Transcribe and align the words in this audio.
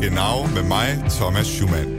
Genau 0.00 0.46
med 0.54 0.64
mig, 0.64 0.96
Thomas 1.18 1.46
Schumann. 1.46 1.98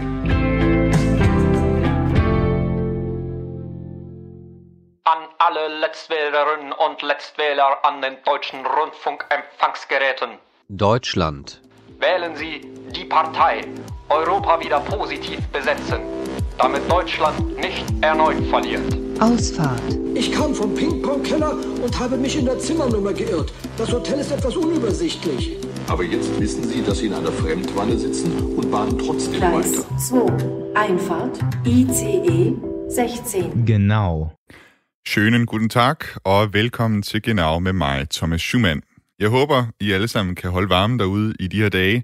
An 5.03 5.27
alle 5.37 5.67
Letztwählerinnen 5.79 6.73
und 6.73 7.03
Letztwähler 7.03 7.77
an 7.83 8.01
den 8.01 8.17
deutschen 8.25 8.65
Rundfunkempfangsgeräten. 8.65 10.39
Deutschland. 10.69 11.61
Wählen 11.99 12.35
Sie 12.35 12.61
die 12.95 13.05
Partei 13.05 13.67
Europa 14.09 14.59
wieder 14.59 14.79
positiv 14.79 15.39
besetzen, 15.49 16.01
damit 16.57 16.89
Deutschland 16.89 17.55
nicht 17.57 17.85
erneut 18.01 18.43
verliert. 18.49 18.97
Ausfahrt. 19.19 19.79
Ich 20.15 20.31
kam 20.31 20.55
vom 20.55 20.73
Ping-Pong-Keller 20.73 21.55
und 21.83 21.99
habe 21.99 22.17
mich 22.17 22.35
in 22.35 22.45
der 22.45 22.57
Zimmernummer 22.57 23.13
geirrt. 23.13 23.53
Das 23.77 23.91
Hotel 23.93 24.19
ist 24.19 24.31
etwas 24.31 24.55
unübersichtlich. 24.55 25.57
Aber 25.91 26.03
jetzt 26.03 26.39
wissen 26.39 26.63
Sie, 26.63 26.81
dass 26.81 26.99
Sie 26.99 27.07
in 27.07 27.13
einer 27.13 27.33
Fremdwanne 27.33 27.97
sitzen 27.97 28.31
und 28.55 28.71
bahnen 28.71 28.97
trotzdem 28.97 29.33
Gleis 29.33 29.77
weiter. 29.77 29.97
2. 29.97 30.73
Einfahrt 30.73 31.39
ICE 31.65 32.55
16. 32.87 33.65
Genau. 33.65 34.31
Schönen 35.05 35.45
guten 35.45 35.67
Tag 35.67 36.05
og 36.23 36.53
velkommen 36.53 37.01
til 37.01 37.21
Genau 37.21 37.59
med 37.59 37.73
mig, 37.73 38.09
Thomas 38.09 38.41
Schumann. 38.41 38.83
Jeg 39.19 39.29
håber, 39.29 39.65
I 39.79 39.91
alle 39.91 40.07
sammen 40.07 40.35
kan 40.35 40.51
holde 40.51 40.69
varmen 40.69 40.99
derude 40.99 41.33
i 41.39 41.47
de 41.47 41.57
her 41.57 41.69
dage. 41.69 42.03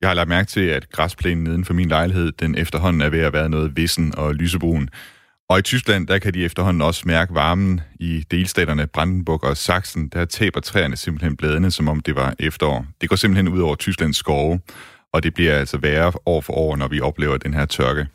Jeg 0.00 0.08
har 0.08 0.14
lagt 0.14 0.28
mærke 0.28 0.48
til, 0.48 0.60
at 0.60 0.90
græsplænen 0.90 1.44
neden 1.44 1.64
for 1.64 1.74
min 1.74 1.88
lejlighed, 1.88 2.32
den 2.32 2.54
efterhånden 2.54 3.02
er 3.02 3.10
ved 3.10 3.20
at 3.20 3.32
være 3.32 3.48
noget 3.48 3.76
vissen 3.76 4.14
og 4.18 4.34
lysebrun. 4.34 4.88
Og 5.48 5.58
i 5.58 5.62
Tyskland, 5.62 6.06
der 6.06 6.18
kan 6.18 6.34
de 6.34 6.44
efterhånden 6.44 6.82
også 6.82 7.02
mærke 7.06 7.34
varmen 7.34 7.80
i 8.00 8.24
delstaterne 8.30 8.86
Brandenburg 8.86 9.44
og 9.44 9.56
Sachsen. 9.56 10.08
Der 10.08 10.24
taber 10.24 10.60
træerne 10.60 10.96
simpelthen 10.96 11.36
bladene, 11.36 11.70
som 11.70 11.88
om 11.88 12.00
det 12.00 12.16
var 12.16 12.34
efterår. 12.38 12.86
Det 13.00 13.08
går 13.08 13.16
simpelthen 13.16 13.48
ud 13.48 13.60
over 13.60 13.74
Tysklands 13.74 14.16
skove, 14.16 14.60
og 15.12 15.22
det 15.22 15.34
bliver 15.34 15.58
altså 15.58 15.78
værre 15.78 16.12
år 16.26 16.40
for 16.40 16.52
år, 16.52 16.76
når 16.76 16.88
vi 16.88 17.00
oplever 17.00 17.36
den 17.36 17.54
her 17.54 17.66
tørke. 17.66 18.06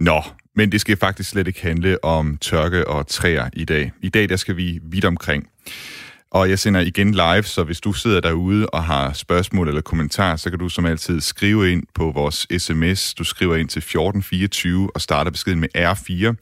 Nå, 0.00 0.22
men 0.56 0.72
det 0.72 0.80
skal 0.80 0.96
faktisk 0.96 1.30
slet 1.30 1.46
ikke 1.46 1.62
handle 1.62 2.04
om 2.04 2.36
tørke 2.36 2.88
og 2.88 3.06
træer 3.06 3.50
i 3.52 3.64
dag. 3.64 3.92
I 4.02 4.08
dag 4.08 4.28
der 4.28 4.36
skal 4.36 4.56
vi 4.56 4.80
vidt 4.82 5.04
omkring. 5.04 5.48
Og 6.32 6.50
jeg 6.50 6.58
sender 6.58 6.80
igen 6.80 7.10
live, 7.10 7.42
så 7.42 7.64
hvis 7.64 7.80
du 7.80 7.92
sidder 7.92 8.20
derude 8.20 8.66
og 8.66 8.84
har 8.84 9.12
spørgsmål 9.12 9.68
eller 9.68 9.80
kommentarer, 9.80 10.36
så 10.36 10.50
kan 10.50 10.58
du 10.58 10.68
som 10.68 10.86
altid 10.86 11.20
skrive 11.20 11.72
ind 11.72 11.82
på 11.94 12.10
vores 12.14 12.46
sms. 12.58 13.14
Du 13.14 13.24
skriver 13.24 13.56
ind 13.56 13.68
til 13.68 13.78
1424 13.78 14.90
og 14.94 15.00
starter 15.00 15.30
beskeden 15.30 15.60
med 15.60 15.68
R4, 15.76 16.34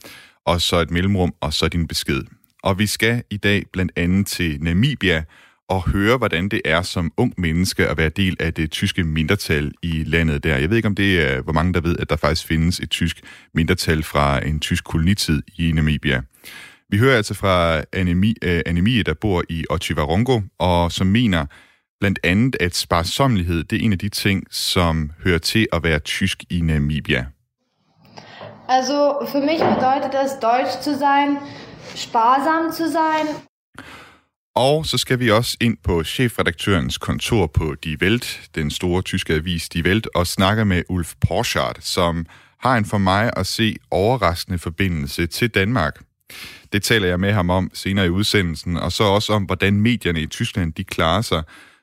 og 0.47 0.61
så 0.61 0.77
et 0.77 0.91
mellemrum, 0.91 1.35
og 1.41 1.53
så 1.53 1.69
din 1.69 1.89
besked. 1.89 2.23
Og 2.63 2.79
vi 2.79 2.87
skal 2.87 3.23
i 3.31 3.37
dag 3.37 3.65
blandt 3.73 3.93
andet 3.97 4.27
til 4.27 4.59
Namibia 4.63 5.25
og 5.69 5.91
høre, 5.91 6.17
hvordan 6.17 6.49
det 6.49 6.61
er 6.65 6.83
som 6.83 7.13
ung 7.17 7.35
menneske 7.39 7.87
at 7.89 7.97
være 7.97 8.09
del 8.09 8.37
af 8.41 8.55
det 8.55 8.71
tyske 8.71 9.05
mindretal 9.05 9.73
i 9.83 10.05
landet 10.07 10.45
der. 10.45 10.57
Jeg 10.57 10.71
ved 10.71 10.77
ikke, 10.77 10.89
om 10.89 10.95
det 10.95 11.33
er, 11.33 11.43
hvor 11.43 11.53
mange 11.53 11.75
der 11.75 11.81
ved, 11.81 11.97
at 11.99 12.11
der 12.11 12.17
faktisk 12.17 12.47
findes 12.47 12.81
et 12.81 12.91
tysk 12.91 13.21
mindretal 13.55 14.03
fra 14.03 14.47
en 14.47 14.61
tysk 14.61 14.85
kolonitid 14.85 15.43
i 15.59 15.73
Namibia. 15.73 16.23
Vi 16.91 16.99
hører 16.99 17.17
altså 17.17 17.35
fra 17.35 17.83
Anemi, 17.93 18.35
Anemie, 18.43 19.03
der 19.03 19.15
bor 19.15 19.43
i 19.49 19.65
Otjiwarongo, 19.71 20.41
og 20.59 20.93
som 20.93 21.07
mener 21.07 21.47
blandt 22.01 22.19
andet, 22.25 22.57
at 22.61 22.77
sparsomlighed, 22.77 23.65
det 23.65 23.81
er 23.81 23.85
en 23.85 23.93
af 23.93 23.99
de 23.99 24.09
ting, 24.09 24.45
som 24.51 25.13
hører 25.25 25.39
til 25.39 25.67
at 25.73 25.83
være 25.83 25.99
tysk 25.99 26.45
i 26.51 26.61
Namibia. 26.61 27.27
Also 28.69 29.27
für 29.33 29.41
mich 29.41 29.61
bedeutet 29.75 30.15
es, 30.25 30.33
deutsch 30.43 30.83
zu 30.83 30.99
sein, 30.99 31.39
sparsam 31.95 32.73
zu 32.73 32.93
sein. 32.93 33.27
Og 34.55 34.87
så 34.87 34.99
skal 34.99 35.21
vi 35.21 35.31
også 35.31 35.57
ind 35.61 35.77
på 35.85 36.05
chefredaktørens 36.05 36.99
kontor 36.99 37.47
på 37.47 37.75
Die 37.85 37.99
Welt, 38.03 38.51
den 38.55 38.71
store 38.71 39.03
tyske 39.03 39.35
avis 39.35 39.69
Die 39.69 39.85
Welt, 39.85 40.09
og 40.15 40.27
snakke 40.27 40.65
med 40.65 40.83
Ulf 40.89 41.15
Porschardt, 41.29 41.85
som 41.85 42.27
har 42.61 42.77
en 42.77 42.85
for 42.85 42.99
mig 42.99 43.31
at 43.37 43.47
se 43.47 43.77
overraskende 43.91 44.59
forbindelse 44.59 45.27
til 45.27 45.49
Danmark. 45.49 46.08
Det 46.73 46.83
taler 46.83 47.09
jeg 47.09 47.21
med 47.21 47.33
ham 47.33 47.51
om 47.51 47.71
senere 47.75 48.07
i 48.07 48.11
udsendelsen, 48.11 48.77
og 48.77 48.93
så 48.93 49.05
også 49.05 49.33
om, 49.33 49.45
hvordan 49.45 49.81
medierne 49.81 50.21
i 50.21 50.27
Tyskland 50.27 50.73
de 50.73 50.85
klarer 50.85 51.23
sig 51.23 51.43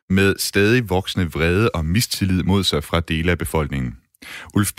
med 0.09 0.35
stadig 0.37 0.89
voksende 0.89 1.31
vrede 1.31 1.69
og 1.73 1.85
mistillid 1.85 2.43
mod 2.43 2.63
sig 2.63 2.83
fra 2.83 2.99
dele 2.99 3.31
af 3.31 3.37
befolkningen. 3.37 3.97
Ulf 4.55 4.71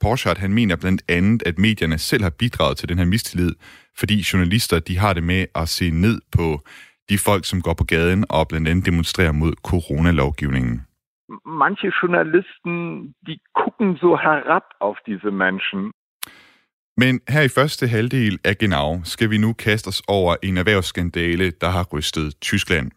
Porschardt, 0.00 0.38
han 0.38 0.52
mener 0.52 0.76
blandt 0.76 1.02
andet, 1.08 1.42
at 1.46 1.58
medierne 1.58 1.98
selv 1.98 2.22
har 2.22 2.30
bidraget 2.30 2.76
til 2.76 2.88
den 2.88 2.98
her 2.98 3.04
mistillid, 3.04 3.52
fordi 3.98 4.24
journalister 4.32 4.78
de 4.78 4.98
har 4.98 5.12
det 5.12 5.22
med 5.22 5.46
at 5.54 5.68
se 5.68 5.90
ned 5.90 6.20
på 6.32 6.60
de 7.08 7.18
folk, 7.18 7.44
som 7.44 7.62
går 7.62 7.74
på 7.74 7.84
gaden 7.84 8.24
og 8.28 8.48
blandt 8.48 8.68
andet 8.68 8.86
demonstrerer 8.86 9.32
mod 9.32 9.52
coronalovgivningen. 9.62 10.86
Manche 11.46 11.92
Journalisten, 12.02 12.74
die 13.26 13.38
gucken 13.60 13.96
so 13.96 14.10
herab 14.16 14.66
auf 14.80 14.98
diese 15.06 15.30
Menschen. 15.30 15.92
Men 17.00 17.20
her 17.28 17.40
i 17.40 17.48
første 17.48 17.88
halvdel 17.88 18.38
af 18.44 18.58
Genau 18.58 19.00
skal 19.04 19.30
vi 19.30 19.38
nu 19.38 19.52
kaste 19.52 19.88
os 19.88 20.02
over 20.08 20.36
en 20.42 20.56
erhvervsskandale, 20.56 21.52
der 21.60 21.70
har 21.70 21.86
rystet 21.92 22.34
Tyskland. 22.40 22.90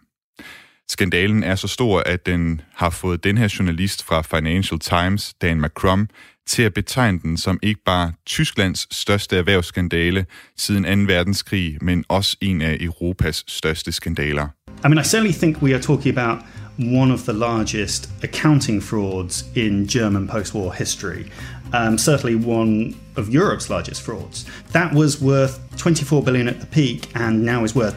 Skandalen 0.89 1.43
er 1.43 1.55
så 1.55 1.67
stor, 1.67 1.99
at 1.99 2.25
den 2.25 2.61
har 2.75 2.89
fået 2.89 3.23
den 3.23 3.37
her 3.37 3.55
journalist 3.59 4.03
fra 4.03 4.21
Financial 4.21 4.79
Times, 4.79 5.33
Dan 5.41 5.61
McCrum, 5.61 6.07
til 6.47 6.63
at 6.63 6.73
betegne 6.73 7.19
den 7.19 7.37
som 7.37 7.59
ikke 7.61 7.81
bare 7.85 8.11
Tysklands 8.25 8.95
største 8.95 9.37
erhvervsskandale 9.37 10.25
siden 10.57 11.07
2. 11.07 11.13
verdenskrig, 11.13 11.77
men 11.81 12.05
også 12.09 12.37
en 12.41 12.61
af 12.61 12.77
Europas 12.79 13.43
største 13.47 13.91
skandaler. 13.91 14.47
I 14.85 14.87
mean, 14.87 14.97
I 14.97 15.03
certainly 15.03 15.33
think 15.33 15.61
we 15.61 15.73
are 15.73 15.81
talking 15.81 16.17
about 16.17 16.39
one 16.79 17.13
of 17.13 17.19
the 17.19 17.33
largest 17.33 18.09
accounting 18.23 18.83
frauds 18.83 19.45
in 19.55 19.87
German 19.87 20.27
post-war 20.27 20.71
history. 20.71 21.23
Um, 21.73 21.97
certainly 21.97 22.35
one 22.35 22.95
of 23.17 23.29
Europe's 23.29 23.69
largest 23.69 24.01
frauds. 24.01 24.45
That 24.71 24.93
was 24.93 25.21
worth 25.21 25.59
24 25.77 26.23
billion 26.23 26.47
at 26.47 26.55
the 26.55 26.67
peak, 26.67 27.15
and 27.15 27.43
now 27.45 27.63
is 27.63 27.75
worth 27.75 27.95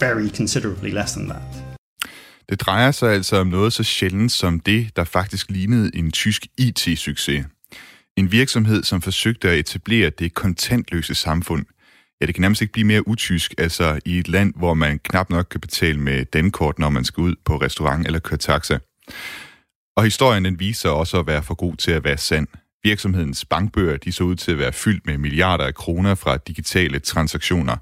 very 0.00 0.28
considerably 0.28 0.90
less 0.90 1.12
than 1.12 1.28
that. 1.28 1.42
Det 2.48 2.60
drejer 2.60 2.90
sig 2.90 3.12
altså 3.12 3.36
om 3.36 3.46
noget 3.46 3.72
så 3.72 3.82
sjældent 3.82 4.32
som 4.32 4.60
det, 4.60 4.96
der 4.96 5.04
faktisk 5.04 5.50
lignede 5.50 5.96
en 5.96 6.10
tysk 6.10 6.46
IT-succes. 6.58 7.44
En 8.16 8.32
virksomhed, 8.32 8.82
som 8.82 9.02
forsøgte 9.02 9.48
at 9.50 9.58
etablere 9.58 10.10
det 10.10 10.34
kontantløse 10.34 11.14
samfund. 11.14 11.64
Ja, 12.20 12.26
det 12.26 12.34
kan 12.34 12.42
nærmest 12.42 12.62
ikke 12.62 12.72
blive 12.72 12.86
mere 12.86 13.08
utysk, 13.08 13.54
altså 13.58 14.00
i 14.04 14.18
et 14.18 14.28
land, 14.28 14.54
hvor 14.56 14.74
man 14.74 14.98
knap 14.98 15.30
nok 15.30 15.46
kan 15.50 15.60
betale 15.60 16.00
med 16.00 16.24
dankort, 16.24 16.78
når 16.78 16.90
man 16.90 17.04
skal 17.04 17.20
ud 17.20 17.34
på 17.44 17.56
restaurant 17.56 18.06
eller 18.06 18.18
køre 18.18 18.38
taxa. 18.38 18.78
Og 19.96 20.04
historien 20.04 20.44
den 20.44 20.60
viser 20.60 20.88
også 20.88 21.18
at 21.18 21.26
være 21.26 21.42
for 21.42 21.54
god 21.54 21.76
til 21.76 21.90
at 21.90 22.04
være 22.04 22.18
sand. 22.18 22.46
Virksomhedens 22.84 23.44
bankbøger 23.44 23.96
de 23.96 24.12
så 24.12 24.24
ud 24.24 24.36
til 24.36 24.52
at 24.52 24.58
være 24.58 24.72
fyldt 24.72 25.06
med 25.06 25.18
milliarder 25.18 25.64
af 25.64 25.74
kroner 25.74 26.14
fra 26.14 26.36
digitale 26.36 26.98
transaktioner. 26.98 27.76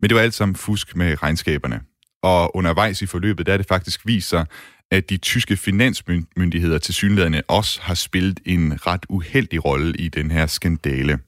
Men 0.00 0.10
det 0.10 0.14
var 0.14 0.22
alt 0.22 0.34
sammen 0.34 0.56
fusk 0.56 0.96
med 0.96 1.22
regnskaberne. 1.22 1.80
Og 2.22 2.56
undervejs 2.56 3.02
i 3.02 3.06
forløbet, 3.06 3.46
der 3.46 3.52
er 3.52 3.56
det 3.56 3.66
faktisk 3.66 4.06
vist 4.06 4.28
sig, 4.28 4.46
at 4.90 5.10
de 5.10 5.16
tyske 5.16 5.56
finansmyndigheder 5.56 6.78
til 6.78 6.94
synlædende 6.94 7.42
også 7.48 7.82
har 7.82 7.94
spillet 7.94 8.40
en 8.44 8.86
ret 8.86 9.06
uheldig 9.08 9.64
rolle 9.64 9.96
i 9.96 10.08
den 10.08 10.30
her 10.30 10.46
skandale. 10.46 11.18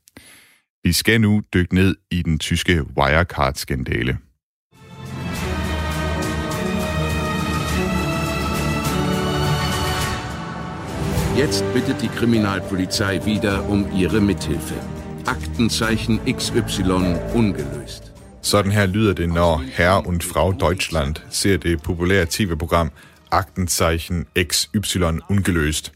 Vi 0.85 0.93
skal 0.93 1.21
nu 1.21 1.43
dykke 1.55 1.75
ned 1.75 1.97
i 2.11 2.23
den 2.23 2.39
tyske 2.39 2.83
Wirecard-skandale. 2.99 4.19
Jetzt 11.39 11.65
bittet 11.73 12.03
die 12.03 12.09
Kriminalpolizei 12.09 13.25
wieder 13.25 13.69
um 13.69 13.87
ihre 13.93 14.21
Mithilfe. 14.21 14.75
Aktenzeichen 15.27 16.21
XY 16.37 16.83
ungelöst. 17.35 18.13
Sådan 18.43 18.73
her 18.73 18.87
lyder 18.87 19.15
det, 19.15 19.29
når 19.29 19.65
Herr 19.73 20.07
und 20.07 20.25
Frau 20.25 20.53
Deutschland 20.53 21.17
ser 21.31 21.57
det 21.57 21.83
populære 21.83 22.27
tv-program 22.31 22.91
Aktenzeichen 23.31 24.27
XY 24.43 24.99
ungeløst. 25.31 25.93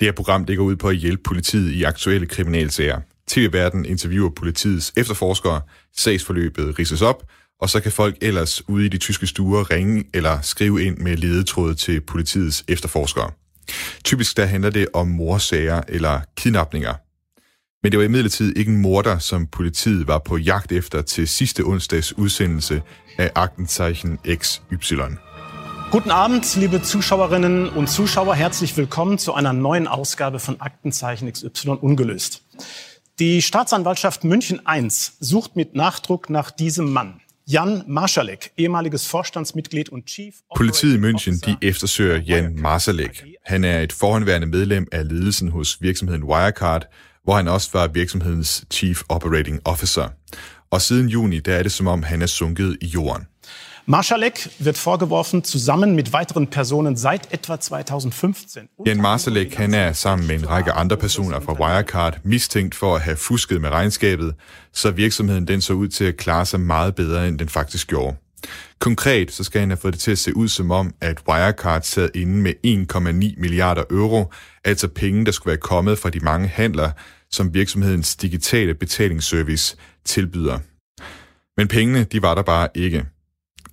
Det 0.00 0.06
her 0.06 0.12
program 0.12 0.44
det 0.44 0.56
går 0.56 0.64
ud 0.64 0.76
på 0.76 0.88
at 0.88 0.96
hjælpe 0.96 1.22
politiet 1.22 1.72
i 1.72 1.82
aktuelle 1.82 2.26
kriminalsager. 2.26 3.00
TV-verden 3.26 3.84
interviewer 3.84 4.30
politiets 4.30 4.92
efterforskere, 4.96 5.60
sagsforløbet 5.96 6.78
rises 6.78 7.02
op, 7.02 7.22
og 7.60 7.70
så 7.70 7.80
kan 7.80 7.92
folk 7.92 8.16
ellers 8.20 8.68
ude 8.68 8.86
i 8.86 8.88
de 8.88 8.98
tyske 8.98 9.26
stuer 9.26 9.70
ringe 9.70 10.04
eller 10.14 10.40
skrive 10.40 10.84
ind 10.84 10.98
med 10.98 11.16
ledetråde 11.16 11.74
til 11.74 12.00
politiets 12.00 12.64
efterforskere. 12.68 13.30
Typisk 14.04 14.36
der 14.36 14.46
handler 14.46 14.70
det 14.70 14.86
om 14.92 15.08
morsager 15.08 15.82
eller 15.88 16.20
kidnapninger. 16.36 16.94
Men 17.82 17.92
det 17.92 17.98
var 17.98 18.04
imidlertid 18.04 18.56
ikke 18.56 18.72
en 18.72 18.80
morder, 18.80 19.18
som 19.18 19.46
politiet 19.46 20.06
var 20.06 20.18
på 20.18 20.36
jagt 20.36 20.72
efter 20.72 21.02
til 21.02 21.28
sidste 21.28 21.62
onsdags 21.62 22.18
udsendelse 22.18 22.82
af 23.18 23.30
Aktenzeichen 23.34 24.18
XY. 24.36 24.94
Guten 25.90 26.10
Abend, 26.10 26.56
liebe 26.56 26.82
Zuschauerinnen 26.82 27.68
und 27.68 27.88
Zuschauer. 27.88 28.34
Herzlich 28.34 28.76
willkommen 28.76 29.18
zu 29.18 29.34
einer 29.34 29.52
neuen 29.52 29.86
Ausgabe 29.86 30.38
von 30.38 30.60
Aktenzeichen 30.60 31.32
XY 31.32 31.68
ungelöst. 31.80 32.42
Die 33.18 33.40
Staatsanwaltschaft 33.40 34.24
München 34.24 34.60
I 34.68 34.88
sucht 35.20 35.54
mit 35.54 35.74
Nachdruck 35.76 36.28
nach 36.28 36.50
diesem 36.50 36.92
Mann. 36.92 37.20
Jan 37.48 37.82
Marschalek, 37.86 38.50
ehemaliges 38.58 39.06
Vorstandsmitglied 39.06 39.88
und 39.88 40.08
Chief 40.08 40.34
Politiet 40.56 40.94
i 40.94 40.98
München 40.98 41.40
de 41.46 41.56
eftersøger 41.62 42.16
Jan 42.16 42.60
Marsalek. 42.60 43.24
Han 43.44 43.64
er 43.64 43.80
et 43.80 43.92
forhåndværende 43.92 44.46
medlem 44.46 44.86
af 44.92 45.08
ledelsen 45.08 45.48
hos 45.48 45.82
virksomheden 45.82 46.24
Wirecard, 46.24 46.86
hvor 47.24 47.36
han 47.36 47.48
også 47.48 47.70
var 47.72 47.86
virksomhedens 47.86 48.64
Chief 48.70 49.02
Operating 49.08 49.60
Officer. 49.64 50.08
Og 50.70 50.82
siden 50.82 51.08
juni, 51.08 51.40
der 51.40 51.54
er 51.54 51.62
det 51.62 51.72
som 51.72 51.86
om, 51.86 52.02
han 52.02 52.22
er 52.22 52.26
sunket 52.26 52.76
i 52.80 52.86
jorden. 52.86 53.26
Marschalek 53.88 54.50
wird 54.58 54.76
vorgeworfen, 54.78 55.44
zusammen 55.44 55.94
mit 55.94 56.12
weiteren 56.12 56.48
Personen 56.48 56.96
seit 56.96 57.32
etwa 57.32 57.56
2015. 57.56 58.68
Jan 58.84 59.00
Marsalek, 59.00 59.54
han 59.54 59.74
er 59.74 59.92
sammen 59.92 60.26
med 60.26 60.34
en 60.34 60.48
række 60.48 60.72
andre 60.72 60.96
personer 60.96 61.40
fra 61.40 61.52
Wirecard 61.52 62.18
mistænkt 62.24 62.74
for 62.74 62.94
at 62.96 63.00
have 63.00 63.16
fusket 63.16 63.60
med 63.60 63.70
regnskabet, 63.70 64.34
så 64.72 64.90
virksomheden 64.90 65.48
den 65.48 65.60
så 65.60 65.72
ud 65.72 65.88
til 65.88 66.04
at 66.04 66.16
klare 66.16 66.46
sig 66.46 66.60
meget 66.60 66.94
bedre, 66.94 67.28
end 67.28 67.38
den 67.38 67.48
faktisk 67.48 67.88
gjorde. 67.88 68.16
Konkret 68.78 69.32
så 69.32 69.44
skal 69.44 69.60
han 69.60 69.70
have 69.70 69.76
fået 69.76 69.94
det 69.94 70.00
til 70.00 70.10
at 70.10 70.18
se 70.18 70.36
ud 70.36 70.48
som 70.48 70.70
om, 70.70 70.94
at 71.00 71.22
Wirecard 71.28 71.82
sad 71.82 72.10
inde 72.14 72.42
med 72.42 72.52
1,9 73.34 73.40
milliarder 73.40 73.82
euro, 73.90 74.32
altså 74.64 74.88
penge, 74.88 75.24
der 75.24 75.32
skulle 75.32 75.50
være 75.50 75.60
kommet 75.60 75.98
fra 75.98 76.10
de 76.10 76.20
mange 76.20 76.48
handler, 76.48 76.90
som 77.30 77.54
virksomhedens 77.54 78.16
digitale 78.16 78.74
betalingsservice 78.74 79.76
tilbyder. 80.04 80.58
Men 81.56 81.68
pengene, 81.68 82.04
de 82.04 82.22
var 82.22 82.34
der 82.34 82.42
bare 82.42 82.68
ikke. 82.74 83.04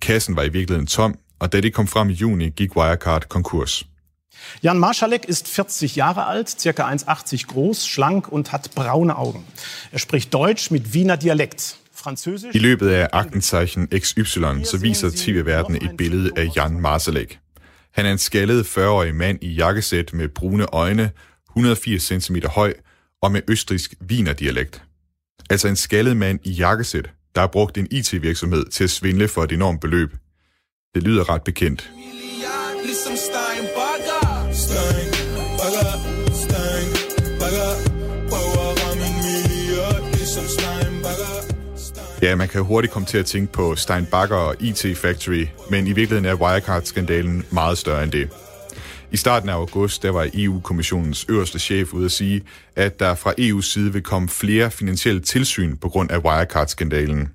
Kassen 0.04 0.36
var 0.36 0.42
i 0.42 0.48
virkeligheden 0.48 0.86
tom, 0.86 1.18
og 1.38 1.52
da 1.52 1.60
det 1.60 1.74
kom 1.74 1.86
frem 1.86 2.10
i 2.10 2.12
juni, 2.12 2.48
gik 2.48 2.76
Wirecard 2.76 3.28
konkurs. 3.28 3.86
Jan 4.62 4.78
Marschalek 4.78 5.24
ist 5.28 5.48
40 5.48 5.96
Jahre 5.96 6.26
alt, 6.26 6.60
circa 6.60 6.92
1,80 6.92 7.46
groß, 7.46 7.86
schlank 7.86 8.32
und 8.32 8.52
hat 8.52 8.70
braune 8.74 9.16
Augen. 9.16 9.44
Er 9.92 9.98
spricht 9.98 10.34
Deutsch 10.34 10.70
mit 10.70 10.94
Wiener 10.94 11.16
Dialekt. 11.16 11.76
Französisch 11.94 12.54
I 12.54 12.58
løbet 12.58 12.88
af 12.88 13.08
Aktenzeichen 13.12 13.88
XY, 13.98 14.64
så 14.64 14.78
viser 14.80 15.10
tv-verdenen 15.10 15.90
et 15.90 15.96
billede 15.96 16.30
af 16.36 16.48
Jan 16.56 16.80
Marsalek. 16.80 17.38
Han 17.92 18.06
er 18.06 18.12
en 18.12 18.18
skaldet 18.18 18.64
40-årig 18.64 19.14
mand 19.14 19.38
i 19.42 19.54
jakkesæt 19.54 20.12
med 20.12 20.28
brune 20.28 20.66
øjne, 20.66 21.10
180 21.50 22.02
cm 22.02 22.36
høj 22.46 22.74
og 23.22 23.32
med 23.32 23.40
østrisk 23.48 23.94
Wiener-dialekt. 24.10 24.82
Altså 25.50 25.68
en 25.68 25.76
skaldet 25.76 26.16
mand 26.16 26.38
i 26.42 26.50
jakkesæt, 26.50 27.10
der 27.34 27.40
har 27.40 27.48
brugt 27.48 27.78
en 27.78 27.88
IT-virksomhed 27.90 28.64
til 28.64 28.84
at 28.84 28.90
svindle 28.90 29.28
for 29.28 29.42
et 29.42 29.52
enormt 29.52 29.80
beløb. 29.80 30.10
Det 30.94 31.02
lyder 31.02 31.28
ret 31.28 31.42
bekendt. 31.42 31.90
Ligesom 32.84 33.16
Ligesom 33.16 33.54
Ja, 42.22 42.34
man 42.34 42.48
kan 42.48 42.62
hurtigt 42.62 42.92
komme 42.92 43.06
til 43.06 43.18
at 43.18 43.26
tænke 43.26 43.52
på 43.52 43.76
Stein 43.76 44.06
Bagger 44.06 44.36
og 44.36 44.56
IT 44.60 44.96
Factory, 44.96 45.46
men 45.70 45.86
i 45.86 45.92
virkeligheden 45.92 46.24
er 46.24 46.34
Wirecard-skandalen 46.34 47.44
meget 47.50 47.78
større 47.78 48.02
end 48.02 48.12
det. 48.12 48.30
I 49.14 49.16
starten 49.16 49.48
af 49.48 49.54
august, 49.54 50.02
der 50.02 50.10
var 50.10 50.30
EU-kommissionens 50.34 51.26
øverste 51.28 51.58
chef 51.58 51.92
ude 51.92 52.04
at 52.04 52.12
sige, 52.12 52.42
at 52.76 53.00
der 53.00 53.14
fra 53.14 53.34
EU's 53.40 53.62
side 53.62 53.92
vil 53.92 54.02
komme 54.02 54.28
flere 54.28 54.70
finansielle 54.70 55.20
tilsyn 55.20 55.76
på 55.76 55.88
grund 55.88 56.10
af 56.10 56.18
Wirecard-skandalen. 56.18 57.28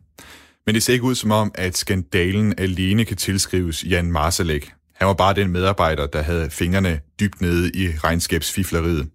Men 0.65 0.75
det 0.75 0.83
ser 0.83 0.93
ikke 0.93 1.05
ud 1.05 1.15
som 1.15 1.31
om, 1.31 1.51
at 1.55 1.77
skandalen 1.77 2.53
alene 2.57 3.05
kan 3.05 3.17
tilskrives 3.17 3.83
Jan 3.83 4.11
Marsalek. 4.11 4.71
Han 4.95 5.07
var 5.07 5.13
bare 5.13 5.33
den 5.33 5.51
medarbejder, 5.51 6.07
der 6.07 6.21
havde 6.21 6.49
fingrene 6.49 6.99
dybt 7.19 7.41
nede 7.41 7.71
i 7.73 7.89
regnskabsfifleriet. 7.97 9.09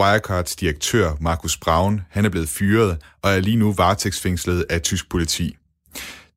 Wirecards 0.00 0.56
direktør 0.56 1.12
Markus 1.20 1.56
Braun, 1.56 2.00
han 2.10 2.24
er 2.24 2.30
blevet 2.30 2.48
fyret 2.48 2.98
og 3.22 3.30
er 3.30 3.40
lige 3.40 3.56
nu 3.56 3.72
varetægtsfængslet 3.72 4.64
af 4.70 4.82
tysk 4.82 5.10
politi. 5.10 5.56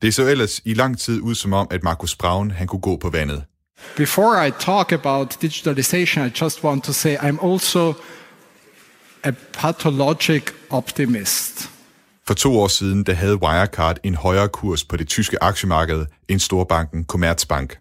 Det 0.02 0.14
så 0.14 0.28
ellers 0.28 0.62
i 0.66 0.74
lang 0.74 1.00
tid 1.00 1.22
ud 1.22 1.36
som 1.36 1.54
om, 1.54 1.68
at 1.72 1.84
Markus 1.84 2.16
Braun 2.16 2.52
han 2.52 2.68
kunne 2.68 2.82
gå 2.82 2.98
på 2.98 3.10
vandet. 3.10 3.44
Before 3.98 4.48
I 4.48 4.52
talk 4.52 4.92
about 4.92 5.38
digitalization, 5.42 6.26
I 6.28 6.30
just 6.44 6.64
want 6.64 6.84
to 6.84 6.94
say 6.94 7.16
I'm 7.16 7.40
also 7.40 7.94
a 9.24 9.32
pathologic 9.54 10.54
optimist. 10.70 11.70
For 12.28 12.34
to 12.34 12.60
år 12.60 12.68
siden, 12.68 13.04
der 13.04 13.14
havde 13.14 13.44
Wirecard 13.44 13.98
en 14.04 14.16
højere 14.16 14.50
kurs 14.50 14.84
på 14.84 14.98
det 14.98 15.08
tyske 15.08 15.44
aktiemarked 15.44 16.06
end 16.28 16.40
storbanken 16.40 17.04
Commerzbank. 17.04 17.78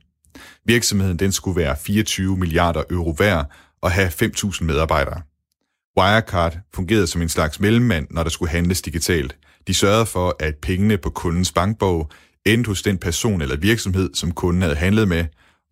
Virksomheden 0.65 1.19
den 1.19 1.33
skulle 1.33 1.61
være 1.61 1.77
24 1.77 2.37
milliarder 2.37 2.83
euro 2.91 3.15
værd 3.19 3.51
og 3.83 3.91
have 3.91 4.09
5.000 4.09 4.65
medarbejdere. 4.65 5.23
Wirecard 5.99 6.57
fungerede 6.75 7.07
som 7.07 7.23
en 7.23 7.29
slags 7.29 7.61
mellemmand, 7.61 8.07
når 8.11 8.23
der 8.23 8.31
skulle 8.31 8.51
handles 8.51 8.83
digitalt. 8.83 9.37
De 9.67 9.75
sørgede 9.75 10.07
for, 10.07 10.37
at 10.41 10.55
pengene 10.63 10.99
på 10.99 11.11
kundens 11.11 11.53
bankbog 11.53 12.11
endte 12.45 12.69
hos 12.69 12.83
den 12.83 12.99
person 12.99 13.43
eller 13.43 13.57
virksomhed, 13.57 14.11
som 14.15 14.33
kunden 14.33 14.63
havde 14.63 14.77
handlet 14.77 15.09
med, 15.09 15.25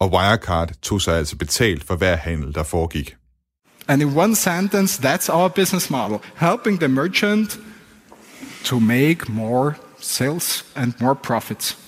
og 0.03 0.13
Wirecard 0.13 0.71
tog 0.83 1.01
sig 1.01 1.19
altså 1.19 1.37
betalt 1.37 1.85
for 1.85 1.97
hver 1.97 2.17
handel, 2.17 2.55
der 2.55 2.63
foregik. 2.63 3.17
And 3.89 4.03
in 4.03 4.17
one 4.17 4.37
sentence, 4.37 5.03
that's 5.03 5.29
our 5.33 5.49
business 5.49 5.91
model 5.91 6.19
helping 6.37 6.79
the 6.79 6.89
merchant 6.89 7.59
to 8.65 8.79
make 8.79 9.33
more 9.33 9.75
sales 9.99 10.67
and 10.75 10.93
more 11.01 11.15
profits. 11.15 11.79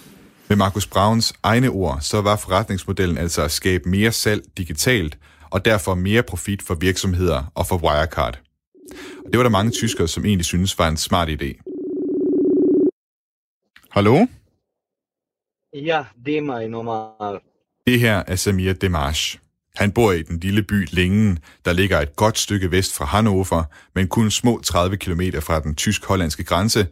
Med 0.48 0.56
Markus 0.56 0.86
Brauns 0.86 1.32
egne 1.42 1.68
ord, 1.68 1.98
så 2.00 2.20
var 2.20 2.36
forretningsmodellen 2.36 3.18
altså 3.18 3.42
at 3.42 3.50
skabe 3.50 3.88
mere 3.88 4.12
salg 4.12 4.42
digitalt, 4.56 5.18
og 5.50 5.64
derfor 5.64 5.94
mere 5.94 6.22
profit 6.22 6.62
for 6.62 6.74
virksomheder 6.74 7.52
og 7.54 7.66
for 7.66 7.76
Wirecard. 7.76 8.40
Og 9.26 9.32
det 9.32 9.38
var 9.38 9.42
der 9.42 9.50
mange 9.50 9.70
tyskere, 9.70 10.08
som 10.08 10.24
egentlig 10.24 10.44
synes 10.44 10.78
var 10.78 10.88
en 10.88 10.96
smart 10.96 11.28
idé. 11.28 11.50
Hallo? 13.90 14.26
Ja, 15.74 16.04
det 16.26 16.36
er 16.38 16.42
mig 16.42 16.68
normal. 16.68 17.40
Det 17.86 18.00
her 18.00 18.22
er 18.26 18.36
Samir 18.36 18.72
Demarche. 18.72 19.40
Han 19.76 19.92
bor 19.92 20.12
i 20.12 20.22
den 20.22 20.40
lille 20.40 20.62
by 20.62 20.86
Lingen, 20.90 21.38
der 21.64 21.72
ligger 21.72 22.00
et 22.00 22.16
godt 22.16 22.38
stykke 22.38 22.70
vest 22.70 22.96
fra 22.96 23.04
Hannover, 23.04 23.64
men 23.94 24.08
kun 24.08 24.30
små 24.30 24.60
30 24.60 24.96
km 24.96 25.20
fra 25.40 25.60
den 25.60 25.74
tysk-hollandske 25.74 26.44
grænse, 26.44 26.86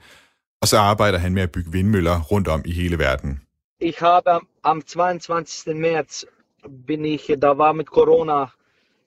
og 0.61 0.69
så 0.69 0.79
arbejder 0.79 1.19
han 1.19 1.35
med 1.35 1.43
at 1.43 1.51
bygge 1.53 1.73
vindmøller 1.73 2.21
rundt 2.21 2.49
om 2.49 2.63
i 2.65 2.73
hele 2.73 2.99
verden. 2.99 3.41
Ich 3.81 3.99
habe 4.01 4.41
am, 4.65 4.83
22. 4.83 5.75
März 5.75 6.23
bin 6.87 7.05
ich, 7.05 7.23
da 7.43 7.53
war 7.53 7.73
mit 7.73 7.87
Corona, 7.87 8.47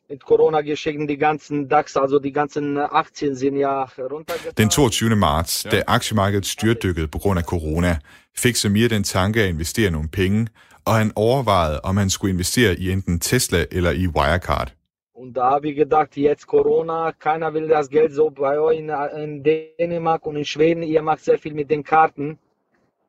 mit 0.09 0.23
Corona-Geschichten 0.23 1.07
die 1.07 1.17
ganzen 1.17 1.67
DAX, 1.67 1.97
also 1.97 2.19
die 2.19 2.31
ganzen 2.31 2.77
Aktien 2.77 3.35
sind 3.35 3.57
ja 3.57 3.87
runtergegangen. 3.97 4.55
Den 4.57 4.69
22. 4.69 5.15
marts, 5.15 5.63
da 5.63 5.81
aktiemarkedet 5.87 6.45
styrtdykkede 6.45 7.07
på 7.07 7.17
grund 7.17 7.39
af 7.39 7.45
corona, 7.45 7.99
fik 8.37 8.55
Samir 8.55 8.89
den 8.89 9.03
tanke 9.03 9.43
at 9.43 9.49
investere 9.49 9.91
nogle 9.91 10.09
penge, 10.09 10.47
og 10.85 10.93
han 10.95 11.11
overvejede, 11.15 11.81
om 11.81 11.97
han 11.97 12.09
skulle 12.09 12.31
investere 12.31 12.79
i 12.79 12.91
enten 12.91 13.19
Tesla 13.19 13.65
eller 13.71 13.91
i 13.91 14.07
Wirecard. 14.07 14.73
Und 15.17 15.33
da 15.33 15.49
habe 15.49 15.69
ich 15.69 15.77
gedacht, 15.77 16.17
jetzt 16.17 16.45
Corona, 16.45 17.13
keiner 17.13 17.53
will 17.53 17.69
das 17.69 17.89
Geld 17.89 18.11
so 18.13 18.29
bei 18.29 18.59
euch 18.59 18.79
in, 18.79 18.89
in 18.89 19.43
Dänemark 19.43 20.25
und 20.25 20.35
in 20.35 20.43
Schweden, 20.45 20.83
ihr 20.83 21.01
macht 21.01 21.23
sehr 21.23 21.39
viel 21.39 21.53
mit 21.53 21.69
den 21.69 21.83
Karten. 21.83 22.37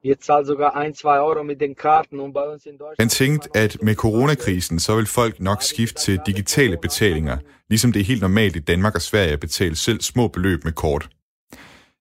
Ihr 0.07 0.21
zahlt 0.21 0.47
sogar 0.47 0.77
1-2 0.77 1.07
Euro 1.07 1.43
mit 1.43 1.61
den 1.61 1.75
Karten 1.75 2.21
und 2.21 2.33
bei 2.33 2.47
uns 2.53 2.67
in 2.67 2.73
Deutschland... 2.73 2.97
Han 2.99 3.09
tænkte, 3.09 3.49
at 3.55 3.79
med 3.83 3.95
coronakrisen, 3.95 4.79
så 4.79 4.97
vil 4.97 5.07
folk 5.07 5.41
nok 5.41 5.63
skifte 5.63 6.03
til 6.03 6.21
digitale 6.27 6.77
betalinger, 6.83 7.39
ligesom 7.71 7.93
det 7.93 8.01
er 8.01 8.05
helt 8.05 8.21
normalt 8.21 8.57
i 8.57 8.59
Danmark 8.59 8.95
og 8.95 9.03
Sverige 9.03 9.33
at 9.33 9.41
betale 9.41 9.77
selv 9.77 10.01
små 10.01 10.29
beløb 10.29 10.65
med 10.65 10.73
kort. 10.73 11.09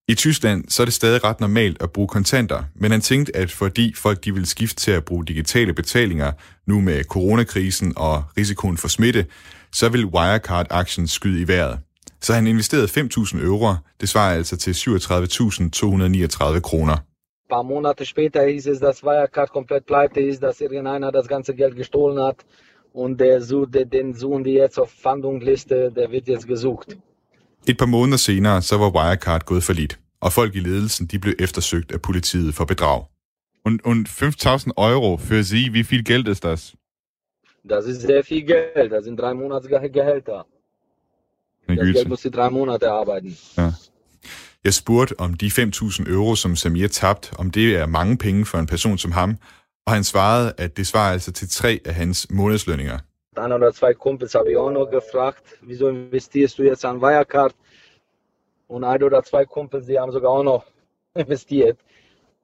I 0.08 0.16
Tyskland 0.16 0.70
så 0.70 0.84
er 0.84 0.86
det 0.86 0.94
stadig 0.94 1.24
ret 1.24 1.40
normalt 1.40 1.82
at 1.82 1.92
bruge 1.92 2.08
kontanter, 2.08 2.64
men 2.76 2.92
han 2.92 3.02
tænkte, 3.02 3.36
at 3.36 3.52
fordi 3.52 3.94
folk 3.96 4.24
de 4.26 4.34
ville 4.34 4.48
skifte 4.48 4.76
til 4.76 4.92
at 4.92 5.06
bruge 5.06 5.26
digitale 5.26 5.74
betalinger 5.74 6.32
nu 6.68 6.82
med 6.82 7.04
coronakrisen 7.04 7.94
og 7.96 8.24
risikoen 8.38 8.78
for 8.78 8.88
smitte, 8.88 9.26
så 9.72 9.90
vil 9.90 10.06
Wirecard-aktien 10.06 11.08
skyde 11.08 11.42
i 11.42 11.48
vejret. 11.48 11.80
Så 12.22 12.34
han 12.34 12.48
investerede 12.48 12.88
5.000 12.88 13.44
euro, 13.44 13.74
det 14.02 14.10
svarer 14.10 14.36
altså 14.36 14.58
til 14.58 14.72
37.239 14.72 16.60
kroner. 16.60 16.98
Ein 17.46 17.50
paar 17.50 17.64
Monate 17.64 18.06
später 18.06 18.42
hieß 18.42 18.66
es, 18.66 18.80
dass 18.80 19.04
Wirecard 19.04 19.52
komplett 19.52 19.86
pleite 19.86 20.20
ist, 20.20 20.42
dass 20.42 20.62
irgendeiner 20.62 21.12
das 21.12 21.28
ganze 21.28 21.54
Geld 21.54 21.76
gestohlen 21.76 22.20
hat 22.20 22.44
und 22.92 23.20
der, 23.20 23.40
den 23.86 24.14
suchen 24.16 24.44
die 24.44 24.54
jetzt 24.54 24.80
auf 24.80 24.90
Fahndungsliste, 24.90 25.92
der 25.92 26.12
wird 26.12 26.28
jetzt 26.28 26.48
gesucht. 26.48 26.98
Et 27.68 27.78
par 27.78 27.88
måneder 27.88 28.18
senere, 28.18 28.62
så 28.62 28.78
var 28.78 28.94
Wirecard 28.94 29.46
gået 29.46 29.64
for 29.64 29.74
lidt, 29.74 30.00
og 30.22 30.34
folk 30.34 30.56
i 30.56 30.60
ledelsen 30.60 31.06
de 31.08 31.20
blev 31.20 31.34
eftersøgt 31.40 31.92
af 31.92 32.02
politiet 32.02 32.56
for 32.56 32.66
bedrag. 32.66 33.06
Und, 33.64 33.82
und 33.86 34.10
5.000 34.10 34.72
Euro 34.78 35.18
für 35.18 35.44
Sie, 35.44 35.74
wie 35.74 35.84
viel 35.84 36.04
Geld 36.04 36.28
ist 36.28 36.44
das? 36.44 36.76
Das 37.70 37.86
ist 37.86 38.02
sehr 38.02 38.24
viel 38.24 38.44
Geld, 38.44 38.92
das 38.92 39.06
sind 39.06 39.20
drei 39.20 39.34
Monatsgehälter. 39.34 40.46
Das 41.68 41.78
Geld 41.78 42.08
muss 42.08 42.22
die 42.22 42.32
drei 42.32 42.50
Monate 42.50 42.92
arbeiten. 42.92 43.38
Ja. 43.58 43.74
Jeg 44.66 44.74
spurgte 44.74 45.20
om 45.20 45.34
de 45.34 45.48
5.000 45.48 46.12
euro, 46.14 46.36
som 46.36 46.56
Samir 46.56 46.88
tabt, 46.88 47.34
om 47.40 47.52
det 47.52 47.78
er 47.78 47.86
mange 47.86 48.18
penge 48.18 48.46
for 48.46 48.58
en 48.58 48.66
person 48.66 48.98
som 48.98 49.12
ham, 49.12 49.38
og 49.86 49.94
han 49.94 50.04
svarede, 50.04 50.54
at 50.58 50.78
det 50.78 50.88
svarer 50.88 51.12
altså 51.12 51.32
til 51.32 51.50
tre 51.50 51.80
af 51.86 51.94
hans 51.94 52.28
månedslønninger. 52.30 52.98
Ein 53.38 53.52
oder 53.52 53.72
zwei 53.72 53.94
Kumpels 53.94 54.34
habe 54.34 54.50
ich 54.52 54.58
auch 54.58 54.74
noch 54.74 54.90
gefragt, 54.92 55.44
wieso 55.68 55.90
investierst 55.90 56.58
du 56.58 56.64
jetzt 56.64 56.86
an 56.86 57.02
Wirecard? 57.02 57.54
Und 58.70 58.84
ein 58.84 59.04
oder 59.04 59.22
zwei 59.24 59.46
Kumpels, 59.46 59.86
die 59.86 60.00
haben 60.00 60.12
sogar 60.12 60.32
auch 60.32 60.44
noch 60.44 60.64
investiert. 61.24 61.78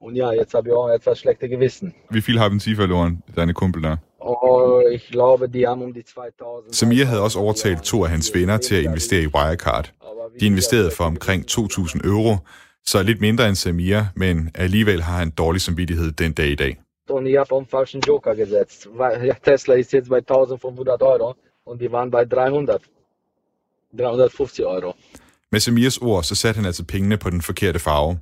Und 0.00 0.16
ja, 0.16 0.32
jetzt 0.32 0.54
habe 0.54 0.68
ich 0.68 0.74
auch 0.74 0.88
etwas 0.88 1.18
schlechte 1.18 1.48
Gewissen. 1.48 1.94
Wie 2.10 2.22
viel 2.22 2.38
haben 2.38 2.60
Sie 2.60 2.74
verloren, 2.74 3.22
deine 3.34 3.52
Kumpel 3.52 3.82
der? 3.82 3.98
Og 4.22 4.84
ich 4.92 5.08
glaube, 5.08 5.48
die 5.48 5.66
haben 5.66 5.82
um 5.82 5.92
die 5.92 6.04
2000. 6.04 6.74
Samir 6.74 7.04
havde 7.04 7.22
også 7.22 7.38
overtalt 7.38 7.82
to 7.82 8.04
af 8.04 8.10
hans 8.10 8.30
venner 8.34 8.56
til 8.56 8.74
at 8.74 8.82
investere 8.82 9.22
i 9.22 9.26
Wirecard. 9.26 9.92
De 10.40 10.46
investerede 10.46 10.90
for 10.90 11.04
omkring 11.04 11.44
2.000 11.50 12.08
euro, 12.08 12.36
så 12.84 13.02
lidt 13.02 13.20
mindre 13.20 13.48
end 13.48 13.56
Samir, 13.56 14.02
men 14.16 14.50
alligevel 14.54 15.02
har 15.02 15.18
han 15.18 15.30
dårlig 15.30 15.60
samvittighed 15.60 16.12
den 16.12 16.32
dag 16.32 16.46
i 16.46 16.54
dag. 16.54 16.76
Und 17.10 17.28
ich 17.28 17.36
habe 17.38 17.66
falschen 17.70 18.02
Joker 18.08 18.34
gesetzt. 18.34 18.88
Weil 18.98 19.34
Tesla 19.44 19.74
ist 19.74 19.92
jetzt 19.92 20.08
bei 20.08 20.18
1500 20.18 21.02
Euro 21.02 21.34
und 21.66 21.80
die 21.80 21.92
waren 21.92 22.10
bei 22.10 22.24
300. 22.24 22.82
350 23.98 24.64
Euro. 24.64 24.94
Med 25.52 25.60
Samirs 25.60 25.98
ord, 25.98 26.24
så 26.24 26.34
satte 26.34 26.58
han 26.58 26.66
altså 26.66 26.84
pengene 26.84 27.16
på 27.16 27.30
den 27.30 27.42
forkerte 27.42 27.78
farve. 27.78 28.18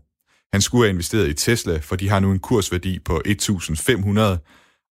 Han 0.52 0.60
skulle 0.60 0.84
have 0.84 0.90
investeret 0.90 1.28
i 1.28 1.34
Tesla, 1.34 1.78
for 1.78 1.96
de 1.96 2.08
har 2.08 2.20
nu 2.20 2.30
en 2.32 2.38
kursværdi 2.38 2.98
på 2.98 3.22
1.500, 3.26 4.22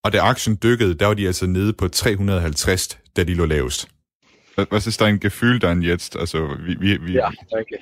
og 0.03 0.13
da 0.13 0.19
aktien 0.19 0.57
dykkede, 0.63 0.93
der 0.93 1.05
var 1.05 1.13
de 1.13 1.27
altså 1.27 1.47
nede 1.47 1.73
på 1.73 1.87
350, 1.87 2.99
da 3.15 3.23
de 3.23 3.33
lå 3.33 3.45
lavest. 3.45 3.87
Was 4.71 4.87
ist 4.87 4.99
dein 5.01 5.19
Gefühl 5.19 5.59
dann 5.59 5.81
jetzt? 5.81 6.15
Also, 6.15 6.49
wie, 6.59 6.77
wie, 6.81 6.99
wie... 7.05 7.13
Ja, 7.13 7.29
danke. 7.51 7.77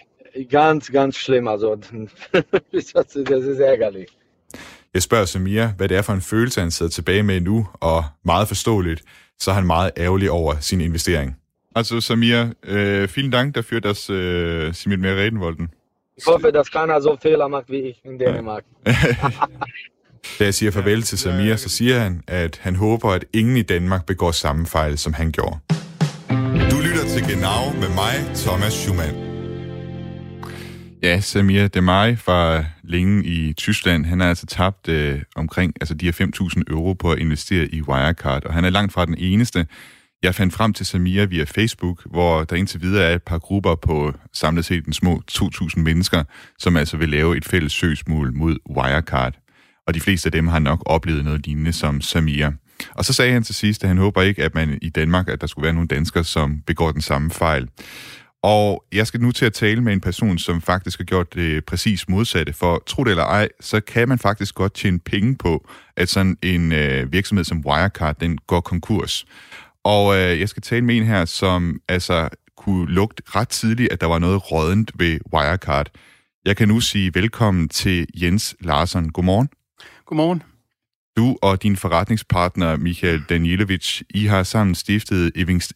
Ganz, 0.50 0.92
ganz 0.92 1.16
schlimm. 1.16 1.48
Also, 1.48 1.76
das 2.74 3.46
ist 3.46 3.60
ärgerlich. 3.60 4.08
Jeg 4.94 5.04
spørger 5.04 5.26
Samir, 5.26 5.68
hvad 5.68 5.90
det 5.90 5.98
er 5.98 6.02
for 6.02 6.14
en 6.14 6.22
følelse, 6.22 6.62
han 6.62 6.72
sidder 6.72 6.92
tilbage 6.92 7.24
med 7.24 7.42
nu, 7.42 7.68
og 7.74 8.06
meget 8.24 8.48
forståeligt, 8.48 9.04
så 9.40 9.52
er 9.52 9.56
han 9.56 9.66
meget 9.66 9.92
ærgerlig 9.98 10.32
over 10.32 10.56
sin 10.60 10.82
investering. 10.82 11.38
Also 11.76 12.00
Samir, 12.00 12.54
äh, 12.64 13.08
vielen 13.08 13.32
Dank 13.32 13.56
dafür, 13.56 13.80
dass 13.80 14.10
äh, 14.10 14.72
Sie 14.74 14.90
mit 14.90 15.00
mir 15.00 15.16
reden 15.16 15.40
wollten. 15.40 15.70
Ich 16.18 16.26
hoffe, 16.26 16.52
dass 16.52 16.72
keiner 16.72 17.02
so 17.02 17.18
Fehler 17.22 17.48
macht 17.48 17.70
wie 17.70 17.90
ich 17.90 18.06
in 18.06 18.18
Dänemark. 18.18 18.64
Da 20.40 20.44
jeg 20.44 20.54
siger 20.54 20.72
farvel 20.72 21.02
til 21.02 21.18
Samir, 21.18 21.56
så 21.56 21.70
siger 21.70 22.00
han, 22.00 22.22
at 22.28 22.60
han 22.62 22.76
håber, 22.76 23.10
at 23.10 23.26
ingen 23.34 23.58
i 23.58 23.62
Danmark 23.62 24.06
begår 24.06 24.32
samme 24.32 24.66
fejl, 24.66 24.98
som 24.98 25.14
han 25.14 25.32
gjorde. 25.32 25.60
Du 26.72 26.78
lytter 26.82 27.06
til 27.08 27.24
Genau 27.30 27.74
med 27.74 27.90
mig, 27.90 28.36
Thomas 28.36 28.74
Schumann. 28.74 29.28
Ja, 31.04 31.20
Samir 31.20 31.68
det 31.68 31.84
fra 32.20 32.66
længe 32.84 33.26
i 33.26 33.54
Tyskland. 33.54 34.06
Han 34.06 34.20
har 34.20 34.30
altså 34.30 34.46
tabt 34.46 34.88
øh, 34.88 35.22
omkring 35.36 35.74
altså 35.82 35.94
de 35.94 36.06
her 36.06 36.28
5.000 36.58 36.62
euro 36.68 36.94
på 36.94 37.12
at 37.12 37.20
investere 37.20 37.66
i 37.66 37.82
Wirecard, 37.82 38.46
og 38.46 38.54
han 38.54 38.66
er 38.66 38.70
langt 38.70 38.94
fra 38.94 39.06
den 39.06 39.16
eneste. 39.18 39.68
Jeg 40.24 40.36
fandt 40.36 40.54
frem 40.54 40.74
til 40.74 40.86
Samir 40.86 41.26
via 41.26 41.44
Facebook, 41.44 42.02
hvor 42.06 42.44
der 42.44 42.56
indtil 42.56 42.82
videre 42.82 43.04
er 43.04 43.16
et 43.16 43.24
par 43.24 43.40
grupper 43.40 43.76
på 43.76 44.14
samlet 44.34 44.66
set 44.66 44.86
en 44.86 44.94
små 44.94 45.22
2.000 45.32 45.80
mennesker, 45.80 46.24
som 46.60 46.78
altså 46.78 46.98
vil 46.98 47.10
lave 47.10 47.38
et 47.38 47.46
fælles 47.46 47.74
søgsmål 47.74 48.34
mod 48.34 48.58
Wirecard. 48.70 49.34
Og 49.88 49.94
de 49.94 50.00
fleste 50.00 50.28
af 50.28 50.32
dem 50.32 50.48
har 50.48 50.60
nok 50.60 50.84
oplevet 50.86 51.26
noget 51.26 51.46
lignende 51.46 51.74
som 51.74 52.02
Samir. 52.02 52.50
Og 52.96 53.06
så 53.06 53.14
sagde 53.14 53.34
han 53.34 53.44
til 53.44 53.56
sidst, 53.56 53.84
at 53.84 53.88
han 53.88 53.98
håber 53.98 54.22
ikke, 54.22 54.44
at 54.44 54.56
man 54.56 54.80
i 54.82 54.90
Danmark, 54.90 55.30
at 55.30 55.42
der 55.42 55.48
skulle 55.48 55.64
være 55.64 55.74
nogle 55.74 55.88
danskere, 55.88 56.24
som 56.24 56.62
begår 56.66 56.92
den 56.92 57.02
samme 57.02 57.32
fejl. 57.32 57.70
Og 58.44 58.84
jeg 58.94 59.08
skal 59.08 59.22
nu 59.22 59.32
til 59.32 59.46
at 59.46 59.54
tale 59.54 59.82
med 59.82 59.94
en 59.94 60.02
person, 60.02 60.38
som 60.38 60.62
faktisk 60.62 61.00
har 61.00 61.06
gjort 61.06 61.34
det 61.34 61.66
præcis 61.66 62.10
modsatte. 62.10 62.54
For 62.54 62.84
tro 62.86 63.04
det 63.04 63.10
eller 63.12 63.24
ej, 63.24 63.48
så 63.62 63.80
kan 63.80 64.10
man 64.10 64.20
faktisk 64.20 64.56
godt 64.56 64.74
tjene 64.74 65.00
penge 65.00 65.36
på, 65.36 65.70
at 65.98 66.10
sådan 66.10 66.38
en 66.42 66.72
øh, 66.72 67.12
virksomhed 67.12 67.44
som 67.44 67.64
Wirecard, 67.66 68.20
den 68.20 68.38
går 68.38 68.60
konkurs. 68.62 69.26
Og 69.84 70.16
øh, 70.16 70.40
jeg 70.40 70.50
skal 70.50 70.64
tale 70.64 70.86
med 70.86 70.98
en 70.98 71.04
her, 71.04 71.26
som 71.26 71.80
altså 71.88 72.30
kunne 72.58 72.92
lugte 72.92 73.24
ret 73.26 73.50
tidligt, 73.50 73.92
at 73.92 74.02
der 74.02 74.08
var 74.08 74.20
noget 74.20 74.52
rådent 74.52 74.92
ved 74.96 75.20
Wirecard. 75.34 75.90
Jeg 76.46 76.58
kan 76.58 76.68
nu 76.68 76.80
sige 76.80 77.12
velkommen 77.14 77.70
til 77.70 78.08
Jens 78.22 78.56
Larsen. 78.60 79.12
Godmorgen. 79.12 79.50
Godmorgen. 80.08 80.44
Du 81.18 81.38
og 81.42 81.64
din 81.64 81.78
forretningspartner 81.78 82.78
Michael 82.78 83.24
Danielewicz, 83.30 84.02
I 84.10 84.26
har 84.26 84.44
sammen 84.44 84.76
stiftet 84.76 85.32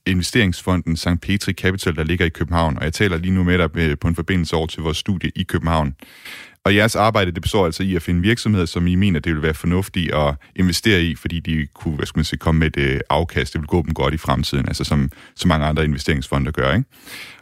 investeringsfonden 0.06 0.98
St. 0.98 1.22
Petri 1.22 1.54
Capital, 1.54 1.96
der 1.96 2.04
ligger 2.04 2.26
i 2.26 2.30
København, 2.30 2.78
og 2.78 2.84
jeg 2.84 2.94
taler 2.94 3.18
lige 3.18 3.34
nu 3.34 3.44
med 3.44 3.58
dig 3.58 3.70
øh, 3.78 3.98
på 3.98 4.08
en 4.08 4.16
forbindelse 4.16 4.56
over 4.56 4.68
til 4.68 4.84
vores 4.84 4.98
studie 4.98 5.32
i 5.36 5.44
København. 5.44 5.96
Og 6.66 6.76
jeres 6.76 6.96
arbejde, 6.96 7.32
det 7.32 7.42
består 7.42 7.66
altså 7.66 7.84
i 7.84 7.96
at 7.96 8.02
finde 8.02 8.22
virksomheder, 8.22 8.66
som 8.66 8.88
I 8.88 8.96
mener, 8.96 9.20
det 9.20 9.34
vil 9.34 9.44
være 9.44 9.54
fornuftigt 9.54 10.14
at 10.14 10.36
investere 10.56 11.02
i, 11.02 11.16
fordi 11.16 11.40
de 11.40 11.68
kunne, 11.74 11.96
hvad 11.96 12.06
skal 12.06 12.18
man 12.18 12.26
sige, 12.26 12.40
komme 12.40 12.60
med 12.60 12.68
et 12.68 12.78
øh, 12.78 13.00
afkast, 13.10 13.54
det 13.54 13.62
vil 13.62 13.68
gå 13.68 13.82
dem 13.82 13.94
godt 13.94 14.14
i 14.14 14.18
fremtiden, 14.18 14.68
altså 14.68 14.84
som 14.84 15.12
så 15.36 15.48
mange 15.48 15.66
andre 15.66 15.84
investeringsfonder 15.84 16.52
gør, 16.52 16.74
ikke? 16.74 16.90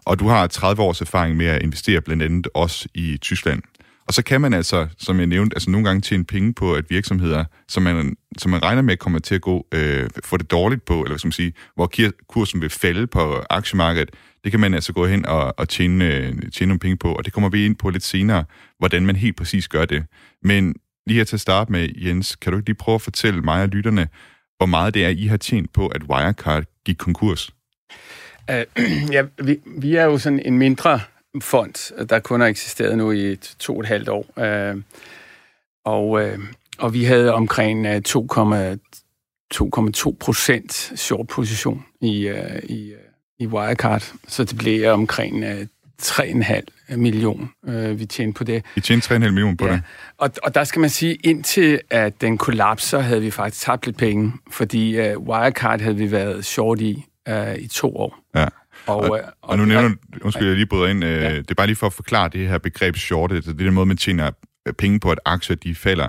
Og 0.06 0.20
du 0.20 0.28
har 0.28 0.48
30 0.48 0.82
års 0.82 1.02
erfaring 1.02 1.38
med 1.38 1.46
at 1.46 1.62
investere 1.62 2.02
blandt 2.02 2.24
andet 2.24 2.48
også 2.54 2.88
i 2.94 3.18
Tyskland. 3.22 3.62
Og 4.10 4.14
så 4.14 4.24
kan 4.24 4.42
man 4.42 4.54
altså, 4.54 4.88
som 4.98 5.20
jeg 5.20 5.28
nævnte, 5.28 5.56
altså 5.56 5.70
nogle 5.70 5.88
gange 5.88 6.02
tjene 6.02 6.26
penge 6.26 6.54
på, 6.54 6.74
at 6.74 6.86
virksomheder, 6.90 7.46
som 7.68 7.84
man, 7.84 8.16
som 8.38 8.52
man 8.52 8.64
regner 8.64 8.82
med 8.82 8.98
kommer 8.98 9.20
til 9.20 9.36
at 9.36 9.42
gå, 9.42 9.68
øh, 9.72 10.10
få 10.24 10.38
det 10.38 10.52
dårligt 10.52 10.86
på, 10.86 10.94
eller 10.94 11.10
hvad 11.10 11.18
skal 11.18 11.28
man 11.28 11.32
sige, 11.32 11.54
hvor 11.76 11.92
kursen 12.28 12.62
vil 12.62 12.70
falde 12.70 13.08
på 13.08 13.44
aktiemarkedet, 13.50 14.10
det 14.44 14.52
kan 14.52 14.60
man 14.60 14.74
altså 14.74 14.94
gå 14.94 15.06
hen 15.06 15.26
og, 15.26 15.60
og 15.60 15.70
tjene, 15.70 16.06
øh, 16.06 16.34
tjene 16.54 16.70
nogle 16.70 16.80
penge 16.80 16.98
på, 16.98 17.14
og 17.14 17.26
det 17.26 17.34
kommer 17.34 17.50
vi 17.50 17.66
ind 17.66 17.76
på 17.76 17.90
lidt 17.90 18.04
senere, 18.04 18.44
hvordan 18.80 19.06
man 19.06 19.16
helt 19.16 19.38
præcis 19.38 19.68
gør 19.68 19.86
det. 19.86 20.04
Men 20.44 20.76
lige 21.08 21.18
her 21.18 21.24
til 21.24 21.36
at 21.36 21.42
starte 21.42 21.72
med, 21.72 21.90
Jens, 21.96 22.36
kan 22.36 22.52
du 22.52 22.58
ikke 22.58 22.70
lige 22.70 22.78
prøve 22.78 22.96
at 22.96 23.02
fortælle 23.02 23.42
mig 23.42 23.62
og 23.64 23.70
lytterne, 23.70 24.08
hvor 24.58 24.66
meget 24.66 24.94
det 24.94 25.06
er, 25.06 25.10
I 25.10 25.26
har 25.26 25.38
tjent 25.38 25.74
på, 25.74 25.88
at 25.88 26.04
Wirecard 26.04 26.64
gik 26.86 26.96
konkurs? 26.98 27.54
Uh, 28.52 28.84
ja, 29.14 29.24
vi, 29.44 29.60
vi 29.66 29.96
er 29.96 30.04
jo 30.04 30.18
sådan 30.18 30.40
en 30.46 30.58
mindre 30.58 31.00
fond, 31.42 32.06
der 32.06 32.20
kun 32.20 32.42
har 32.42 32.48
eksisteret 32.48 32.98
nu 32.98 33.12
i 33.12 33.32
et, 33.32 33.56
to 33.60 33.74
og 33.74 33.80
et 33.80 33.86
halvt 33.88 34.10
år. 34.10 34.26
Uh, 34.36 34.82
og, 35.86 36.10
uh, 36.10 36.40
og 36.78 36.94
vi 36.94 37.04
havde 37.04 37.34
omkring 37.34 37.88
2,2 37.88 37.96
procent 40.20 40.94
short 40.96 41.28
position 41.28 41.86
i, 42.02 42.30
uh, 42.30 42.36
i, 42.64 42.94
i 43.40 43.48
Wirecard, 43.48 44.14
så 44.28 44.44
det 44.44 44.58
blev 44.58 44.92
omkring 44.92 45.46
uh, 45.46 45.52
3,5 46.02 46.96
million, 46.96 47.50
uh, 47.64 48.00
vi 48.00 48.06
tjente 48.06 48.38
på 48.38 48.44
det. 48.44 48.66
Vi 48.76 48.82
tjente 48.82 49.16
3,5 49.16 49.20
million 49.20 49.58
på 49.58 49.66
ja. 49.66 49.72
det? 49.72 49.82
Og, 50.18 50.32
og 50.44 50.56
der 50.56 50.64
skal 50.64 50.80
man 50.80 50.90
sige, 50.90 51.16
indtil 51.16 51.82
at 51.90 52.22
den 52.22 52.38
kollapser, 52.38 53.00
havde 53.00 53.22
vi 53.22 53.32
faktisk 53.32 53.66
tabt 53.66 53.86
lidt 53.86 53.98
penge, 53.98 54.34
fordi 54.52 55.00
uh, 55.00 55.06
Wirecard 55.28 55.82
havde 55.82 55.98
vi 55.98 56.12
været 56.12 56.46
short 56.46 56.82
i 56.82 57.06
uh, 57.30 57.56
i 57.56 57.68
to 57.68 57.98
år. 57.98 58.20
Ja. 58.36 58.46
Og, 58.90 58.98
og, 58.98 59.10
og, 59.10 59.22
og 59.42 59.58
nu 59.58 59.66
nævner 59.66 59.90
du, 59.90 59.96
undskyld, 60.22 60.48
jeg 60.48 60.56
lige 60.56 60.66
bryder 60.66 60.88
ind, 60.88 61.04
øh, 61.04 61.12
ja. 61.12 61.36
det 61.36 61.52
er 61.52 61.56
bare 61.56 61.68
lige 61.68 61.76
for 61.76 61.88
at 61.88 61.94
forklare 61.94 62.30
det 62.30 62.48
her 62.48 62.58
begreb 62.58 62.96
short, 62.96 63.32
altså 63.32 63.54
det 63.54 63.62
er 63.62 63.66
den 63.66 63.74
måde, 63.74 63.86
man 63.86 63.98
tjener 63.98 64.32
penge 64.78 65.00
på, 65.00 65.12
at 65.12 65.20
aktier 65.26 65.56
de 65.56 65.76
falder. 65.76 66.08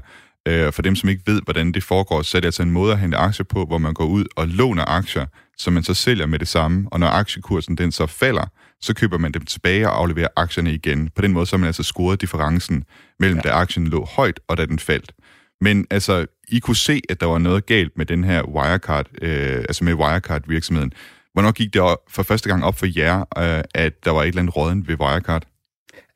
Øh, 0.49 0.73
for 0.73 0.83
dem, 0.83 0.97
som 0.97 1.09
ikke 1.09 1.23
ved, 1.27 1.41
hvordan 1.45 1.73
det 1.73 1.83
foregår, 1.83 2.23
så 2.23 2.37
er 2.39 2.41
det 2.41 2.49
altså 2.49 2.63
en 2.63 2.71
måde 2.71 2.93
at 2.93 2.99
hente 2.99 3.17
aktier 3.17 3.45
på, 3.45 3.65
hvor 3.65 3.79
man 3.79 3.95
går 3.95 4.05
ud 4.05 4.25
og 4.37 4.49
låner 4.49 4.85
aktier, 4.85 5.27
som 5.59 5.73
man 5.73 5.83
så 5.83 5.95
sælger 5.95 6.27
med 6.27 6.39
det 6.39 6.49
samme, 6.49 6.89
og 6.93 7.01
når 7.01 7.07
aktiekursen 7.07 7.77
den 7.77 7.93
så 7.93 8.07
falder, 8.07 8.47
så 8.81 8.95
køber 8.95 9.19
man 9.19 9.33
dem 9.33 9.45
tilbage 9.45 9.89
og 9.89 9.99
afleverer 9.99 10.29
aktierne 10.37 10.75
igen. 10.75 11.11
På 11.17 11.23
den 11.23 11.33
måde 11.33 11.47
så 11.47 11.57
har 11.57 11.59
man 11.59 11.67
altså 11.67 11.83
scoret 11.83 12.21
differencen 12.21 12.85
mellem, 13.19 13.41
ja. 13.45 13.49
da 13.49 13.55
aktien 13.55 13.87
lå 13.87 14.05
højt, 14.17 14.41
og 14.49 14.57
da 14.57 14.67
den 14.67 14.79
faldt. 14.79 15.13
Men 15.61 15.87
altså, 15.91 16.27
I 16.49 16.59
kunne 16.59 16.77
se, 16.77 17.01
at 17.09 17.21
der 17.21 17.27
var 17.27 17.39
noget 17.39 17.67
galt 17.67 17.99
med 17.99 18.07
den 18.07 18.25
her 18.25 18.43
Wirecard, 18.43 19.07
øh, 19.23 19.59
altså 19.59 19.85
med 19.85 19.95
Wirecard-virksomheden. 19.95 20.93
Hvornår 21.33 21.53
gik 21.53 21.75
det 21.75 21.83
for 22.09 22.23
første 22.23 22.49
gang 22.49 22.65
op 22.65 22.79
for 22.79 22.87
jer, 22.99 23.21
øh, 23.21 23.65
at 23.75 24.05
der 24.05 24.11
var 24.11 24.23
et 24.23 24.29
eller 24.29 24.41
andet 24.41 24.57
råden 24.57 24.89
ved 24.89 25.01
Wirecard? 25.01 25.47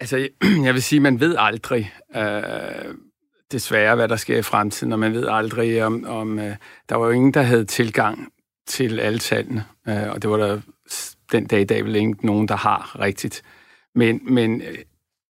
Altså, 0.01 0.29
jeg 0.65 0.75
vil 0.75 0.83
sige, 0.83 1.01
man 1.01 1.21
ved 1.21 1.37
aldrig 1.39 1.93
øh, 2.17 2.95
desværre, 3.53 3.95
hvad 3.95 4.09
der 4.09 4.17
sker 4.17 4.39
i 4.39 4.43
fremtiden, 4.43 4.93
og 4.93 4.99
man 4.99 5.13
ved 5.13 5.29
aldrig, 5.29 5.85
om, 5.85 6.05
om 6.07 6.39
øh, 6.39 6.57
der 6.89 6.95
var 6.95 7.07
jo 7.07 7.13
ingen, 7.13 7.35
der 7.35 7.43
havde 7.43 7.65
tilgang 7.65 8.29
til 8.67 9.01
alle 9.01 9.19
tallene, 9.19 9.65
øh, 9.89 10.11
og 10.11 10.23
det 10.23 10.31
var 10.31 10.37
der 10.37 10.61
den 11.33 11.47
dag 11.47 11.61
i 11.61 11.65
dag 11.65 11.85
vel 11.85 11.97
ikke 11.97 12.27
nogen, 12.27 12.49
der 12.49 12.57
har 12.57 13.01
rigtigt. 13.01 13.43
Men, 13.95 14.21
men 14.23 14.63
øh, 14.63 14.79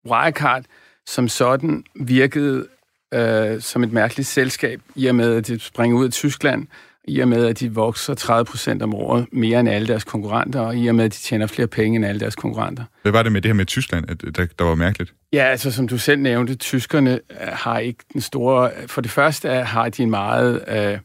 Wirecard 0.05 0.65
som 1.05 1.27
sådan 1.27 1.83
virkede 1.95 2.67
øh, 3.13 3.61
som 3.61 3.83
et 3.83 3.91
mærkeligt 3.91 4.27
selskab, 4.27 4.81
i 4.95 5.05
og 5.05 5.15
med, 5.15 5.35
at 5.35 5.47
det 5.47 5.61
springer 5.61 5.97
ud 5.97 6.05
af 6.05 6.11
Tyskland, 6.11 6.67
i 7.07 7.19
og 7.19 7.27
med, 7.27 7.45
at 7.45 7.59
de 7.59 7.73
vokser 7.73 8.13
30 8.13 8.45
procent 8.45 8.81
om 8.81 8.95
året 8.95 9.25
mere 9.31 9.59
end 9.59 9.69
alle 9.69 9.87
deres 9.87 10.03
konkurrenter, 10.03 10.59
og 10.59 10.77
i 10.77 10.87
og 10.87 10.95
med, 10.95 11.05
at 11.05 11.13
de 11.13 11.17
tjener 11.17 11.47
flere 11.47 11.67
penge 11.67 11.95
end 11.95 12.05
alle 12.05 12.19
deres 12.19 12.35
konkurrenter. 12.35 12.83
Hvad 13.01 13.11
var 13.11 13.23
det 13.23 13.31
med 13.31 13.41
det 13.41 13.49
her 13.49 13.53
med 13.53 13.65
Tyskland, 13.65 14.09
at 14.09 14.21
der, 14.35 14.45
der 14.59 14.65
var 14.65 14.75
mærkeligt? 14.75 15.13
Ja, 15.33 15.43
altså 15.43 15.71
som 15.71 15.87
du 15.87 15.97
selv 15.97 16.21
nævnte, 16.21 16.55
tyskerne 16.55 17.19
har 17.39 17.79
ikke 17.79 18.03
den 18.13 18.21
store... 18.21 18.71
For 18.87 19.01
det 19.01 19.11
første 19.11 19.49
har 19.49 19.89
de 19.89 20.03
en 20.03 20.09
meget... 20.09 20.63
Øh, 20.67 20.97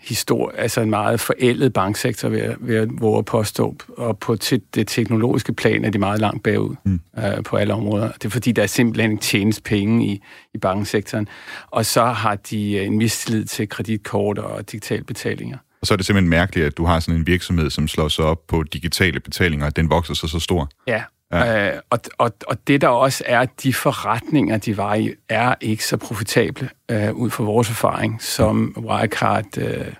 historie, 0.00 0.58
altså 0.58 0.80
en 0.80 0.90
meget 0.90 1.20
forældet 1.20 1.72
banksektor, 1.72 2.28
ved, 2.28 2.54
ved 2.60 2.76
at 2.76 2.88
våge 2.92 3.24
påstå, 3.24 3.76
og 3.96 4.18
på 4.18 4.36
det 4.74 4.88
teknologiske 4.88 5.52
plan 5.52 5.84
er 5.84 5.90
de 5.90 5.98
meget 5.98 6.20
langt 6.20 6.42
bagud 6.42 6.76
mm. 6.84 7.00
øh, 7.18 7.42
på 7.44 7.56
alle 7.56 7.74
områder. 7.74 8.12
Det 8.12 8.24
er 8.24 8.30
fordi, 8.30 8.52
der 8.52 8.62
er 8.62 8.66
simpelthen 8.66 9.10
ikke 9.10 9.22
tjenes 9.22 9.60
penge 9.60 10.06
i, 10.06 10.22
i 10.54 10.58
banksektoren. 10.58 11.28
Og 11.70 11.86
så 11.86 12.04
har 12.04 12.34
de 12.34 12.72
øh, 12.72 12.86
en 12.86 12.98
mistillid 12.98 13.44
til 13.44 13.68
kreditkort 13.68 14.38
og 14.38 14.72
digitale 14.72 15.04
betalinger. 15.04 15.58
Og 15.80 15.86
så 15.86 15.94
er 15.94 15.96
det 15.96 16.06
simpelthen 16.06 16.30
mærkeligt, 16.30 16.66
at 16.66 16.76
du 16.76 16.84
har 16.84 17.00
sådan 17.00 17.20
en 17.20 17.26
virksomhed, 17.26 17.70
som 17.70 17.88
slår 17.88 18.08
sig 18.08 18.24
op 18.24 18.46
på 18.46 18.62
digitale 18.62 19.20
betalinger, 19.20 19.66
at 19.66 19.76
den 19.76 19.90
vokser 19.90 20.14
så 20.14 20.26
så 20.26 20.38
stor. 20.38 20.68
Ja, 20.86 21.02
Ja. 21.32 21.74
Øh, 21.74 21.80
og, 21.90 22.00
og, 22.18 22.32
og 22.46 22.66
det 22.66 22.80
der 22.80 22.88
også 22.88 23.24
er, 23.26 23.46
de 23.62 23.74
forretninger, 23.74 24.58
de 24.58 24.76
var 24.76 24.94
i, 24.94 25.14
er 25.28 25.54
ikke 25.60 25.84
så 25.84 25.96
profitable, 25.96 26.70
øh, 26.90 27.14
ud 27.14 27.30
fra 27.30 27.44
vores 27.44 27.70
erfaring, 27.70 28.22
som 28.22 28.74
Wirecard 28.78 29.58
øh, 29.58 29.94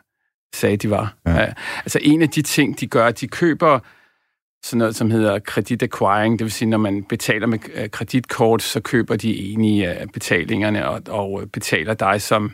sagde, 0.55 0.77
de 0.77 0.91
var. 0.91 1.15
Ja. 1.27 1.43
Øh, 1.43 1.53
altså 1.77 1.99
en 2.03 2.23
af 2.23 2.29
de 2.29 2.43
ting, 2.43 2.81
de 2.81 2.87
gør, 2.87 3.11
de 3.11 3.29
køber 3.29 3.79
sådan 4.63 4.79
noget, 4.79 4.97
som 4.97 5.11
hedder 5.11 5.39
kredit 5.39 5.83
acquiring, 5.83 6.39
det 6.39 6.45
vil 6.45 6.53
sige, 6.53 6.69
når 6.69 6.79
man 6.79 7.05
betaler 7.05 7.47
med 7.47 7.59
øh, 7.75 7.91
kreditkort, 7.91 8.63
så 8.63 8.81
køber 8.81 9.17
de 9.17 9.53
enige 9.53 9.89
af 9.89 10.09
betalingerne 10.09 10.89
og, 10.89 11.03
og 11.09 11.51
betaler 11.53 11.95
dig 11.95 12.23
som, 12.23 12.53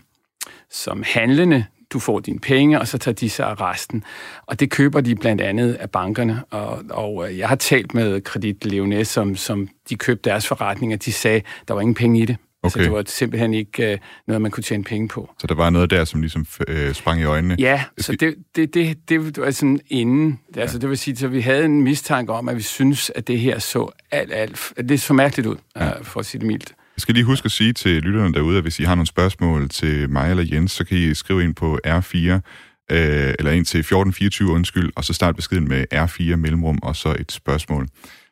som 0.70 1.02
handlende 1.06 1.64
du 1.94 1.98
får 1.98 2.20
dine 2.20 2.38
penge, 2.38 2.80
og 2.80 2.88
så 2.88 2.98
tager 2.98 3.14
de 3.14 3.30
sig 3.30 3.46
af 3.46 3.60
resten. 3.60 4.04
Og 4.46 4.60
det 4.60 4.70
køber 4.70 5.00
de 5.00 5.14
blandt 5.14 5.42
andet 5.42 5.74
af 5.74 5.90
bankerne. 5.90 6.42
Og, 6.50 6.84
og 6.90 7.30
øh, 7.30 7.38
jeg 7.38 7.48
har 7.48 7.56
talt 7.56 7.94
med 7.94 8.20
Kredit 8.20 8.64
Leonet, 8.64 9.06
som, 9.06 9.36
som 9.36 9.68
de 9.88 9.96
købte 9.96 10.30
deres 10.30 10.46
forretninger. 10.46 10.96
De 10.96 11.12
sagde, 11.12 11.42
der 11.68 11.74
var 11.74 11.80
ingen 11.80 11.94
penge 11.94 12.20
i 12.20 12.24
det. 12.24 12.36
Okay. 12.62 12.70
Så 12.70 12.78
det 12.78 12.92
var 12.92 13.02
simpelthen 13.06 13.54
ikke 13.54 13.92
øh, 13.92 13.98
noget, 14.26 14.42
man 14.42 14.50
kunne 14.50 14.62
tjene 14.62 14.84
penge 14.84 15.08
på. 15.08 15.30
Så 15.38 15.46
der 15.46 15.54
var 15.54 15.70
noget 15.70 15.90
der, 15.90 16.04
som 16.04 16.20
ligesom 16.20 16.46
øh, 16.68 16.94
sprang 16.94 17.20
i 17.20 17.24
øjnene? 17.24 17.56
Ja, 17.58 17.84
så 17.98 18.12
det, 18.12 18.34
det, 18.56 18.74
det, 18.74 19.08
det 19.08 19.36
var 19.36 19.50
sådan 19.50 19.80
inden. 19.88 20.40
Det, 20.54 20.60
altså, 20.60 20.78
det 20.78 20.88
vil 20.88 20.98
sige, 20.98 21.24
at 21.24 21.32
vi 21.32 21.40
havde 21.40 21.64
en 21.64 21.82
mistanke 21.82 22.32
om, 22.32 22.48
at 22.48 22.56
vi 22.56 22.62
synes, 22.62 23.10
at 23.14 23.28
det 23.28 23.38
her 23.38 23.58
så 23.58 23.90
alt, 24.10 24.32
alt... 24.32 24.72
Det 24.88 25.00
så 25.00 25.12
mærkeligt 25.12 25.48
ud, 25.48 25.56
ja. 25.76 25.98
øh, 25.98 26.04
for 26.04 26.20
at 26.20 26.26
sige 26.26 26.38
det 26.38 26.46
mildt. 26.46 26.74
Jeg 26.96 27.00
skal 27.00 27.14
lige 27.14 27.24
huske 27.24 27.46
at 27.46 27.52
sige 27.52 27.72
til 27.72 28.02
lytterne 28.02 28.34
derude, 28.34 28.56
at 28.56 28.64
hvis 28.64 28.80
I 28.80 28.84
har 28.84 28.94
nogle 28.94 29.06
spørgsmål 29.06 29.68
til 29.68 30.10
mig 30.10 30.30
eller 30.30 30.44
Jens, 30.52 30.72
så 30.72 30.84
kan 30.84 30.98
I 30.98 31.14
skrive 31.14 31.44
ind 31.44 31.54
på 31.54 31.78
R4, 31.86 32.18
øh, 32.18 33.34
eller 33.38 33.50
ind 33.50 33.64
til 33.64 33.80
1424, 33.80 34.50
undskyld, 34.50 34.92
og 34.96 35.04
så 35.04 35.12
start 35.12 35.36
beskeden 35.36 35.68
med 35.68 35.84
R4 35.94 36.36
mellemrum, 36.36 36.78
og 36.82 36.96
så 36.96 37.16
et 37.18 37.32
spørgsmål. 37.32 37.88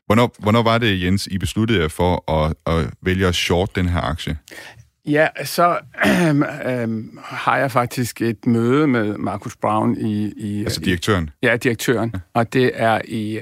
Hvornår, 0.07 0.35
hvornår 0.39 0.63
var 0.63 0.79
det, 0.79 1.03
Jens, 1.03 1.27
I 1.27 1.39
besluttede 1.39 1.81
jer 1.81 1.89
for 1.89 2.31
at, 2.33 2.55
at 2.67 2.91
vælge 3.03 3.27
at 3.27 3.35
short 3.35 3.77
den 3.77 3.89
her 3.89 4.01
aktie? 4.01 4.39
Ja, 5.07 5.29
så 5.45 5.79
øh, 6.07 6.37
øh, 6.73 7.05
har 7.25 7.59
jeg 7.59 7.71
faktisk 7.71 8.23
et 8.23 8.47
møde 8.47 8.87
med 8.87 9.19
Markus 9.19 9.57
Brown 9.57 9.97
i... 9.97 10.33
i 10.37 10.65
altså 10.65 10.81
direktøren? 10.81 11.31
I, 11.43 11.47
ja, 11.47 11.57
direktøren. 11.57 12.11
Ja. 12.15 12.21
Og 12.35 12.53
det 12.53 12.71
er 12.75 13.01
i 13.05 13.41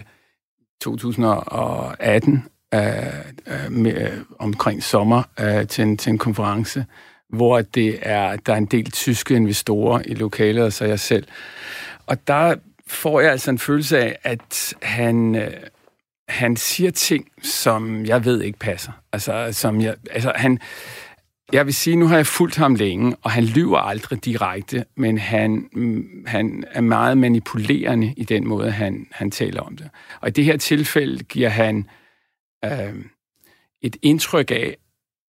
2018, 0.80 2.44
øh, 2.74 3.72
med, 3.72 3.94
øh, 3.94 4.18
omkring 4.38 4.82
sommer 4.82 5.22
øh, 5.40 5.66
til, 5.66 5.82
en, 5.82 5.96
til 5.96 6.10
en 6.10 6.18
konference, 6.18 6.84
hvor 7.28 7.60
det 7.60 7.98
er, 8.02 8.36
der 8.36 8.52
er 8.52 8.56
en 8.56 8.66
del 8.66 8.90
tyske 8.90 9.34
investorer 9.34 10.02
i 10.06 10.14
lokalet, 10.14 10.64
og 10.64 10.72
så 10.72 10.84
jeg 10.84 11.00
selv. 11.00 11.26
Og 12.06 12.26
der 12.26 12.54
får 12.86 13.20
jeg 13.20 13.30
altså 13.30 13.50
en 13.50 13.58
følelse 13.58 13.98
af, 13.98 14.18
at 14.22 14.74
han... 14.82 15.34
Øh, 15.34 15.52
han 16.30 16.56
siger 16.56 16.90
ting, 16.90 17.28
som 17.42 18.06
jeg 18.06 18.24
ved 18.24 18.42
ikke 18.42 18.58
passer. 18.58 18.92
Altså, 19.12 19.48
som 19.52 19.80
jeg, 19.80 19.94
altså 20.10 20.32
han, 20.36 20.58
jeg 21.52 21.66
vil 21.66 21.74
sige, 21.74 21.96
nu 21.96 22.06
har 22.06 22.16
jeg 22.16 22.26
fulgt 22.26 22.56
ham 22.56 22.74
længe, 22.74 23.16
og 23.22 23.30
han 23.30 23.44
lyver 23.44 23.78
aldrig 23.78 24.24
direkte, 24.24 24.84
men 24.96 25.18
han, 25.18 25.68
mm, 25.72 26.24
han 26.26 26.64
er 26.72 26.80
meget 26.80 27.18
manipulerende 27.18 28.14
i 28.16 28.24
den 28.24 28.46
måde, 28.46 28.70
han, 28.70 29.06
han 29.10 29.30
taler 29.30 29.60
om 29.60 29.76
det. 29.76 29.88
Og 30.20 30.28
i 30.28 30.30
det 30.30 30.44
her 30.44 30.56
tilfælde 30.56 31.24
giver 31.24 31.48
han 31.48 31.86
øh, 32.64 33.04
et 33.82 33.96
indtryk 34.02 34.50
af, 34.50 34.76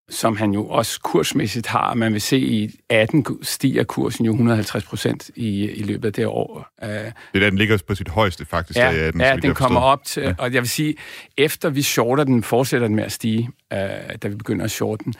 som 0.10 0.36
han 0.36 0.52
jo 0.52 0.68
også 0.68 1.00
kursmæssigt 1.04 1.68
har. 1.68 1.94
Man 1.94 2.14
vil 2.14 2.22
se, 2.22 2.38
i 2.38 2.72
18 2.90 3.26
stiger 3.42 3.84
kursen 3.84 4.26
jo 4.26 4.32
150 4.32 4.84
procent 4.84 5.30
i, 5.36 5.70
i 5.70 5.84
løbet 5.84 6.06
af 6.06 6.14
det 6.14 6.26
år. 6.26 6.68
Øh, 6.84 6.90
det 6.90 7.14
er 7.34 7.40
da, 7.40 7.50
den 7.50 7.58
ligger 7.58 7.78
på 7.88 7.96
sit 7.96 8.10
højeste 8.10 8.46
faktisk. 8.46 8.80
Ja, 8.80 8.92
i 8.92 9.00
18, 9.00 9.22
ja 9.22 9.36
den 9.42 9.54
kommer 9.54 9.80
op 9.80 10.04
til, 10.04 10.24
ja. 10.24 10.34
og 10.38 10.54
jeg 10.54 10.62
vil 10.62 10.70
sige, 10.70 10.96
efter 11.38 11.70
vi 11.70 11.82
shorter 11.82 12.24
den, 12.24 12.44
fortsætter 12.44 12.88
den 12.88 12.96
med 12.96 13.04
at 13.04 13.12
stige, 13.12 13.50
øh, 13.74 13.80
da 14.24 14.28
vi 14.28 14.36
begynder 14.36 14.66
at 14.66 14.72
shorte 14.72 15.04
den. 15.04 15.14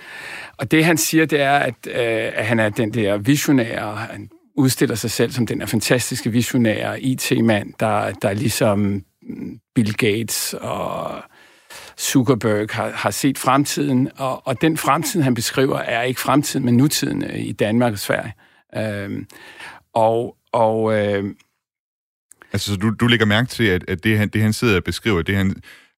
Og 0.58 0.72
det 0.72 0.86
han 0.86 0.98
siger, 0.98 1.26
det 1.26 1.42
er, 1.42 1.58
at, 1.58 1.76
øh, 1.88 2.32
at 2.36 2.46
han 2.46 2.60
er 2.60 2.70
den 2.70 2.94
der 2.94 3.18
visionære, 3.18 3.96
han 3.96 4.30
udstiller 4.56 4.96
sig 4.96 5.12
selv 5.12 5.32
som 5.32 5.46
den 5.46 5.60
der 5.60 5.66
fantastiske 5.66 6.32
visionære 6.32 7.02
IT-mand, 7.02 7.74
der, 7.80 8.12
der 8.12 8.30
er 8.30 8.34
ligesom 8.34 9.04
Bill 9.76 9.94
Gates 9.94 10.56
og 10.62 11.24
Zuckerberg 12.02 12.68
har, 12.72 12.92
har 12.92 13.12
set 13.12 13.38
fremtiden, 13.38 14.10
og, 14.18 14.48
og 14.48 14.62
den 14.62 14.78
fremtid, 14.78 15.22
han 15.22 15.34
beskriver, 15.34 15.78
er 15.78 16.02
ikke 16.02 16.22
fremtiden, 16.22 16.66
men 16.66 16.78
nutiden 16.78 17.24
øh, 17.24 17.40
i 17.40 17.52
Danmark 17.52 17.94
og 17.94 18.00
Sverige. 18.00 18.34
Øhm, 18.78 19.28
og 19.94 20.36
og 20.52 20.94
øh, 20.94 21.24
altså, 22.54 22.74
så 22.74 22.78
du, 22.78 22.90
du 22.90 23.08
lægger 23.08 23.26
mærke 23.26 23.50
til, 23.50 23.64
at, 23.64 23.86
at 23.88 24.04
det, 24.04 24.18
han, 24.18 24.30
det, 24.30 24.42
han 24.42 24.54
sidder 24.54 24.76
og 24.76 24.84
beskriver, 24.84 25.22
det 25.22 25.36
han, 25.36 25.56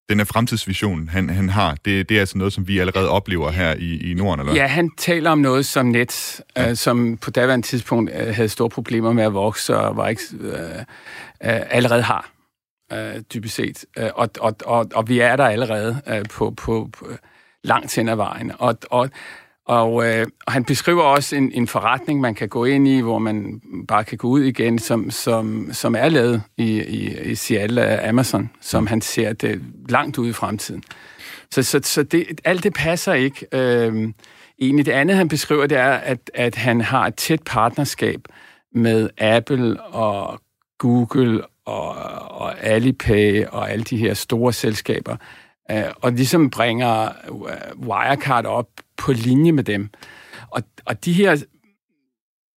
den 0.09 0.19
her 0.19 0.25
fremtidsvision, 0.25 1.09
han, 1.09 1.31
han 1.31 1.49
har, 1.49 1.77
det, 1.85 2.09
det 2.09 2.17
er 2.17 2.21
altså 2.21 2.39
noget, 2.39 2.53
som 2.53 2.69
vi 2.69 2.79
allerede 2.79 3.09
oplever 3.09 3.51
her 3.51 3.75
i, 3.75 4.11
i 4.11 4.15
Norden, 4.15 4.41
eller 4.41 4.55
Ja, 4.55 4.67
han 4.67 4.91
taler 4.99 5.31
om 5.31 5.39
noget 5.39 5.67
som 5.67 5.87
net, 5.87 6.41
ja. 6.57 6.71
øh, 6.71 6.77
som 6.77 7.17
på 7.17 7.31
daværende 7.31 7.67
tidspunkt 7.67 8.11
øh, 8.15 8.35
havde 8.35 8.49
store 8.49 8.71
problemer 8.71 9.13
med 9.13 9.25
at 9.25 9.35
vokse, 9.35 9.77
og 9.77 9.97
var 9.97 10.09
ikke, 10.09 10.23
øh, 10.41 10.51
øh, 10.51 11.61
allerede 11.71 12.03
har 12.03 12.31
øh, 12.95 13.21
dybest 13.35 13.55
set. 13.55 13.85
Øh, 13.99 14.11
og, 14.15 14.31
og, 14.41 14.57
og, 14.67 14.87
og 14.95 15.09
vi 15.09 15.21
er 15.21 15.37
der 15.37 15.45
allerede 15.45 16.03
øh, 16.09 16.25
på, 16.31 16.51
på, 16.51 16.89
på 16.93 17.07
langt 17.65 17.97
hen 17.97 18.09
ad 18.09 18.17
vejen. 18.17 18.53
Og, 18.59 18.79
og, 18.91 19.11
og, 19.67 20.07
øh, 20.07 20.27
og 20.47 20.53
han 20.53 20.65
beskriver 20.65 21.03
også 21.03 21.37
en, 21.37 21.53
en 21.53 21.69
forretning, 21.69 22.21
man 22.21 22.35
kan 22.35 22.49
gå 22.49 22.65
ind 22.65 22.89
i, 22.89 23.01
hvor 23.01 23.19
man 23.19 23.61
bare 23.89 24.05
kan 24.05 24.19
gå 24.19 24.29
ud 24.29 24.41
igen, 24.41 24.79
som, 24.79 25.11
som, 25.11 25.69
som 25.73 25.95
er 25.95 26.09
lavet 26.09 26.43
i, 26.57 26.83
i, 26.83 27.21
i 27.31 27.35
Seattle 27.35 27.85
af 27.85 28.09
Amazon, 28.09 28.51
som 28.61 28.87
han 28.87 29.01
ser 29.01 29.33
det 29.33 29.63
langt 29.89 30.19
ude 30.19 30.31
i 30.31 30.33
fremtiden. 30.33 30.83
Så, 31.51 31.63
så, 31.63 31.81
så 31.83 32.03
det, 32.03 32.41
alt 32.45 32.65
det 32.65 32.75
passer 32.75 33.13
ikke. 33.13 33.47
Øh, 33.53 34.13
egentlig 34.61 34.87
det 34.87 34.93
andet, 34.93 35.17
han 35.17 35.29
beskriver, 35.29 35.67
det 35.67 35.79
er, 35.79 35.93
at, 35.93 36.31
at 36.35 36.55
han 36.55 36.81
har 36.81 37.07
et 37.07 37.15
tæt 37.15 37.43
partnerskab 37.47 38.21
med 38.75 39.11
Apple 39.19 39.83
og 39.83 40.41
Google 40.79 41.43
og, 41.67 41.89
og 42.31 42.65
Alipay 42.65 43.47
og 43.47 43.71
alle 43.71 43.85
de 43.85 43.97
her 43.97 44.15
store 44.15 44.53
selskaber, 44.53 45.17
øh, 45.71 45.85
og 45.97 46.13
ligesom 46.13 46.51
bringer 46.51 47.09
øh, 47.09 47.89
Wirecard 47.89 48.47
op 48.47 48.69
på 48.97 49.13
linje 49.13 49.53
med 49.53 49.65
dem. 49.65 49.91
Og, 50.51 50.63
og 50.85 51.05
de 51.05 51.13
her 51.13 51.43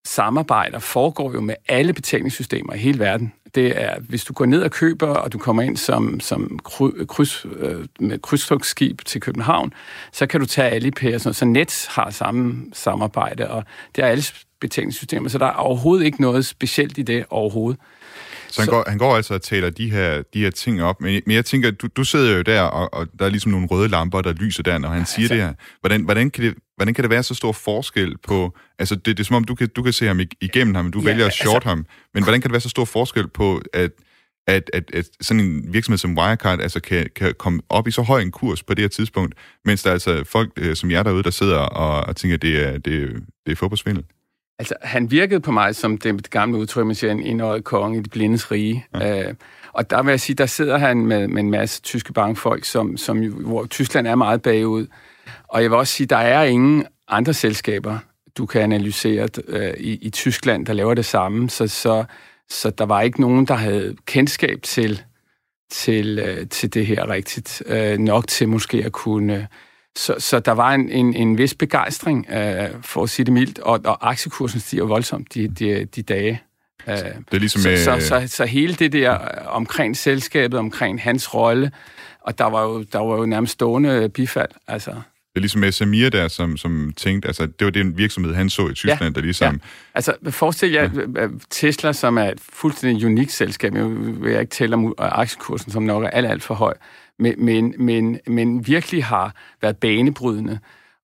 samarbejder 0.06 0.78
foregår 0.78 1.32
jo 1.32 1.40
med 1.40 1.54
alle 1.68 1.92
betalingssystemer 1.92 2.74
i 2.74 2.78
hele 2.78 2.98
verden. 2.98 3.32
Det 3.54 3.82
er, 3.82 4.00
hvis 4.00 4.24
du 4.24 4.32
går 4.32 4.46
ned 4.46 4.62
og 4.62 4.70
køber, 4.70 5.06
og 5.06 5.32
du 5.32 5.38
kommer 5.38 5.62
ind 5.62 5.76
som, 5.76 6.20
som 6.20 6.58
kryds, 7.08 7.46
øh, 7.56 7.86
med 8.00 8.18
krydstogsskib 8.18 9.02
til 9.04 9.20
København, 9.20 9.72
så 10.12 10.26
kan 10.26 10.40
du 10.40 10.46
tage 10.46 10.70
Alipay 10.70 11.14
og 11.14 11.20
sådan 11.20 11.28
noget. 11.28 11.36
Så 11.36 11.44
Nets 11.44 11.86
har 11.86 12.10
samme 12.10 12.66
samarbejde, 12.72 13.50
og 13.50 13.64
det 13.96 14.04
er 14.04 14.08
alle 14.08 14.24
betalingssystemer, 14.60 15.28
så 15.28 15.38
der 15.38 15.46
er 15.46 15.52
overhovedet 15.52 16.04
ikke 16.04 16.20
noget 16.20 16.46
specielt 16.46 16.98
i 16.98 17.02
det 17.02 17.24
overhovedet. 17.30 17.80
Så 18.48 18.60
han, 18.60 18.66
så... 18.66 18.70
Går, 18.70 18.84
han 18.88 18.98
går 18.98 19.16
altså 19.16 19.34
og 19.34 19.42
taler 19.42 19.70
de 19.70 19.90
her, 19.90 20.22
de 20.34 20.40
her 20.40 20.50
ting 20.50 20.82
op. 20.82 21.00
Men, 21.00 21.22
men 21.26 21.36
jeg 21.36 21.44
tænker, 21.44 21.70
du, 21.70 21.88
du 21.96 22.04
sidder 22.04 22.36
jo 22.36 22.42
der, 22.42 22.60
og, 22.60 22.94
og 22.94 23.06
der 23.18 23.24
er 23.24 23.28
ligesom 23.28 23.52
nogle 23.52 23.66
røde 23.66 23.88
lamper, 23.88 24.22
der 24.22 24.32
lyser 24.32 24.62
der, 24.62 24.78
når 24.78 24.88
han 24.88 24.98
ja, 24.98 25.04
siger 25.04 25.24
altså... 25.24 25.34
det 25.34 25.42
her. 25.42 25.52
Hvordan, 25.80 26.02
hvordan, 26.02 26.30
kan 26.30 26.44
det, 26.44 26.54
hvordan 26.76 26.94
kan 26.94 27.02
det 27.02 27.10
være 27.10 27.22
så 27.22 27.34
stor 27.34 27.52
forskel 27.52 28.18
på... 28.18 28.56
Altså, 28.78 28.94
det, 28.94 29.06
det 29.06 29.20
er 29.20 29.24
som 29.24 29.36
om, 29.36 29.44
du 29.44 29.54
kan, 29.54 29.68
du 29.68 29.82
kan 29.82 29.92
se 29.92 30.06
ham 30.06 30.20
igennem 30.40 30.74
ham, 30.74 30.90
du 30.90 31.00
ja, 31.00 31.04
vælger 31.04 31.26
at 31.26 31.32
short 31.32 31.54
altså... 31.54 31.68
ham. 31.68 31.86
Men 32.14 32.22
hvordan 32.22 32.40
kan 32.40 32.48
det 32.48 32.52
være 32.52 32.60
så 32.60 32.68
stor 32.68 32.84
forskel 32.84 33.28
på, 33.28 33.62
at 33.72 33.90
at, 34.46 34.70
at, 34.72 34.90
at 34.94 35.08
sådan 35.20 35.40
en 35.40 35.72
virksomhed 35.72 35.98
som 35.98 36.18
Wirecard 36.18 36.60
altså 36.60 36.80
kan, 36.80 37.08
kan 37.16 37.34
komme 37.38 37.62
op 37.68 37.88
i 37.88 37.90
så 37.90 38.02
høj 38.02 38.20
en 38.20 38.30
kurs 38.30 38.62
på 38.62 38.74
det 38.74 38.82
her 38.82 38.88
tidspunkt, 38.88 39.34
mens 39.64 39.82
der 39.82 39.90
er 39.90 39.92
altså 39.92 40.24
folk 40.24 40.52
øh, 40.56 40.76
som 40.76 40.90
jer 40.90 41.02
derude, 41.02 41.22
der 41.22 41.30
sidder 41.30 41.58
og, 41.58 42.06
og 42.06 42.16
tænker, 42.16 42.34
at 42.34 42.42
det 42.42 42.68
er, 42.68 42.72
det, 42.72 43.24
det 43.46 43.52
er 43.52 43.56
fodboldsvindel. 43.56 44.04
Altså, 44.58 44.74
han 44.82 45.10
virkede 45.10 45.40
på 45.40 45.52
mig 45.52 45.76
som 45.76 45.98
det 45.98 46.30
gamle 46.30 46.58
udtryk, 46.58 46.86
man 46.86 46.94
siger, 46.94 47.10
en 47.10 47.22
enøjet 47.22 47.64
konge 47.64 47.98
i 47.98 48.02
de 48.02 48.08
blindes 48.08 48.50
rige. 48.50 48.86
Ja. 48.94 49.28
Øh, 49.28 49.34
og 49.72 49.90
der 49.90 50.02
vil 50.02 50.10
jeg 50.10 50.20
sige, 50.20 50.36
der 50.36 50.46
sidder 50.46 50.78
han 50.78 51.06
med, 51.06 51.28
med 51.28 51.42
en 51.42 51.50
masse 51.50 51.82
tyske 51.82 52.12
bankfolk, 52.12 52.64
som, 52.64 52.96
som, 52.96 53.18
hvor 53.32 53.66
Tyskland 53.66 54.06
er 54.06 54.14
meget 54.14 54.42
bagud. 54.42 54.86
Og 55.48 55.62
jeg 55.62 55.70
vil 55.70 55.78
også 55.78 55.92
sige, 55.92 56.06
der 56.06 56.16
er 56.16 56.44
ingen 56.44 56.86
andre 57.08 57.34
selskaber, 57.34 57.98
du 58.38 58.46
kan 58.46 58.62
analysere 58.62 59.28
øh, 59.48 59.74
i, 59.78 59.98
i 60.02 60.10
Tyskland, 60.10 60.66
der 60.66 60.72
laver 60.72 60.94
det 60.94 61.04
samme. 61.04 61.50
Så, 61.50 61.66
så, 61.66 62.04
så 62.48 62.70
der 62.70 62.86
var 62.86 63.02
ikke 63.02 63.20
nogen, 63.20 63.46
der 63.46 63.54
havde 63.54 63.96
kendskab 64.06 64.62
til, 64.62 65.02
til, 65.70 66.18
øh, 66.18 66.48
til 66.48 66.74
det 66.74 66.86
her 66.86 67.10
rigtigt. 67.10 67.62
Øh, 67.66 67.98
nok 67.98 68.28
til 68.28 68.48
måske 68.48 68.84
at 68.84 68.92
kunne 68.92 69.48
så, 69.96 70.14
så 70.18 70.40
der 70.40 70.52
var 70.52 70.74
en, 70.74 70.90
en, 70.90 71.14
en 71.14 71.38
vis 71.38 71.54
begejstring, 71.54 72.26
øh, 72.30 72.68
for 72.82 73.02
at 73.02 73.10
sige 73.10 73.26
det 73.26 73.32
mildt, 73.32 73.58
og, 73.58 73.80
og 73.84 74.08
aktiekursen 74.10 74.60
stiger 74.60 74.84
voldsomt 74.84 75.34
de, 75.34 75.48
de, 75.48 75.84
de 75.84 76.02
dage. 76.02 76.42
Øh, 76.88 76.94
det 76.94 77.04
er 77.32 77.38
ligesom 77.38 77.62
så, 77.62 77.68
med... 77.68 77.76
så, 77.76 77.96
så, 78.00 78.22
så 78.26 78.44
hele 78.44 78.74
det 78.74 78.92
der 78.92 79.18
omkring 79.46 79.96
selskabet, 79.96 80.58
omkring 80.58 81.02
hans 81.02 81.34
rolle, 81.34 81.70
og 82.20 82.38
der 82.38 82.44
var 82.44 82.62
jo, 82.62 82.82
der 82.82 82.98
var 82.98 83.16
jo 83.16 83.26
nærmest 83.26 83.52
stående 83.52 84.08
bifald. 84.08 84.50
Altså. 84.68 84.90
Det 84.90 85.40
er 85.40 85.40
ligesom 85.40 85.60
med 85.60 85.72
Samir 85.72 86.08
der, 86.08 86.28
som, 86.28 86.56
som 86.56 86.92
tænkte, 86.96 87.28
altså 87.28 87.46
det 87.46 87.64
var 87.64 87.70
den 87.70 87.98
virksomhed, 87.98 88.34
han 88.34 88.50
så 88.50 88.68
i 88.68 88.74
Tyskland, 88.74 89.02
ja. 89.02 89.10
der 89.10 89.20
ligesom... 89.20 89.54
Ja. 89.54 89.58
Altså 89.94 90.14
forestil 90.30 90.72
jer 90.72 90.90
ja. 91.16 91.28
Tesla, 91.50 91.92
som 91.92 92.18
er 92.18 92.24
et 92.24 92.40
fuldstændig 92.52 93.06
unikt 93.06 93.32
selskab, 93.32 93.74
jeg 93.74 93.84
vil 94.22 94.32
jeg 94.32 94.40
ikke 94.40 94.50
tælle 94.50 94.74
om 94.74 94.94
aktiekursen, 94.98 95.72
som 95.72 95.82
nok 95.82 96.04
er 96.04 96.08
alt, 96.08 96.26
alt 96.26 96.42
for 96.42 96.54
høj, 96.54 96.74
men, 97.18 97.34
men, 97.38 97.74
men, 97.78 98.20
virkelig 98.66 99.04
har 99.04 99.34
været 99.62 99.76
banebrydende. 99.76 100.58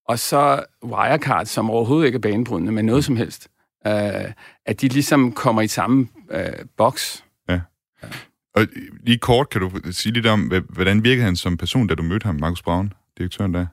Og 0.09 0.18
så 0.18 0.64
Wirecard, 0.85 1.46
som 1.46 1.70
overhovedet 1.70 2.07
ikke 2.07 2.16
er 2.16 2.20
banebrydende, 2.20 2.72
men 2.72 2.85
noget 2.85 3.05
som 3.05 3.16
helst. 3.16 3.48
Øh, 3.87 4.33
at 4.66 4.81
de 4.81 4.88
ligesom 4.88 5.33
kommer 5.33 5.62
i 5.62 5.68
samme 5.68 6.09
øh, 6.31 6.53
boks. 6.77 7.25
Ja. 7.48 7.61
ja. 8.03 8.09
Og 8.55 8.66
lige 9.01 9.18
kort, 9.18 9.48
kan 9.48 9.61
du 9.61 9.70
sige 9.90 10.12
lidt 10.12 10.27
om, 10.27 10.53
hvordan 10.68 11.05
virkede 11.05 11.25
han 11.25 11.37
som 11.37 11.57
person, 11.57 11.87
da 11.87 11.94
du 11.94 12.03
mødte 12.03 12.25
ham, 12.25 12.37
Markus 12.40 12.62
Braun, 12.62 12.92
direktøren 13.18 13.55
der? 13.55 13.66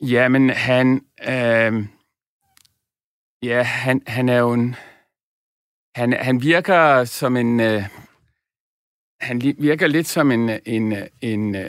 Ja, 0.00 0.28
men 0.28 0.50
han... 0.50 1.00
Øh, 1.28 1.86
ja, 3.42 3.62
han, 3.62 4.02
han 4.06 4.28
er 4.28 4.38
jo 4.38 4.52
en... 4.52 4.76
Han, 5.94 6.12
han 6.12 6.42
virker 6.42 7.04
som 7.04 7.36
en... 7.36 7.60
Øh, 7.60 7.82
han 9.20 9.42
virker 9.58 9.86
lidt 9.86 10.08
som 10.08 10.30
en, 10.30 10.50
en, 10.66 10.94
en, 11.20 11.54
en 11.54 11.66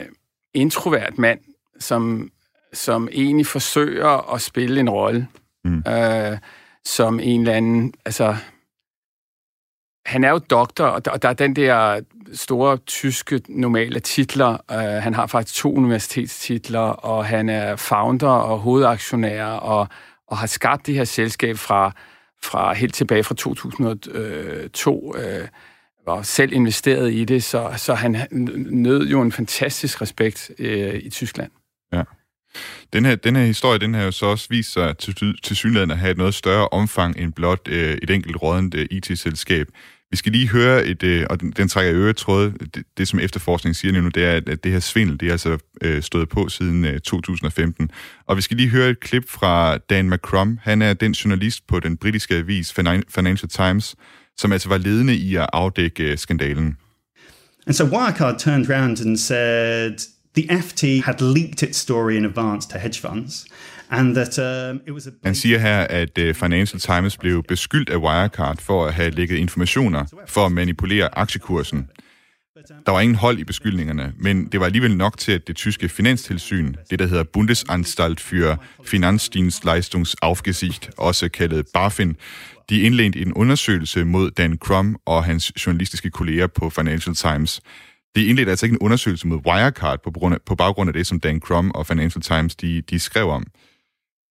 introvert 0.54 1.18
mand, 1.18 1.40
som, 1.78 2.30
som 2.72 3.08
egentlig 3.12 3.46
forsøger 3.46 4.34
at 4.34 4.42
spille 4.42 4.80
en 4.80 4.90
rolle. 4.90 5.28
Mm. 5.64 5.82
Øh, 5.88 6.38
som 6.86 7.20
en 7.20 7.40
eller 7.40 7.52
anden... 7.52 7.94
Altså, 8.04 8.36
han 10.06 10.24
er 10.24 10.30
jo 10.30 10.38
doktor, 10.38 10.84
og 10.84 11.22
der 11.22 11.28
er 11.28 11.32
den 11.32 11.56
der 11.56 12.00
store 12.32 12.76
tyske 12.76 13.40
normale 13.48 14.00
titler. 14.00 14.56
Uh, 14.72 15.02
han 15.02 15.14
har 15.14 15.26
faktisk 15.26 15.60
to 15.60 15.74
universitetstitler, 15.74 16.80
og 16.80 17.26
han 17.26 17.48
er 17.48 17.76
founder 17.76 18.28
og 18.28 18.58
hovedaktionær, 18.58 19.44
og, 19.44 19.88
og 20.26 20.36
har 20.36 20.46
skabt 20.46 20.86
det 20.86 20.94
her 20.94 21.04
selskab 21.04 21.56
fra, 21.56 21.92
fra 22.42 22.72
helt 22.72 22.94
tilbage 22.94 23.24
fra 23.24 23.34
2002, 23.34 25.14
uh, 25.14 25.14
og 26.06 26.26
selv 26.26 26.52
investeret 26.52 27.12
i 27.12 27.24
det, 27.24 27.44
så, 27.44 27.72
så 27.76 27.94
han 27.94 28.16
nød 28.70 29.08
jo 29.08 29.22
en 29.22 29.32
fantastisk 29.32 30.02
respekt 30.02 30.50
øh, 30.58 30.94
i 30.94 31.10
Tyskland. 31.10 31.50
Ja. 31.92 32.02
Den 32.92 33.04
her, 33.04 33.14
den 33.16 33.36
her 33.36 33.44
historie, 33.44 33.78
den 33.78 33.94
har 33.94 34.02
jo 34.02 34.10
så 34.10 34.26
også 34.26 34.46
vist 34.50 34.72
sig 34.72 34.98
til, 34.98 35.36
til 35.42 35.56
synligheden 35.56 35.90
at 35.90 35.98
have 35.98 36.10
et 36.10 36.18
noget 36.18 36.34
større 36.34 36.68
omfang 36.68 37.18
end 37.18 37.32
blot 37.32 37.68
øh, 37.68 37.98
et 38.02 38.10
enkelt 38.10 38.42
rådent 38.42 38.74
øh, 38.74 38.86
IT-selskab. 38.90 39.66
Vi 40.10 40.16
skal 40.16 40.32
lige 40.32 40.48
høre 40.48 40.84
et, 40.86 41.02
øh, 41.02 41.26
og 41.30 41.40
den, 41.40 41.50
den 41.50 41.68
trækker 41.68 41.92
i 41.92 41.94
øret 41.94 42.16
tråd, 42.16 42.50
det, 42.50 42.82
det 42.98 43.08
som 43.08 43.20
efterforskningen 43.20 43.74
siger 43.74 44.00
nu, 44.00 44.08
det 44.08 44.24
er, 44.24 44.32
at, 44.32 44.48
at 44.48 44.64
det 44.64 44.72
her 44.72 44.80
svindel, 44.80 45.20
det 45.20 45.28
er 45.28 45.32
altså 45.32 45.58
øh, 45.82 46.02
stået 46.02 46.28
på 46.28 46.48
siden 46.48 46.84
øh, 46.84 47.00
2015. 47.00 47.90
Og 48.26 48.36
vi 48.36 48.42
skal 48.42 48.56
lige 48.56 48.68
høre 48.68 48.90
et 48.90 49.00
klip 49.00 49.28
fra 49.28 49.76
Dan 49.76 50.10
McCrum. 50.10 50.58
Han 50.62 50.82
er 50.82 50.92
den 50.94 51.12
journalist 51.12 51.66
på 51.66 51.80
den 51.80 51.96
britiske 51.96 52.34
avis 52.34 52.72
Financial 53.08 53.48
Times, 53.48 53.96
som 54.38 54.52
altså 54.52 54.68
var 54.68 54.78
ledende 54.78 55.14
i 55.16 55.36
at 55.36 55.46
afdække 55.52 56.04
øh, 56.04 56.18
skandalen. 56.18 56.76
And 57.66 57.74
so 57.74 57.84
Wirecard 57.84 58.38
turned 58.38 58.70
around 58.70 59.00
and 59.00 59.16
said, 59.16 59.98
the 60.36 60.62
FT 60.62 61.04
had 61.04 61.20
leaked 61.20 61.62
its 61.62 61.78
story 61.78 62.12
in 62.12 62.24
advance 62.24 62.68
to 62.68 62.78
hedge 62.78 63.00
funds. 63.00 63.46
And 63.90 64.14
that, 64.14 64.38
um, 64.38 64.80
it 64.86 64.92
was 64.92 65.06
a... 65.06 65.10
Han 65.24 65.34
siger 65.34 65.58
her, 65.58 65.80
at 65.80 66.18
uh, 66.18 66.34
Financial 66.34 66.80
Times 66.80 67.16
blev 67.16 67.42
beskyldt 67.42 67.90
af 67.90 67.96
Wirecard 67.96 68.58
for 68.60 68.86
at 68.86 68.94
have 68.94 69.10
lægget 69.10 69.36
informationer 69.36 70.04
for 70.26 70.46
at 70.46 70.52
manipulere 70.52 71.18
aktiekursen. 71.18 71.88
Der 72.86 72.92
var 72.92 73.00
ingen 73.00 73.16
hold 73.16 73.38
i 73.38 73.44
beskyldningerne, 73.44 74.12
men 74.18 74.46
det 74.46 74.60
var 74.60 74.66
alligevel 74.66 74.96
nok 74.96 75.18
til, 75.18 75.32
at 75.32 75.46
det 75.46 75.56
tyske 75.56 75.88
finanstilsyn, 75.88 76.74
det 76.90 76.98
der 76.98 77.06
hedder 77.06 77.24
Bundesanstalt 77.24 78.20
für 78.20 78.56
Finanzdienstleistungsaufsicht, 78.84 80.90
også 80.96 81.28
kaldet 81.28 81.66
BaFin, 81.74 82.16
de 82.70 82.80
indledte 82.80 83.20
en 83.20 83.32
undersøgelse 83.32 84.04
mod 84.04 84.30
Dan 84.30 84.58
Crum 84.58 84.96
og 85.06 85.24
hans 85.24 85.66
journalistiske 85.66 86.10
kolleger 86.10 86.46
på 86.46 86.70
Financial 86.70 87.14
Times. 87.14 87.60
Det 88.14 88.22
indledte 88.22 88.50
altså 88.50 88.66
ikke 88.66 88.74
en 88.74 88.82
undersøgelse 88.82 89.26
mod 89.26 89.38
Wirecard 89.46 90.02
på, 90.02 90.10
grund 90.10 90.34
af, 90.34 90.40
på 90.46 90.54
baggrund 90.54 90.90
af 90.90 90.94
det, 90.94 91.06
som 91.06 91.20
Dan 91.20 91.40
Crum 91.40 91.70
og 91.70 91.86
Financial 91.86 92.22
Times 92.22 92.56
de, 92.56 92.80
de 92.80 92.98
skrev 92.98 93.28
om. 93.28 93.46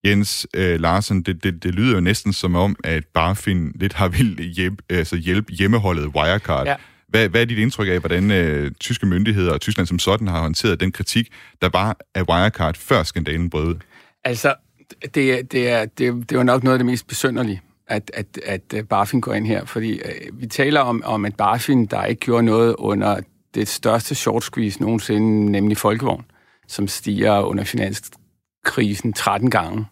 Jens 0.06 0.46
øh, 0.54 0.80
Larsen, 0.80 1.22
det, 1.22 1.44
det, 1.44 1.62
det 1.62 1.74
lyder 1.74 1.94
jo 1.94 2.00
næsten 2.00 2.32
som 2.32 2.54
om, 2.54 2.76
at 2.84 3.04
Barfin 3.14 3.72
lidt 3.74 3.92
har 3.92 4.08
vil 4.08 4.52
hjælp, 4.56 4.82
altså 4.90 5.16
hjælpe 5.16 5.52
hjemmeholdet 5.52 6.06
Wirecard. 6.06 6.66
Ja. 6.66 6.74
Hvad, 7.08 7.28
hvad 7.28 7.40
er 7.40 7.44
dit 7.44 7.58
indtryk 7.58 7.88
af, 7.88 7.98
hvordan 8.00 8.30
øh, 8.30 8.70
tyske 8.80 9.06
myndigheder 9.06 9.52
og 9.52 9.60
Tyskland 9.60 9.86
som 9.86 9.98
sådan 9.98 10.28
har 10.28 10.40
håndteret 10.40 10.80
den 10.80 10.92
kritik, 10.92 11.28
der 11.62 11.68
var 11.72 11.96
af 12.14 12.22
Wirecard 12.28 12.76
før 12.76 13.02
skandalen 13.02 13.50
brød 13.50 13.66
ud? 13.66 13.74
Altså, 14.24 14.54
det, 15.14 15.52
det, 15.52 15.68
er, 15.68 15.84
det, 15.84 16.30
det 16.30 16.38
var 16.38 16.44
nok 16.44 16.62
noget 16.62 16.74
af 16.74 16.78
det 16.78 16.86
mest 16.86 17.06
besynderlige, 17.06 17.62
at, 17.88 18.10
at, 18.14 18.26
at 18.44 18.74
øh, 18.74 18.84
Barfin 18.84 19.20
går 19.20 19.34
ind 19.34 19.46
her, 19.46 19.64
fordi 19.64 19.92
øh, 19.92 20.40
vi 20.40 20.46
taler 20.46 20.80
om, 20.80 21.02
om 21.04 21.24
at 21.24 21.36
Barfin, 21.36 21.86
der 21.86 22.04
ikke 22.04 22.20
gjorde 22.20 22.42
noget 22.42 22.74
under 22.78 23.20
det 23.54 23.68
største 23.68 24.14
short 24.14 24.44
squeeze 24.44 24.80
nogensinde, 24.80 25.50
nemlig 25.52 25.76
Folkevogn, 25.76 26.24
som 26.68 26.88
stiger 26.88 27.40
under 27.40 27.64
finanskrisen 27.64 29.12
13 29.12 29.50
gange, 29.50 29.86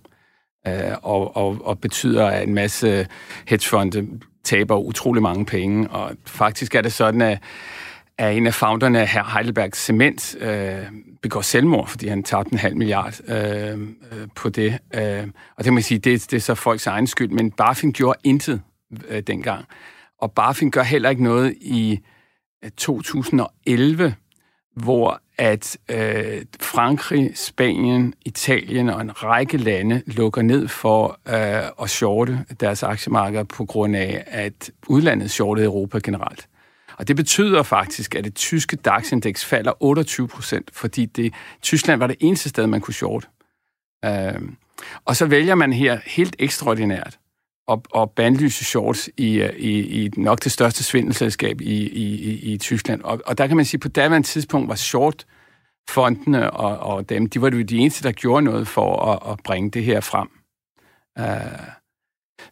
øh, 0.67 0.97
og, 1.03 1.37
og, 1.37 1.59
og 1.65 1.79
betyder, 1.79 2.27
at 2.27 2.49
en 2.49 2.55
masse 2.55 3.07
hedgefonde 3.49 4.09
taber 4.45 4.77
utrolig 4.77 5.23
mange 5.23 5.47
penge. 5.47 5.91
Og 5.91 6.13
faktisk 6.27 6.75
er 6.75 6.81
det 6.81 6.93
sådan, 6.93 7.21
at, 7.21 7.39
at 8.19 8.37
en 8.37 8.47
af 8.47 8.55
founderne 8.55 9.01
af 9.01 9.09
Heidelberg 9.33 9.71
Cement 9.75 10.37
øh, 10.41 10.87
begår 11.23 11.41
selvmord, 11.41 11.89
fordi 11.89 12.09
han 12.09 12.23
tabte 12.23 12.53
en 12.53 12.59
halv 12.59 12.77
milliard 12.77 13.21
øh, 13.29 13.73
øh, 13.73 14.29
på 14.35 14.49
det. 14.49 14.79
Øh, 14.95 15.23
og 15.23 15.59
det 15.59 15.65
kan 15.65 15.75
man 15.75 15.83
sige, 15.83 15.99
det, 15.99 16.31
det 16.31 16.37
er 16.37 16.41
så 16.41 16.55
folks 16.55 16.87
egen 16.87 17.07
skyld, 17.07 17.31
men 17.31 17.51
Barfin 17.51 17.93
gjorde 17.93 18.19
intet 18.25 18.63
øh, 19.09 19.23
dengang. 19.23 19.65
Og 20.21 20.33
Barfin 20.33 20.71
gør 20.71 20.83
heller 20.83 21.11
ikke 21.11 21.23
noget 21.23 21.55
i 21.61 22.01
øh, 22.65 22.71
2011, 22.71 24.15
hvor 24.77 25.21
at 25.39 25.79
øh, 25.91 26.43
Frankrig, 26.61 27.31
Spanien, 27.35 28.15
Italien 28.25 28.89
og 28.89 29.01
en 29.01 29.23
række 29.23 29.57
lande 29.57 30.03
lukker 30.07 30.43
ned 30.43 30.69
for 30.69 31.21
øh, 31.29 31.71
at 31.83 31.91
shorte 31.91 32.45
deres 32.61 32.83
aktiemarkeder 32.83 33.45
på 33.45 33.65
grund 33.65 33.97
af, 33.97 34.25
at 34.27 34.71
udlandet 34.87 35.31
shortede 35.31 35.67
Europa 35.67 35.99
generelt. 36.05 36.49
Og 36.99 37.09
det 37.09 37.17
betyder 37.17 37.63
faktisk, 37.63 38.15
at 38.15 38.25
det 38.25 38.35
tyske 38.35 38.77
DAX-indeks 38.77 39.45
falder 39.45 39.73
28 39.83 40.29
procent, 40.29 40.71
fordi 40.73 41.07
det, 41.07 41.35
Tyskland 41.63 41.99
var 41.99 42.07
det 42.07 42.17
eneste 42.21 42.49
sted, 42.49 42.67
man 42.67 42.81
kunne 42.81 42.95
shorte. 42.95 43.27
Øh, 44.05 44.43
og 45.05 45.17
så 45.17 45.27
vælger 45.27 45.55
man 45.55 45.73
her 45.73 45.99
helt 46.07 46.37
ekstraordinært 46.39 47.19
og, 47.67 47.85
og 47.91 48.11
bandlyse 48.11 48.65
shorts 48.65 49.11
i, 49.17 49.43
i, 49.57 50.05
i 50.05 50.11
nok 50.17 50.45
det 50.45 50.53
største 50.53 50.85
svindelselskab 50.85 51.61
i, 51.61 51.89
i, 51.89 52.35
i, 52.53 52.59
Tyskland. 52.59 53.03
Og, 53.03 53.21
og 53.27 53.39
der 53.39 53.47
kan 53.47 53.57
man 53.57 53.65
sige, 53.65 53.79
at 53.79 53.83
på 53.83 53.89
daværende 53.89 54.29
tidspunkt 54.29 54.69
var 54.69 54.75
short 54.75 55.27
fondene 55.91 56.51
og, 56.51 56.79
og 56.79 57.09
dem, 57.09 57.29
de 57.29 57.43
var 57.43 57.51
jo 57.51 57.63
de 57.63 57.79
eneste, 57.79 58.03
der 58.03 58.13
gjorde 58.13 58.45
noget 58.45 58.69
for 58.69 59.07
at, 59.07 59.33
at 59.33 59.39
bringe 59.45 59.71
det 59.71 59.85
her 59.85 60.01
frem. 60.01 60.29
Uh, 61.21 61.67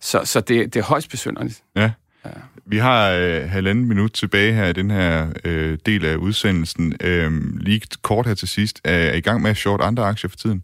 så 0.01 0.21
så 0.25 0.41
det, 0.41 0.75
det 0.75 0.81
er 0.81 0.85
højst 0.85 1.11
besynderligt. 1.11 1.63
Ja. 1.77 1.93
ja. 2.25 2.31
Vi 2.67 2.79
har 2.79 3.11
øh, 3.11 3.51
halvanden 3.51 3.85
minut 3.85 4.13
tilbage 4.13 4.53
her 4.53 4.67
i 4.67 4.73
den 4.73 4.91
her 4.91 5.33
øh, 5.45 5.79
del 5.87 6.07
af 6.07 6.17
udsendelsen. 6.17 6.97
Øh, 7.01 7.33
lige 7.61 7.83
kort 8.03 8.27
her 8.27 8.35
til 8.35 8.49
sidst. 8.49 8.81
Er, 8.85 8.97
er 8.97 9.15
I 9.15 9.21
gang 9.21 9.43
med 9.43 9.51
at 9.51 9.57
short 9.57 9.81
andre 9.81 10.05
aktier 10.05 10.29
for 10.29 10.37
tiden? 10.37 10.63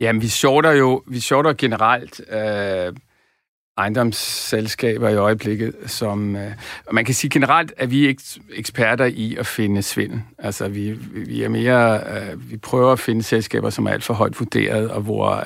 Jamen, 0.00 0.22
vi 0.22 0.28
shorter 0.28 0.70
jo 0.70 1.02
vi 1.06 1.20
shorter 1.20 1.52
generelt 1.52 2.20
øh, 2.30 2.92
ejendomsselskaber 3.80 5.08
i 5.08 5.16
øjeblikket, 5.16 5.74
som... 5.86 6.36
Øh, 6.36 6.50
man 6.92 7.04
kan 7.04 7.14
sige 7.14 7.30
generelt, 7.30 7.72
at 7.76 7.90
vi 7.90 8.06
ikke 8.06 8.22
eksperter 8.54 9.04
i 9.04 9.36
at 9.36 9.46
finde 9.46 9.82
svindel. 9.82 10.22
Altså, 10.38 10.68
vi, 10.68 10.90
vi 11.12 11.42
er 11.42 11.48
mere... 11.48 12.00
Øh, 12.00 12.50
vi 12.50 12.56
prøver 12.56 12.92
at 12.92 12.98
finde 12.98 13.22
selskaber, 13.22 13.70
som 13.70 13.86
er 13.86 13.90
alt 13.90 14.04
for 14.04 14.14
højt 14.14 14.40
vurderet, 14.40 14.90
og 14.90 15.02
hvor 15.02 15.44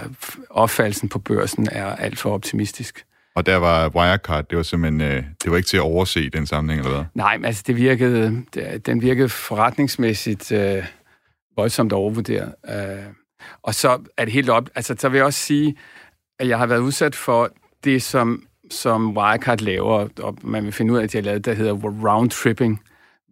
opfaldelsen 0.50 1.08
på 1.08 1.18
børsen 1.18 1.68
er 1.72 1.96
alt 1.96 2.18
for 2.18 2.30
optimistisk. 2.30 3.04
Og 3.36 3.46
der 3.46 3.56
var 3.56 3.88
Wirecard, 3.88 4.48
det 4.48 4.56
var 4.56 4.62
simpelthen, 4.62 5.00
øh, 5.00 5.24
det 5.42 5.50
var 5.50 5.56
ikke 5.56 5.66
til 5.66 5.76
at 5.76 5.82
overse 5.82 6.30
den 6.30 6.46
sammenhæng, 6.46 6.80
eller 6.80 6.96
hvad? 6.96 7.04
Nej, 7.14 7.36
men 7.36 7.44
altså 7.44 7.62
det 7.66 7.76
virkede, 7.76 8.42
det, 8.54 8.86
den 8.86 9.02
virkede 9.02 9.28
forretningsmæssigt 9.28 10.52
øh, 10.52 10.84
voldsomt 11.56 11.92
overvurderet. 11.92 12.54
Øh, 12.68 13.04
og 13.62 13.74
så 13.74 13.98
er 14.16 14.24
det 14.24 14.32
helt 14.32 14.50
op, 14.50 14.68
altså 14.74 14.94
så 14.98 15.08
vil 15.08 15.18
jeg 15.18 15.24
også 15.24 15.40
sige, 15.40 15.76
at 16.38 16.48
jeg 16.48 16.58
har 16.58 16.66
været 16.66 16.80
udsat 16.80 17.14
for 17.14 17.50
det, 17.84 18.02
som, 18.02 18.46
som 18.70 19.16
Wirecard 19.16 19.60
laver, 19.60 20.08
og 20.18 20.38
man 20.42 20.64
vil 20.64 20.72
finde 20.72 20.92
ud 20.92 20.98
af, 20.98 21.02
at 21.02 21.12
de 21.12 21.16
har 21.16 21.22
lavet, 21.22 21.44
der 21.44 21.54
hedder 21.54 21.72
round 21.72 22.30
tripping, 22.30 22.80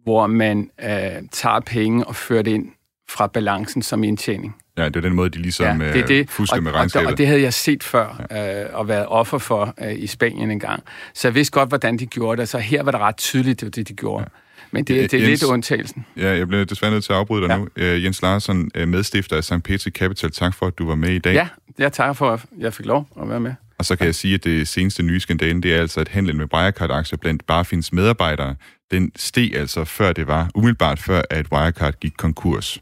hvor 0.03 0.27
man 0.27 0.69
øh, 0.83 0.89
tager 1.31 1.59
penge 1.59 2.05
og 2.05 2.15
fører 2.15 2.41
det 2.41 2.51
ind 2.51 2.71
fra 3.09 3.27
balancen 3.27 3.81
som 3.81 4.03
indtjening. 4.03 4.55
Ja, 4.77 4.85
det 4.85 4.95
er 4.95 5.01
den 5.01 5.15
måde, 5.15 5.29
de 5.29 5.41
ligesom 5.41 5.81
ja, 5.81 5.93
det 5.93 6.01
er 6.01 6.05
det. 6.05 6.29
fusker 6.29 6.57
og, 6.57 6.63
med 6.63 6.71
regnskabet. 6.71 7.05
Og, 7.05 7.11
og 7.11 7.17
det 7.17 7.27
havde 7.27 7.41
jeg 7.41 7.53
set 7.53 7.83
før, 7.83 8.25
ja. 8.31 8.63
øh, 8.63 8.69
og 8.73 8.87
været 8.87 9.05
offer 9.07 9.37
for 9.37 9.73
øh, 9.81 9.93
i 9.99 10.07
Spanien 10.07 10.51
en 10.51 10.59
gang. 10.59 10.83
Så 11.13 11.27
jeg 11.27 11.35
vidste 11.35 11.51
godt, 11.51 11.69
hvordan 11.69 11.97
de 11.97 12.05
gjorde 12.05 12.41
det, 12.41 12.49
så 12.49 12.57
her 12.57 12.83
var 12.83 12.91
det 12.91 12.99
ret 12.99 13.17
tydeligt, 13.17 13.61
det 13.61 13.75
det, 13.75 13.87
de 13.87 13.93
gjorde. 13.93 14.23
Ja. 14.23 14.27
Men 14.71 14.83
det, 14.83 15.11
det 15.11 15.19
er 15.19 15.23
Jens- 15.23 15.29
lidt 15.29 15.43
undtagelsen. 15.43 16.05
Ja, 16.17 16.37
jeg 16.37 16.47
bliver 16.47 16.65
desværre 16.65 16.91
nødt 16.91 17.03
til 17.03 17.13
at 17.13 17.19
afbryde 17.19 17.41
dig 17.41 17.49
ja. 17.49 17.57
nu. 17.57 17.67
Øh, 17.75 18.03
Jens 18.03 18.21
Larsson, 18.21 18.71
øh, 18.75 18.87
medstifter 18.87 19.37
af 19.37 19.43
St. 19.43 19.63
Petri 19.63 19.91
Capital, 19.91 20.31
tak 20.31 20.55
for, 20.55 20.67
at 20.67 20.77
du 20.77 20.87
var 20.87 20.95
med 20.95 21.09
i 21.09 21.19
dag. 21.19 21.33
Ja, 21.33 21.47
jeg 21.77 21.93
takker 21.93 22.13
for, 22.13 22.31
at 22.31 22.45
jeg 22.57 22.73
fik 22.73 22.85
lov 22.85 23.07
at 23.21 23.29
være 23.29 23.39
med. 23.39 23.53
Og 23.79 23.85
så 23.85 23.95
kan 23.95 24.05
jeg 24.05 24.15
sige, 24.15 24.33
at 24.33 24.43
det 24.43 24.67
seneste 24.67 25.03
nye 25.03 25.19
skandalen, 25.19 25.63
det 25.63 25.75
er 25.75 25.79
altså, 25.79 25.99
at 25.99 26.07
handlen 26.07 26.37
med 26.37 26.53
Wirecard-aktier 26.53 27.17
blandt 27.17 27.45
Barfins 27.45 27.93
medarbejdere, 27.93 28.55
den 28.91 29.11
steg 29.15 29.55
altså 29.55 29.83
før 29.83 30.13
det 30.13 30.27
var, 30.27 30.49
umiddelbart 30.55 30.99
før, 30.99 31.21
at 31.29 31.45
Wirecard 31.51 31.93
gik 31.99 32.13
konkurs. 32.17 32.81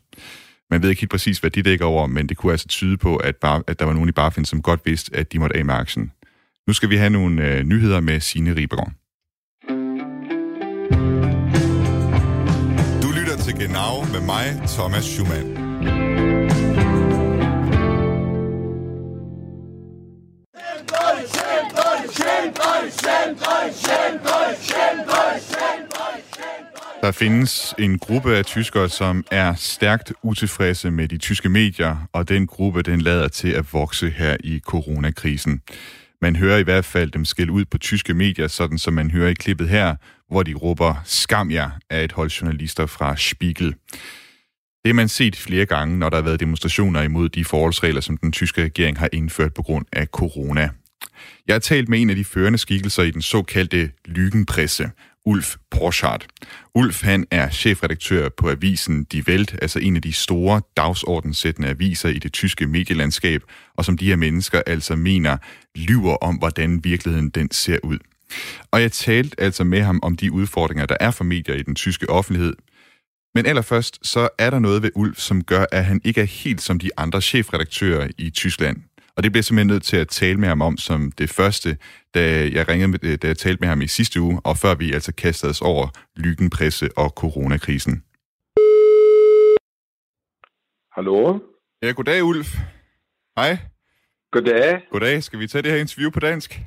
Man 0.72 0.82
ved 0.82 0.90
ikke 0.90 1.02
helt 1.02 1.12
præcis, 1.12 1.40
hvad 1.40 1.52
de 1.52 1.62
dækker 1.62 1.86
over, 1.86 2.08
men 2.08 2.30
det 2.30 2.38
kunne 2.38 2.52
altså 2.52 2.68
tyde 2.68 2.98
på, 2.98 3.16
at, 3.16 3.36
bar, 3.36 3.64
at 3.68 3.80
der 3.80 3.86
var 3.86 3.94
nogen 3.94 4.10
i 4.10 4.12
Barfin, 4.12 4.46
som 4.46 4.62
godt 4.62 4.82
vidste, 4.86 5.16
at 5.16 5.34
de 5.34 5.40
måtte 5.40 5.58
af 5.58 5.66
med 5.66 5.76
aktien. 5.76 6.12
Nu 6.68 6.74
skal 6.74 6.90
vi 6.90 6.96
have 6.96 7.10
nogle 7.10 7.48
øh, 7.48 7.64
nyheder 7.64 8.00
med 8.00 8.20
Signe 8.20 8.56
Ribergaard. 8.56 8.92
Du 13.04 13.08
lytter 13.20 13.38
til 13.38 13.54
Genau 13.54 14.04
med 14.14 14.26
mig, 14.26 14.62
Thomas 14.68 15.04
Schumann. 15.04 16.51
Der 27.02 27.12
findes 27.12 27.76
en 27.80 28.00
gruppe 28.00 28.36
af 28.36 28.46
tyskere, 28.46 28.90
som 28.90 29.26
er 29.32 29.56
stærkt 29.56 30.14
utilfredse 30.24 30.92
med 30.92 31.08
de 31.08 31.18
tyske 31.18 31.50
medier, 31.50 32.08
og 32.14 32.30
den 32.30 32.48
gruppe 32.48 32.82
den 32.82 33.02
lader 33.02 33.28
til 33.28 33.52
at 33.52 33.74
vokse 33.74 34.10
her 34.10 34.38
i 34.44 34.60
coronakrisen. 34.60 35.62
Man 36.22 36.36
hører 36.36 36.58
i 36.58 36.64
hvert 36.64 36.86
fald 36.86 37.12
dem 37.12 37.26
skille 37.26 37.52
ud 37.52 37.66
på 37.66 37.78
tyske 37.78 38.14
medier, 38.14 38.48
sådan 38.48 38.78
som 38.78 38.94
man 38.94 39.12
hører 39.12 39.30
i 39.30 39.34
klippet 39.34 39.70
her, 39.70 39.96
hvor 40.30 40.44
de 40.44 40.54
råber 40.54 40.96
skam 41.06 41.52
jer 41.52 41.70
af 41.90 42.04
et 42.04 42.12
hold 42.12 42.30
journalister 42.30 42.86
fra 42.86 43.16
Spiegel. 43.18 43.76
Det 44.84 44.90
har 44.90 44.94
man 44.94 45.10
set 45.10 45.36
flere 45.36 45.66
gange, 45.66 46.00
når 46.00 46.10
der 46.10 46.18
har 46.18 46.24
været 46.24 46.40
demonstrationer 46.40 47.02
imod 47.02 47.30
de 47.30 47.46
forholdsregler, 47.46 48.02
som 48.02 48.18
den 48.18 48.32
tyske 48.32 48.64
regering 48.64 49.00
har 49.00 49.10
indført 49.14 49.54
på 49.54 49.62
grund 49.62 49.86
af 49.94 50.08
corona. 50.08 50.70
Jeg 51.48 51.54
har 51.54 51.60
talt 51.60 51.90
med 51.90 52.02
en 52.02 52.10
af 52.10 52.16
de 52.16 52.26
førende 52.26 52.58
skikkelser 52.58 53.04
i 53.04 53.12
den 53.12 53.22
såkaldte 53.22 53.92
lykkenpresse, 54.06 54.92
Ulf 55.26 55.56
Porschardt. 55.72 56.28
Ulf 56.76 57.04
han 57.04 57.28
er 57.32 57.50
chefredaktør 57.50 58.30
på 58.30 58.50
avisen 58.50 59.04
Die 59.04 59.24
Welt, 59.28 59.56
altså 59.62 59.80
en 59.80 59.96
af 59.96 60.02
de 60.02 60.14
store 60.14 60.62
dagsordenssættende 60.78 61.70
aviser 61.70 62.10
i 62.10 62.20
det 62.20 62.34
tyske 62.34 62.68
medielandskab, 62.68 63.42
og 63.76 63.86
som 63.86 63.98
de 63.98 64.06
her 64.06 64.16
mennesker 64.16 64.62
altså 64.68 64.96
mener 64.96 65.38
lyver 65.76 66.16
om, 66.16 66.36
hvordan 66.36 66.84
virkeligheden 66.84 67.30
den 67.30 67.52
ser 67.52 67.78
ud. 67.84 67.98
Og 68.72 68.82
jeg 68.82 68.92
talte 68.92 69.42
altså 69.42 69.64
med 69.64 69.82
ham 69.82 70.00
om 70.04 70.18
de 70.18 70.32
udfordringer, 70.32 70.86
der 70.86 70.98
er 71.00 71.12
for 71.12 71.24
medier 71.24 71.56
i 71.56 71.62
den 71.62 71.76
tyske 71.76 72.10
offentlighed. 72.10 72.54
Men 73.36 73.46
allerførst, 73.46 74.08
så 74.08 74.30
er 74.38 74.50
der 74.50 74.60
noget 74.60 74.84
ved 74.84 74.92
Ulf, 74.96 75.18
som 75.18 75.44
gør, 75.44 75.66
at 75.72 75.86
han 75.86 76.02
ikke 76.04 76.22
er 76.22 76.26
helt 76.26 76.62
som 76.62 76.80
de 76.80 76.90
andre 76.98 77.22
chefredaktører 77.22 78.08
i 78.18 78.30
Tyskland. 78.30 78.78
Og 79.16 79.24
det 79.24 79.32
bliver 79.32 79.40
jeg 79.40 79.46
simpelthen 79.46 79.68
nødt 79.68 79.84
til 79.84 79.98
at 79.98 80.08
tale 80.08 80.38
med 80.38 80.48
ham 80.48 80.62
om 80.62 80.78
som 80.78 81.12
det 81.12 81.30
første, 81.30 81.78
da 82.14 82.50
jeg 82.54 82.68
ringede 82.68 82.88
med, 82.88 83.18
da 83.18 83.28
jeg 83.28 83.38
talte 83.38 83.60
med 83.60 83.68
ham 83.68 83.82
i 83.82 83.88
sidste 83.88 84.22
uge, 84.22 84.42
og 84.44 84.58
før 84.58 84.76
vi 84.76 84.94
altså 84.94 85.14
kastede 85.14 85.50
os 85.50 85.62
over 85.62 85.88
lygenpresse 86.16 86.90
og 86.98 87.10
coronakrisen. 87.10 88.04
Hallo? 90.92 91.40
Ja, 91.82 91.92
goddag 91.92 92.24
Ulf. 92.24 92.56
Hej. 93.38 93.58
Goddag. 94.32 94.82
Goddag. 94.92 95.24
Skal 95.24 95.40
vi 95.40 95.48
tage 95.48 95.62
det 95.62 95.72
her 95.72 95.80
interview 95.80 96.12
på 96.12 96.20
dansk? 96.20 96.62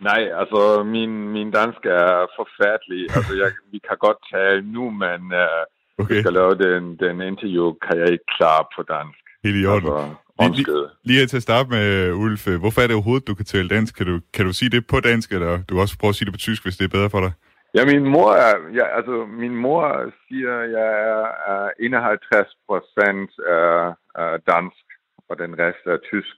Nej, 0.00 0.22
altså 0.40 0.82
min, 0.94 1.28
min 1.36 1.50
dansk 1.50 1.82
er 1.84 2.26
forfærdelig. 2.38 3.02
Altså 3.16 3.32
jeg, 3.42 3.50
vi 3.72 3.78
kan 3.88 3.96
godt 4.06 4.20
tale 4.32 4.62
nu, 4.76 4.90
men 4.90 5.20
uh, 5.44 5.62
okay. 6.02 6.20
skal 6.20 6.32
lave 6.32 6.54
den, 6.64 6.82
den 6.96 7.16
interview, 7.20 7.72
kan 7.86 7.98
jeg 7.98 8.08
ikke 8.12 8.28
klare 8.38 8.64
på 8.76 8.82
dansk. 8.94 9.18
Helt 9.44 9.62
i 9.62 9.66
orden. 9.66 9.88
Altså, 9.88 10.24
Lige, 10.40 10.56
lige, 10.56 10.88
lige 11.04 11.18
her 11.18 11.26
til 11.26 11.36
at 11.36 11.42
starte 11.42 11.68
med, 11.70 12.12
Ulf. 12.12 12.44
Hvorfor 12.62 12.80
er 12.80 12.86
det 12.86 12.96
overhovedet, 12.96 13.28
du 13.28 13.34
kan 13.34 13.44
tale 13.44 13.68
dansk? 13.68 13.96
Kan 13.96 14.06
du, 14.06 14.20
kan 14.34 14.44
du 14.46 14.52
sige 14.52 14.70
det 14.70 14.86
på 14.86 15.00
dansk, 15.00 15.32
eller 15.32 15.62
du 15.68 15.80
også 15.80 15.98
prøve 15.98 16.08
at 16.08 16.14
sige 16.14 16.26
det 16.26 16.34
på 16.34 16.44
tysk, 16.46 16.62
hvis 16.64 16.76
det 16.76 16.84
er 16.84 16.96
bedre 16.96 17.10
for 17.10 17.20
dig? 17.20 17.32
Ja, 17.76 17.82
min 17.92 18.04
mor 18.14 18.30
er, 18.46 18.54
ja, 18.78 18.86
altså 18.96 19.26
min 19.42 19.56
mor 19.56 20.12
siger, 20.28 20.54
jeg 20.78 20.90
er, 21.14 21.26
er 21.54 21.70
51 21.80 22.46
procent 22.68 23.30
er, 23.58 23.94
er 24.24 24.36
dansk, 24.52 24.86
og 25.28 25.34
den 25.42 25.52
rest 25.62 25.84
er 25.86 25.98
tysk. 26.10 26.36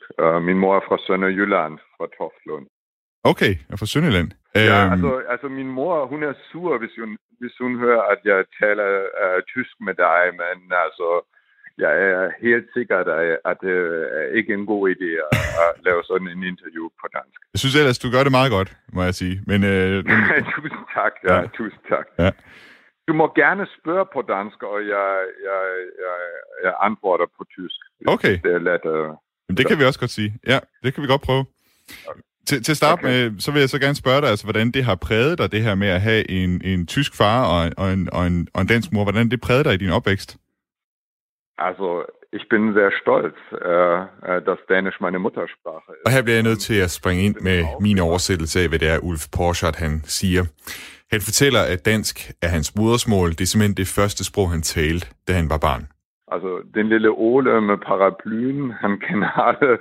Min 0.48 0.58
mor 0.58 0.76
er 0.76 0.84
fra 0.88 0.98
Sønderjylland, 1.06 1.74
fra 1.96 2.06
Toftlund. 2.16 2.66
Okay, 3.32 3.52
jeg 3.66 3.72
er 3.74 3.76
fra 3.82 3.86
Sønderjylland. 3.92 4.30
Ja, 4.54 4.84
Øhm, 4.84 4.92
altså, 4.92 5.12
altså 5.32 5.48
min 5.58 5.70
mor, 5.78 6.06
hun 6.12 6.20
er 6.22 6.34
sur, 6.50 6.78
hvis 6.78 6.94
hun, 7.00 7.10
hvis 7.40 7.54
hun 7.62 7.72
hører, 7.84 8.02
at 8.12 8.20
jeg 8.30 8.38
taler 8.60 8.88
uh, 9.22 9.38
tysk 9.52 9.74
med 9.86 9.94
dig, 10.06 10.20
men 10.40 10.56
altså, 10.84 11.08
jeg 11.84 11.92
er 12.10 12.30
helt 12.46 12.66
sikker, 12.76 12.96
at, 13.02 13.08
at 13.50 13.56
det 13.64 13.74
er 14.20 14.26
ikke 14.38 14.52
en 14.58 14.66
god 14.72 14.84
idé 14.94 15.10
at, 15.24 15.32
at 15.64 15.70
lave 15.86 16.00
sådan 16.10 16.28
en 16.34 16.42
interview 16.52 16.86
på 17.00 17.06
dansk. 17.16 17.38
Jeg 17.54 17.60
synes 17.62 17.76
ellers, 17.80 17.98
du 18.04 18.08
gør 18.14 18.22
det 18.26 18.32
meget 18.38 18.50
godt, 18.56 18.70
må 18.96 19.02
jeg 19.08 19.14
sige. 19.22 19.36
Men, 19.50 19.58
øh, 19.72 19.94
men 20.30 20.42
tusind 20.54 20.84
tak, 20.98 21.12
ja, 21.28 21.34
Ja. 21.34 21.46
tusind 21.58 21.82
tak. 21.94 22.06
Ja. 22.18 22.30
Du 23.08 23.12
må 23.20 23.26
gerne 23.42 23.66
spørge 23.78 24.06
på 24.14 24.20
dansk, 24.34 24.58
og 24.62 24.78
jeg, 24.94 25.08
jeg, 25.48 25.62
jeg, 26.04 26.16
jeg 26.64 26.74
antworter 26.86 27.26
på 27.38 27.42
tysk. 27.56 27.80
Okay. 28.14 28.34
Det 28.44 28.52
er 28.58 28.62
let. 28.68 28.84
Uh... 28.84 29.08
men 29.48 29.56
det 29.56 29.64
kan 29.68 29.78
vi 29.78 29.84
også 29.84 30.00
godt 30.00 30.10
sige. 30.18 30.30
Ja, 30.46 30.58
det 30.82 30.94
kan 30.94 31.02
vi 31.02 31.08
godt 31.08 31.22
prøve. 31.28 31.44
Til, 32.46 32.62
til 32.62 32.72
at 32.72 32.76
starte 32.76 33.00
okay. 33.00 33.08
med, 33.08 33.40
så 33.40 33.52
vil 33.52 33.60
jeg 33.60 33.68
så 33.68 33.78
gerne 33.78 33.94
spørge 33.94 34.20
dig, 34.20 34.28
altså, 34.30 34.46
hvordan 34.46 34.70
det 34.70 34.84
har 34.84 34.94
præget 34.94 35.38
dig, 35.38 35.52
det 35.52 35.62
her 35.62 35.74
med 35.74 35.88
at 35.88 36.00
have 36.00 36.30
en, 36.30 36.60
en 36.64 36.86
tysk 36.86 37.16
far 37.16 37.38
og, 37.54 37.72
og, 37.76 37.92
en, 37.92 38.08
og, 38.12 38.26
en, 38.26 38.48
og 38.54 38.60
en 38.60 38.66
dansk 38.66 38.92
mor. 38.92 39.04
Hvordan 39.04 39.28
det 39.30 39.40
prægede 39.40 39.64
dig 39.64 39.74
i 39.74 39.76
din 39.76 39.90
opvækst? 39.90 40.36
Also, 41.58 41.88
ich 42.32 42.44
bin 42.50 42.62
sehr 42.78 42.90
stolz, 43.00 43.36
äh, 43.52 43.98
äh, 44.30 44.40
dass 44.48 44.58
Dänisch 44.70 44.98
meine 45.00 45.18
Muttersprache 45.18 45.90
ist. 45.96 46.04
Og 46.06 46.10
her 46.12 46.22
bliver 46.22 46.36
jeg 46.36 46.42
nødt 46.42 46.60
til 46.60 46.78
at 46.86 46.90
springe 46.90 47.22
ind 47.22 47.36
med 47.40 47.64
min 47.80 47.98
oversættelse 47.98 48.60
af, 48.60 48.68
hvad 48.68 48.78
det 48.78 48.88
er, 48.88 48.98
Ulf 48.98 49.24
Porschardt 49.36 49.76
han 49.76 50.00
siger. 50.04 50.42
Han 51.12 51.20
fortæller, 51.20 51.62
at 51.72 51.86
dansk 51.86 52.16
er 52.42 52.48
hans 52.48 52.76
modersmål. 52.76 53.30
Det 53.30 53.40
er 53.40 53.46
simpelthen 53.46 53.76
det 53.76 53.88
første 53.98 54.24
sprog, 54.24 54.50
han 54.50 54.62
talte, 54.62 55.06
da 55.28 55.32
han 55.32 55.50
var 55.50 55.58
barn. 55.58 55.82
Also, 56.34 56.50
den 56.74 56.88
lille 56.88 57.10
Ole 57.10 57.60
med 57.60 57.78
paraplyen, 57.88 58.70
han 58.70 58.92
kender 59.06 59.30
alle 59.48 59.78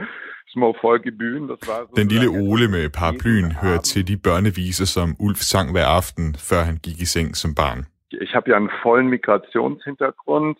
små 0.55 0.67
folk 0.85 1.01
i 1.11 1.13
byen. 1.21 1.43
War 1.49 1.57
so 1.57 1.95
Den 1.99 2.07
lille 2.13 2.29
Ole 2.49 2.67
med 2.75 2.83
paraplyen 2.99 3.51
hører 3.63 3.81
til 3.91 4.01
de 4.09 4.17
børneviser, 4.27 4.87
som 4.95 5.07
Ulf 5.25 5.41
sang 5.53 5.67
hver 5.71 5.87
aften, 5.99 6.25
før 6.49 6.61
han 6.69 6.77
gik 6.85 6.97
i 7.05 7.07
seng 7.15 7.29
som 7.41 7.51
barn. 7.61 7.79
Ich 8.25 8.33
habe 8.35 8.45
ja 8.49 8.55
einen 8.55 8.73
vollen 8.83 9.09
Migrationshintergrund. 9.15 10.55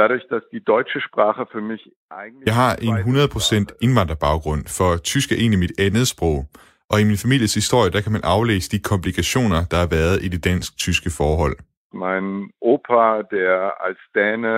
Dadurch, 0.00 0.24
dass 0.32 0.44
die 0.54 0.64
deutsche 0.72 1.00
Sprache 1.08 1.42
für 1.52 1.62
mich 1.70 1.82
eigentlich... 2.10 2.46
Jeg 2.46 2.56
har 2.62 2.72
en 2.86 2.94
100% 2.96 3.84
indvandrerbaggrund, 3.86 4.62
for 4.78 4.90
tysk 4.96 5.32
er 5.32 5.36
egentlig 5.36 5.58
mit 5.58 5.74
andet 5.86 6.06
sprog. 6.08 6.38
Og 6.90 7.00
i 7.00 7.04
min 7.04 7.18
families 7.24 7.54
historie, 7.54 7.90
der 7.90 8.00
kan 8.00 8.12
man 8.12 8.20
aflæse 8.24 8.70
de 8.74 8.78
komplikationer, 8.92 9.60
der 9.70 9.78
har 9.84 9.90
været 9.98 10.16
i 10.26 10.28
det 10.34 10.44
dansk-tyske 10.44 11.10
forhold. 11.20 11.56
Mein 12.04 12.28
Opa, 12.72 13.04
der 13.36 13.52
als 13.86 14.02
Däne 14.16 14.54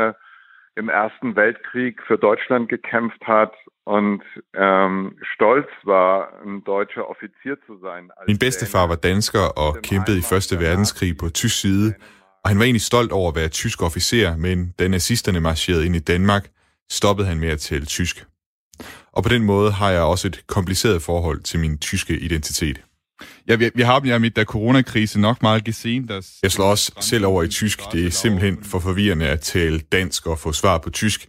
im 0.80 0.88
Ersten 0.88 1.28
Weltkrieg 1.40 1.94
für 2.08 2.18
Deutschland 2.28 2.64
gekämpft 2.74 3.22
hat 3.34 3.54
und 3.86 4.22
ähm, 4.56 5.16
stolz 5.34 5.68
war, 5.84 6.28
ein 6.44 6.64
deutscher 6.64 7.04
Offizier 7.10 7.56
zu 7.66 7.78
sein. 7.82 8.10
Min 8.26 8.38
bedstefar 8.38 8.86
var 8.88 8.96
dansker 8.96 9.40
og 9.40 9.76
kæmpede 9.82 10.18
i 10.18 10.22
Første 10.22 10.60
Verdenskrig 10.60 11.16
på 11.16 11.28
tysk 11.28 11.60
side, 11.60 11.94
og 12.44 12.50
han 12.50 12.58
var 12.58 12.64
egentlig 12.64 12.82
stolt 12.82 13.12
over 13.12 13.30
at 13.30 13.36
være 13.36 13.48
tysk 13.48 13.82
officer, 13.82 14.36
men 14.36 14.74
da 14.78 14.88
nazisterne 14.88 15.40
marcherede 15.40 15.86
ind 15.86 15.96
i 15.96 15.98
Danmark, 15.98 16.48
stoppede 16.90 17.28
han 17.28 17.38
med 17.38 17.48
at 17.48 17.60
tale 17.60 17.86
tysk. 17.86 18.26
Og 19.12 19.22
på 19.22 19.28
den 19.28 19.42
måde 19.44 19.72
har 19.72 19.90
jeg 19.90 20.02
også 20.02 20.28
et 20.28 20.46
kompliceret 20.46 21.02
forhold 21.02 21.40
til 21.40 21.60
min 21.60 21.78
tyske 21.78 22.18
identitet. 22.18 22.80
Ja, 23.48 23.56
vi, 23.56 23.70
vi 23.74 23.82
har 23.82 24.02
ja 24.04 24.18
mit 24.18 24.36
der 24.36 24.44
coronakrise 24.44 25.20
nok 25.20 25.42
meget 25.42 25.64
gesehen. 25.64 26.06
Das 26.06 26.38
jeg 26.42 26.52
slår 26.52 26.70
også 26.70 26.92
selv 27.00 27.26
over 27.26 27.42
i 27.42 27.48
tysk. 27.48 27.80
Det 27.92 28.06
er 28.06 28.10
simpelthen 28.10 28.64
for 28.64 28.78
forvirrende 28.78 29.28
at 29.28 29.40
tale 29.40 29.78
dansk 29.78 30.26
og 30.26 30.38
få 30.38 30.52
svar 30.52 30.78
på 30.78 30.90
tysk. 30.90 31.28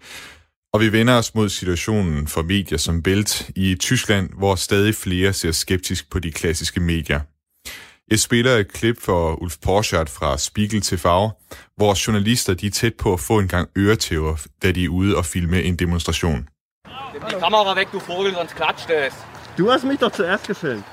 Og 0.76 0.82
vi 0.82 0.92
vender 0.92 1.14
os 1.14 1.36
mod 1.36 1.50
situationen 1.50 2.28
for 2.28 2.42
medier 2.42 2.78
som 2.78 3.04
Belt 3.04 3.50
i 3.56 3.76
Tyskland, 3.76 4.30
hvor 4.38 4.56
stadig 4.56 4.96
flere 4.96 5.34
ser 5.34 5.52
skeptisk 5.52 6.10
på 6.10 6.20
de 6.20 6.32
klassiske 6.32 6.80
medier. 6.80 7.20
Jeg 8.12 8.20
spiller 8.20 8.56
et 8.58 8.74
klip 8.74 9.02
for 9.02 9.42
Ulf 9.42 9.56
Porschardt 9.64 10.10
fra 10.10 10.38
Spiegel 10.38 10.82
TV, 10.82 11.08
hvor 11.78 12.08
journalister 12.08 12.54
de 12.54 12.68
er 12.68 12.72
tæt 12.72 12.94
på 12.94 13.14
at 13.14 13.20
få 13.20 13.40
en 13.40 13.48
gang 13.48 13.70
øretæver, 13.78 14.36
da 14.64 14.72
de 14.72 14.84
er 14.86 14.90
ude 14.90 15.18
og 15.18 15.26
filme 15.26 15.64
en 15.64 15.76
demonstration. 15.76 16.48
Nimm 17.14 17.24
die 17.30 17.40
Kamera 17.40 17.76
weg, 17.76 17.88
du 17.92 18.00
Vogel, 18.00 18.34
sonst 18.34 18.56
klatscht 18.56 18.90
es. 18.90 19.14
Du 19.58 19.72
hast 19.72 19.84
mich 19.86 20.00
doch 20.00 20.12
zuerst 20.12 20.48
gefilmt. 20.48 20.86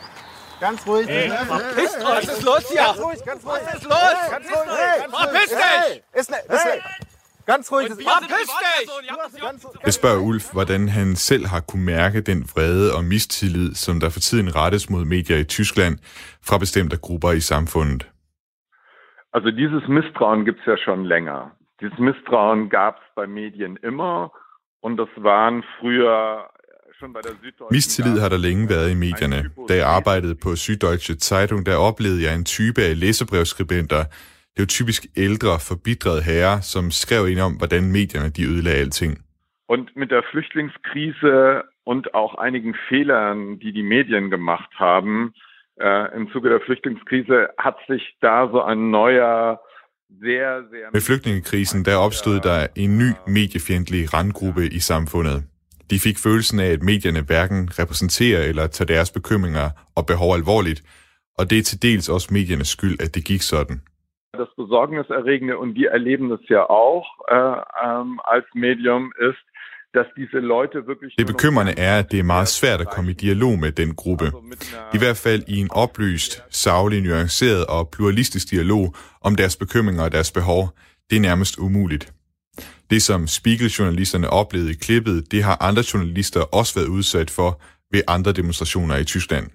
Ganz 0.61 0.87
ruhig. 0.87 1.07
Hey, 1.09 1.29
verpiss 1.29 1.93
dich! 1.99 2.09
Was 2.17 2.25
ist 2.35 2.43
los 2.43 2.65
hier? 2.73 2.87
Ganz 2.87 2.99
ruhig, 3.05 3.21
ganz 3.31 3.45
ruhig. 3.47 3.63
Was 3.67 3.75
ist 3.75 3.85
los? 3.85 4.17
Ganz 4.35 4.47
ruhig. 4.53 4.79
Hey, 4.79 4.99
Verpiss 5.19 5.51
dich! 5.63 6.21
Ist 6.21 6.31
ne, 6.31 6.37
ist 6.57 6.67
ne. 6.67 7.09
Ganz 7.47 7.73
ruhig. 7.73 7.91
Und 7.91 7.99
wir 7.99 8.05
sind 8.05 8.29
Privatpersonen. 8.31 9.61
Jeg 9.85 9.93
spørger 9.93 10.21
Ulf, 10.21 10.53
hvordan 10.53 10.89
han 10.89 11.17
selv 11.17 11.47
har 11.47 11.61
kunne 11.61 11.85
mærke 11.85 12.21
den 12.21 12.41
vrede 12.55 12.95
og 12.97 13.05
mistillid, 13.05 13.75
som 13.75 14.01
der 14.01 14.09
for 14.11 14.21
tiden 14.21 14.57
rettes 14.57 14.91
mod 14.91 15.05
medier 15.05 15.39
i 15.39 15.45
Tyskland 15.45 15.99
fra 16.49 16.59
bestemte 16.59 16.97
grupper 16.97 17.33
i 17.33 17.41
samfundet. 17.41 18.09
Also 19.35 19.51
dieses 19.51 19.83
Misstrauen 19.89 20.45
gibt 20.45 20.59
es 20.61 20.67
ja 20.67 20.77
schon 20.77 21.07
länger. 21.07 21.41
Dieses 21.81 21.99
Misstrauen 21.99 22.69
gab 22.69 22.95
es 23.03 23.09
bei 23.17 23.27
Medien 23.27 23.79
immer 23.83 24.31
und 24.83 24.97
das 24.99 25.13
waren 25.17 25.63
früher 25.79 26.19
schon 26.99 27.13
bei 27.13 27.21
der 27.21 27.35
Süddeutschen... 27.43 27.75
Mistillid 27.77 28.19
har 28.21 28.29
der 28.29 28.39
længe 28.39 28.69
været 28.69 28.91
i 28.91 28.95
medierne. 28.95 29.51
Da 29.69 29.75
jeg 29.77 29.89
arbejdede 29.89 30.35
på 30.35 30.57
Syddeutsche 30.57 31.15
Zeitung, 31.15 31.67
der 31.67 31.77
oplevede 31.77 32.23
jeg 32.23 32.35
en 32.35 32.45
type 32.45 32.81
af 32.83 33.01
læsebrevskribenter. 33.01 34.05
Det 34.55 34.61
var 34.63 34.67
typisk 34.79 35.03
ældre, 35.17 35.53
forbidrede 35.71 36.23
herrer, 36.23 36.61
som 36.61 36.91
skrev 36.91 37.23
ind 37.29 37.41
om, 37.41 37.53
hvordan 37.61 37.93
medierne 37.93 38.31
de 38.37 38.43
ødelagde 38.53 38.81
alting. 38.81 39.13
Und 39.75 39.87
mit 39.97 40.11
der 40.11 40.23
Flüchtlingskrise 40.33 41.63
und 41.91 42.05
auch 42.21 42.35
einigen 42.47 42.75
Fehlern, 42.89 43.39
die 43.63 43.73
die 43.79 43.87
Medien 43.95 44.31
gemacht 44.31 44.73
haben, 44.87 45.15
äh, 45.87 46.17
im 46.17 46.25
Zuge 46.33 46.49
der 46.55 46.61
Flüchtlingskrise 46.67 47.39
hat 47.59 47.79
sich 47.91 48.03
da 48.21 48.37
so 48.53 48.61
ein 48.71 48.91
neuer, 48.91 49.61
sehr, 50.21 50.51
sehr... 50.71 50.87
Med 50.93 51.01
flygtningekrisen, 51.01 51.85
der 51.85 51.97
opstod 52.07 52.41
der 52.41 52.67
en 52.77 52.99
ny 52.99 53.11
mediefjendtlig 53.27 54.15
randgruppe 54.15 54.65
i 54.67 54.79
samfundet. 54.79 55.39
De 55.91 55.99
fik 55.99 56.19
følelsen 56.19 56.61
af, 56.61 56.71
at 56.77 56.83
medierne 56.83 57.23
hverken 57.23 57.71
repræsenterer 57.79 58.43
eller 58.43 58.67
tager 58.67 58.87
deres 58.95 59.11
bekymringer 59.11 59.71
og 59.97 60.07
behov 60.07 60.35
alvorligt, 60.35 60.83
og 61.39 61.51
det 61.51 61.59
er 61.59 61.63
til 61.63 61.83
dels 61.83 62.09
også 62.09 62.29
mediernes 62.33 62.69
skyld, 62.69 63.03
at 63.03 63.15
det 63.15 63.25
gik 63.25 63.43
sådan. 63.43 63.83
Das 64.39 64.49
Besorgniserregende, 64.57 65.59
und 65.59 65.75
wir 65.75 65.91
erleben 65.91 66.33
es 66.33 66.41
ja 66.49 66.63
auch 66.71 67.07
äh, 67.29 67.57
ähm, 67.85 68.21
als 68.25 68.47
Medium, 68.55 69.13
ist, 69.29 69.45
dass 69.93 70.07
diese 70.17 70.39
Leute 70.39 70.87
wirklich... 70.87 71.15
Det 71.19 71.27
bekymrende 71.27 71.75
er, 71.77 71.99
at 71.99 72.13
det 72.13 72.19
er 72.19 72.25
meget 72.25 72.49
svært 72.49 72.81
at 72.81 72.91
komme 72.91 73.11
i 73.11 73.15
dialog 73.15 73.59
med 73.59 73.73
den 73.73 73.95
gruppe. 73.95 74.33
I 74.95 74.99
hvert 74.99 75.17
fald 75.17 75.43
i 75.49 75.57
en 75.61 75.71
oplyst, 75.71 76.45
savlig, 76.51 77.03
nuanceret 77.03 77.67
og 77.67 77.91
pluralistisk 77.91 78.51
dialog 78.51 78.95
om 79.21 79.37
deres 79.37 79.57
bekymringer 79.57 80.05
og 80.05 80.13
deres 80.13 80.33
behov. 80.33 80.71
Det 81.11 81.17
er 81.17 81.21
nærmest 81.21 81.59
umuligt. 81.59 82.13
Det, 82.91 83.03
som 83.03 83.27
Spiegel-journalisterne 83.27 84.31
oplevede 84.31 84.71
i 84.71 84.75
klippet, 84.75 85.33
det 85.33 85.43
har 85.43 85.57
andre 85.61 85.83
journalister 85.95 86.41
også 86.41 86.75
været 86.79 86.89
udsat 86.89 87.31
for 87.31 87.61
ved 87.93 88.03
andre 88.09 88.33
demonstrationer 88.33 88.97
i 88.97 89.05
Tyskland. 89.05 89.47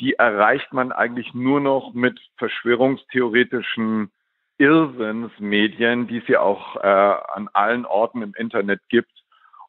Die 0.00 0.14
erreicht 0.14 0.72
man 0.72 0.92
eigentlich 0.92 1.34
nur 1.34 1.60
noch 1.60 1.94
mit 1.94 2.18
verschwörungstheoretischen 2.38 4.10
Irrsinnsmedien, 4.58 6.06
die 6.08 6.18
es 6.18 6.28
ja 6.28 6.40
auch 6.40 6.76
äh, 6.76 6.88
an 7.36 7.48
allen 7.52 7.84
Orten 7.86 8.22
im 8.22 8.32
Internet 8.38 8.80
gibt. 8.88 9.10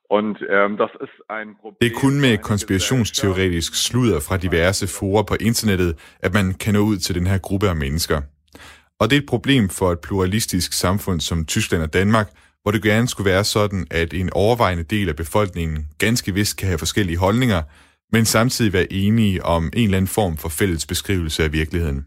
Und 0.09 0.37
ähm, 0.49 0.77
das 0.77 0.91
ist 1.01 1.29
ein 1.29 1.55
Problem. 1.55 1.77
Det 1.81 1.95
er 1.95 1.99
kun 1.99 2.21
med 2.21 2.37
konspirationsteoretisk 2.37 3.75
sludder 3.75 4.21
fra 4.21 4.37
diverse 4.37 4.87
forer 4.87 5.23
på 5.23 5.35
internettet, 5.39 6.15
at 6.19 6.33
man 6.33 6.53
kan 6.53 6.73
nå 6.73 6.79
ud 6.79 6.97
til 6.97 7.15
den 7.15 7.27
her 7.27 7.37
gruppe 7.37 7.69
af 7.69 7.75
mennesker. 7.75 8.21
Og 8.99 9.09
det 9.09 9.15
er 9.15 9.21
et 9.21 9.25
problem 9.25 9.69
for 9.69 9.91
et 9.91 9.99
pluralistisk 9.99 10.73
samfund 10.73 11.19
som 11.21 11.45
Tyskland 11.45 11.83
og 11.83 11.93
Danmark, 11.93 12.29
hvor 12.61 12.71
det 12.71 12.83
gerne 12.83 13.07
skulle 13.07 13.31
være 13.31 13.43
sådan, 13.43 13.87
at 13.91 14.13
en 14.13 14.29
overvejende 14.33 14.83
del 14.83 15.09
af 15.09 15.15
befolkningen 15.15 15.87
ganske 15.99 16.33
vist 16.33 16.57
kan 16.57 16.67
have 16.67 16.79
forskellige 16.79 17.17
holdninger, 17.17 17.61
men 18.15 18.25
samtidig 18.25 18.73
være 18.73 18.93
enige 19.03 19.37
om 19.55 19.63
en 19.79 19.85
eller 19.87 19.97
anden 19.97 20.15
form 20.19 20.35
for 20.43 20.49
fælles 20.59 20.85
beskrivelse 20.93 21.39
af 21.47 21.51
virkeligheden. 21.59 21.99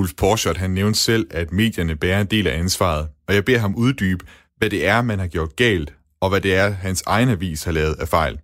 Ulf 0.00 0.12
Porschert 0.20 0.58
han 0.64 0.70
nævnte 0.78 0.98
selv, 1.08 1.24
at 1.40 1.48
medierne 1.60 1.96
bærer 2.02 2.20
en 2.20 2.30
del 2.34 2.46
af 2.50 2.54
ansvaret, 2.62 3.04
og 3.28 3.34
jeg 3.34 3.44
beder 3.44 3.60
ham 3.66 3.74
uddybe, 3.84 4.22
hvad 4.58 4.70
det 4.74 4.80
er, 4.92 4.98
man 5.10 5.18
har 5.18 5.30
gjort 5.36 5.52
galt, 5.64 5.90
og 6.22 6.28
hvad 6.30 6.40
det 6.46 6.52
er, 6.62 6.68
hans 6.86 7.00
egen 7.14 7.28
avis 7.36 7.64
har 7.64 7.72
lavet 7.72 7.96
af 8.02 8.08
fejl. 8.18 8.34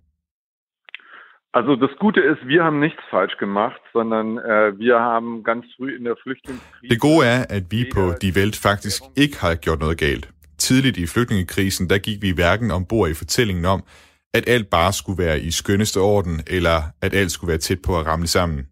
Also 1.57 1.71
das 1.83 1.93
Gute 2.03 2.19
ist, 2.31 2.41
wir 2.53 2.61
haben 2.67 2.79
nichts 2.85 3.03
falsch 3.13 3.35
gemacht, 3.45 3.81
sondern 3.95 4.27
äh, 4.51 4.67
wir 4.83 4.97
haben 5.09 5.29
ganz 5.49 5.63
früh 5.75 5.91
in 5.97 6.03
der 6.07 6.15
Flüchtlingskrise... 6.23 6.89
Det 6.93 6.99
gode 7.07 7.21
er, 7.33 7.39
at 7.57 7.63
vi 7.73 7.81
på 7.95 8.03
Die 8.21 8.33
Welt 8.39 8.57
faktisk 8.67 9.01
ikke 9.23 9.37
har 9.43 9.55
gjort 9.65 9.79
noget 9.79 9.97
galt. 10.05 10.25
Tidligt 10.57 10.97
i 10.97 11.05
flygtningekrisen, 11.13 11.89
der 11.91 11.97
gik 12.07 12.19
vi 12.25 12.31
hverken 12.39 12.71
ombord 12.71 13.09
i 13.09 13.13
fortællingen 13.13 13.65
om, 13.65 13.81
at 14.33 14.43
alt 14.47 14.69
bare 14.69 14.93
skulle 14.93 15.23
være 15.23 15.39
i 15.39 15.51
skønneste 15.51 15.97
orden, 15.97 16.41
eller 16.47 16.77
at 17.01 17.13
alt 17.13 17.31
skulle 17.31 17.49
være 17.49 17.57
tæt 17.57 17.81
på 17.87 17.99
at 17.99 18.05
ramle 18.05 18.27
sammen. 18.27 18.67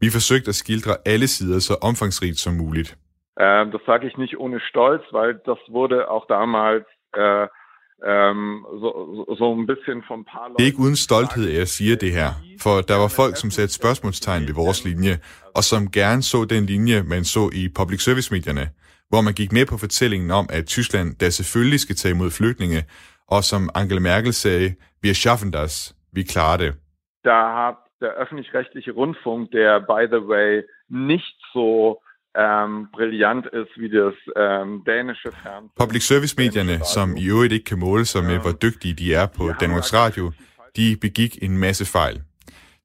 Vi 0.00 0.10
forsøgte 0.10 0.48
at 0.48 0.54
skildre 0.54 0.96
alle 1.06 1.26
sider 1.26 1.58
så 1.58 1.74
omfangsrigt 1.82 2.38
som 2.38 2.54
muligt. 2.54 2.96
Äh, 3.40 3.62
das 3.72 3.82
sage 3.86 4.06
ich 4.08 4.16
nicht 4.18 4.34
ohne 4.42 4.60
Stolz, 4.70 5.04
weil 5.16 5.32
das 5.50 5.60
wurde 5.76 5.98
auch 6.14 6.26
damals 6.36 6.86
äh, 7.22 7.46
ähm, 8.10 8.64
so, 8.82 8.90
so 9.40 9.46
ein 9.58 9.66
bisschen 9.66 10.02
vom 10.08 10.24
paar 10.24 10.48
Det 10.56 10.62
er 10.62 10.66
ikke 10.66 10.78
uden 10.78 10.96
stolthed, 10.96 11.48
at 11.50 11.56
jeg 11.56 11.68
siger 11.68 11.96
det 11.96 12.12
her, 12.12 12.30
for 12.60 12.80
der 12.80 12.96
var 12.96 13.08
folk, 13.08 13.36
som 13.36 13.50
satte 13.50 13.74
spørgsmålstegn 13.74 14.46
ved 14.46 14.54
vores 14.54 14.84
linje, 14.84 15.18
og 15.56 15.64
som 15.64 15.90
gerne 15.90 16.22
så 16.22 16.44
den 16.44 16.66
linje, 16.66 17.02
man 17.02 17.24
så 17.24 17.50
i 17.52 17.68
public 17.74 18.00
service-medierne, 18.04 18.68
hvor 19.08 19.20
man 19.20 19.34
gik 19.34 19.52
med 19.52 19.66
på 19.66 19.76
fortællingen 19.76 20.30
om, 20.30 20.46
at 20.50 20.66
Tyskland 20.66 21.14
der 21.20 21.30
selvfølgelig 21.30 21.80
skal 21.80 21.96
tage 21.96 22.14
imod 22.14 22.30
flygtninge, 22.30 22.84
og 23.30 23.44
som 23.44 23.70
Angela 23.74 24.00
Merkel 24.00 24.32
sagde, 24.32 24.74
wir 25.04 25.14
schaffen 25.14 25.50
das, 25.50 25.94
vi 26.12 26.22
klarer 26.22 26.56
det. 26.56 26.74
Da 27.24 27.38
hat 27.60 27.78
der 28.00 28.10
öffentlich-rechtliche 28.22 28.92
Rundfunk, 28.92 29.52
der 29.52 29.80
by 29.92 30.02
the 30.14 30.22
way 30.32 30.62
nicht 30.88 31.36
so 31.52 31.68
ähm, 32.36 32.88
brillant 32.96 33.46
ist 33.60 33.72
wie 33.80 33.90
das 34.00 34.14
ähm, 34.36 34.82
dänische 34.84 35.30
Fernsehen. 35.42 35.70
Public 35.76 36.02
service-medierne, 36.02 36.80
som 36.94 37.16
i 37.16 37.28
øvrigt 37.28 37.52
ikke 37.52 37.64
kan 37.64 37.78
måle 37.78 38.04
sig 38.04 38.24
med, 38.24 38.38
hvor 38.38 38.52
dygtige 38.52 38.94
de 38.94 39.14
er 39.14 39.26
på 39.26 39.52
Danmarks 39.60 39.94
Radio, 39.94 40.32
de 40.76 40.96
begik 41.00 41.38
en 41.42 41.58
masse 41.58 41.84
fejl. 41.84 42.22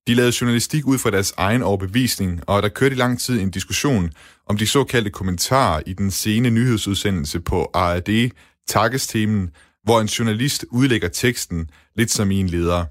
De 0.08 0.13
lavede 0.13 0.34
journalistik 0.41 0.88
ud 0.88 0.97
fra 0.97 1.12
deres 1.12 1.31
egen 1.38 1.63
overbevisning, 1.63 2.49
og 2.49 2.63
der 2.63 2.69
kørte 2.69 2.95
i 2.95 2.97
lang 2.97 3.19
tid 3.19 3.41
en 3.41 3.51
diskussion 3.51 4.12
om 4.45 4.58
de 4.58 4.67
såkaldte 4.67 5.10
kommentarer 5.10 5.81
i 5.86 5.93
den 5.93 6.12
sene 6.12 6.49
nyhedsudsendelse 6.49 7.41
på 7.41 7.69
ARD, 7.73 8.31
Tagestemen, 8.67 9.51
hvor 9.86 9.98
en 10.04 10.10
journalist 10.17 10.65
udlægger 10.80 11.10
teksten 11.10 11.69
lidt 11.95 12.12
som 12.12 12.32
i 12.32 12.39
en 12.39 12.48
leder. 12.48 12.82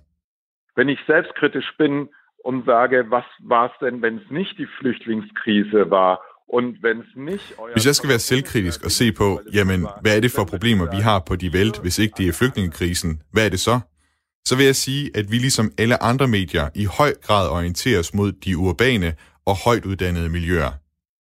Wenn 0.76 0.88
ich 0.94 1.00
selbstkritisch 1.06 1.70
bin 1.78 1.94
und 2.48 2.64
sage, 2.64 2.98
was 3.16 3.26
war 3.52 3.64
es 3.70 3.76
denn, 3.84 4.02
wenn 4.04 4.16
es 4.22 4.28
nicht 4.30 4.54
die 4.62 4.70
Flüchtlingskrise 4.78 5.80
war, 5.98 6.14
und 6.48 6.76
Hvis 7.72 7.86
jeg 7.86 7.94
skal 7.94 8.08
være 8.08 8.18
selvkritisk 8.18 8.84
og 8.84 8.90
se 8.90 9.12
på, 9.12 9.40
jamen, 9.54 9.86
hvad 10.02 10.16
er 10.16 10.20
det 10.20 10.30
for 10.30 10.44
problemer, 10.44 10.84
vi 10.96 11.00
har 11.02 11.22
på 11.28 11.36
de 11.36 11.50
Welt, 11.56 11.76
hvis 11.82 11.98
ikke 11.98 12.14
det 12.18 12.28
er 12.28 12.32
flygtningekrisen, 12.32 13.22
hvad 13.32 13.46
er 13.46 13.50
det 13.50 13.60
så? 13.60 13.80
Så 14.44 14.56
vil 14.56 14.66
jeg 14.66 14.76
sige, 14.76 15.10
at 15.18 15.26
vi 15.32 15.36
ligesom 15.36 15.70
alle 15.78 16.02
andre 16.02 16.28
medier 16.28 16.66
i 16.82 16.84
høj 16.98 17.12
grad 17.26 17.46
orienterer 17.56 17.98
os 17.98 18.14
mod 18.14 18.32
de 18.32 18.56
urbane 18.56 19.10
og 19.46 19.54
højt 19.66 19.84
uddannede 19.90 20.28
miljøer. 20.28 20.72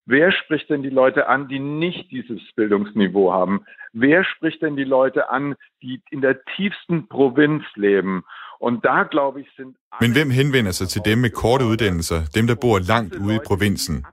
Wer 0.06 0.30
spricht 0.42 0.68
denn 0.68 0.82
die 0.82 0.96
Leute 1.02 1.20
an, 1.34 1.48
die 1.52 1.62
nicht 1.84 2.04
dieses 2.10 2.42
Bildungsniveau 2.56 3.26
haben? 3.38 3.56
Wer 3.94 4.24
spricht 4.24 4.60
denn 4.62 4.76
die 4.76 4.90
Leute 4.98 5.30
an, 5.30 5.54
die 5.82 6.00
in 6.10 6.20
der 6.20 6.34
tiefsten 6.56 7.08
Provinz 7.08 7.62
leben? 7.76 8.22
Und 8.60 8.84
da, 8.84 9.04
glaube 9.04 9.40
ich, 9.40 9.46
sind... 9.56 9.76
Men 10.00 10.12
hvem 10.12 10.30
henvender 10.30 10.72
sig 10.72 10.88
til 10.88 11.02
dem 11.04 11.18
med 11.18 11.30
korte 11.30 11.64
uddannelser, 11.64 12.20
dem 12.34 12.46
der 12.46 12.54
bor 12.54 12.78
langt 12.78 13.14
ude 13.14 13.34
i 13.34 13.38
provinsen? 13.46 14.04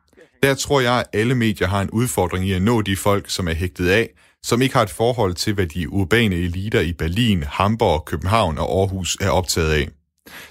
Der 0.43 0.53
tror 0.55 0.81
jeg, 0.81 0.99
at 0.99 1.07
alle 1.13 1.35
medier 1.35 1.67
har 1.67 1.81
en 1.81 1.89
udfordring 1.89 2.45
i 2.45 2.53
at 2.53 2.61
nå 2.61 2.81
de 2.81 2.95
folk, 2.95 3.29
som 3.29 3.47
er 3.47 3.53
hægtet 3.53 3.89
af, 3.89 4.09
som 4.43 4.61
ikke 4.61 4.75
har 4.75 4.83
et 4.83 4.89
forhold 4.89 5.33
til, 5.33 5.53
hvad 5.53 5.67
de 5.67 5.89
urbane 5.89 6.35
eliter 6.35 6.81
i 6.81 6.93
Berlin, 6.93 7.43
Hamburg, 7.43 8.05
København 8.05 8.57
og 8.57 8.79
Aarhus 8.79 9.17
er 9.21 9.29
optaget 9.29 9.73
af. 9.73 9.87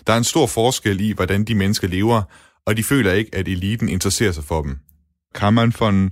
Der 0.07 0.13
er 0.13 0.19
en 0.19 0.25
stor 0.25 0.47
forskel 0.47 1.01
i, 1.01 1.13
hvordan 1.13 1.45
de 1.45 1.55
mennesker 1.55 1.89
lever, 1.89 2.23
og 2.67 2.77
de 2.77 2.83
føler 2.83 3.13
ikke, 3.13 3.35
at 3.35 3.49
eliten 3.49 3.89
interesserer 3.89 4.33
sig 4.33 4.45
for 4.45 4.63
dem. 4.63 4.79
Kan 5.35 5.55
man 5.55 5.73
von 5.81 6.11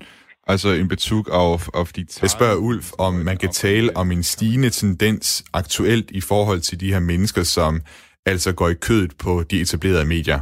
altså 0.48 0.68
in 0.72 0.88
Bezug 0.88 1.28
auf, 1.28 1.68
auf 1.74 1.92
die 1.92 2.06
Jeg 2.22 2.30
spørger 2.30 2.56
Ulf, 2.56 2.92
om 2.98 3.14
man 3.14 3.36
kan 3.36 3.50
tale 3.50 3.88
om 3.96 4.10
en 4.10 4.22
stigende 4.22 4.70
tendens 4.70 5.44
aktuelt 5.54 6.10
i 6.10 6.20
forhold 6.20 6.60
til 6.60 6.80
de 6.80 6.92
her 6.92 7.00
mennesker, 7.00 7.42
som 7.42 7.80
altså 8.26 8.54
går 8.54 8.68
i 8.68 8.74
kødet 8.74 9.12
på 9.24 9.42
de 9.50 9.60
etablerede 9.60 10.06
medier. 10.06 10.40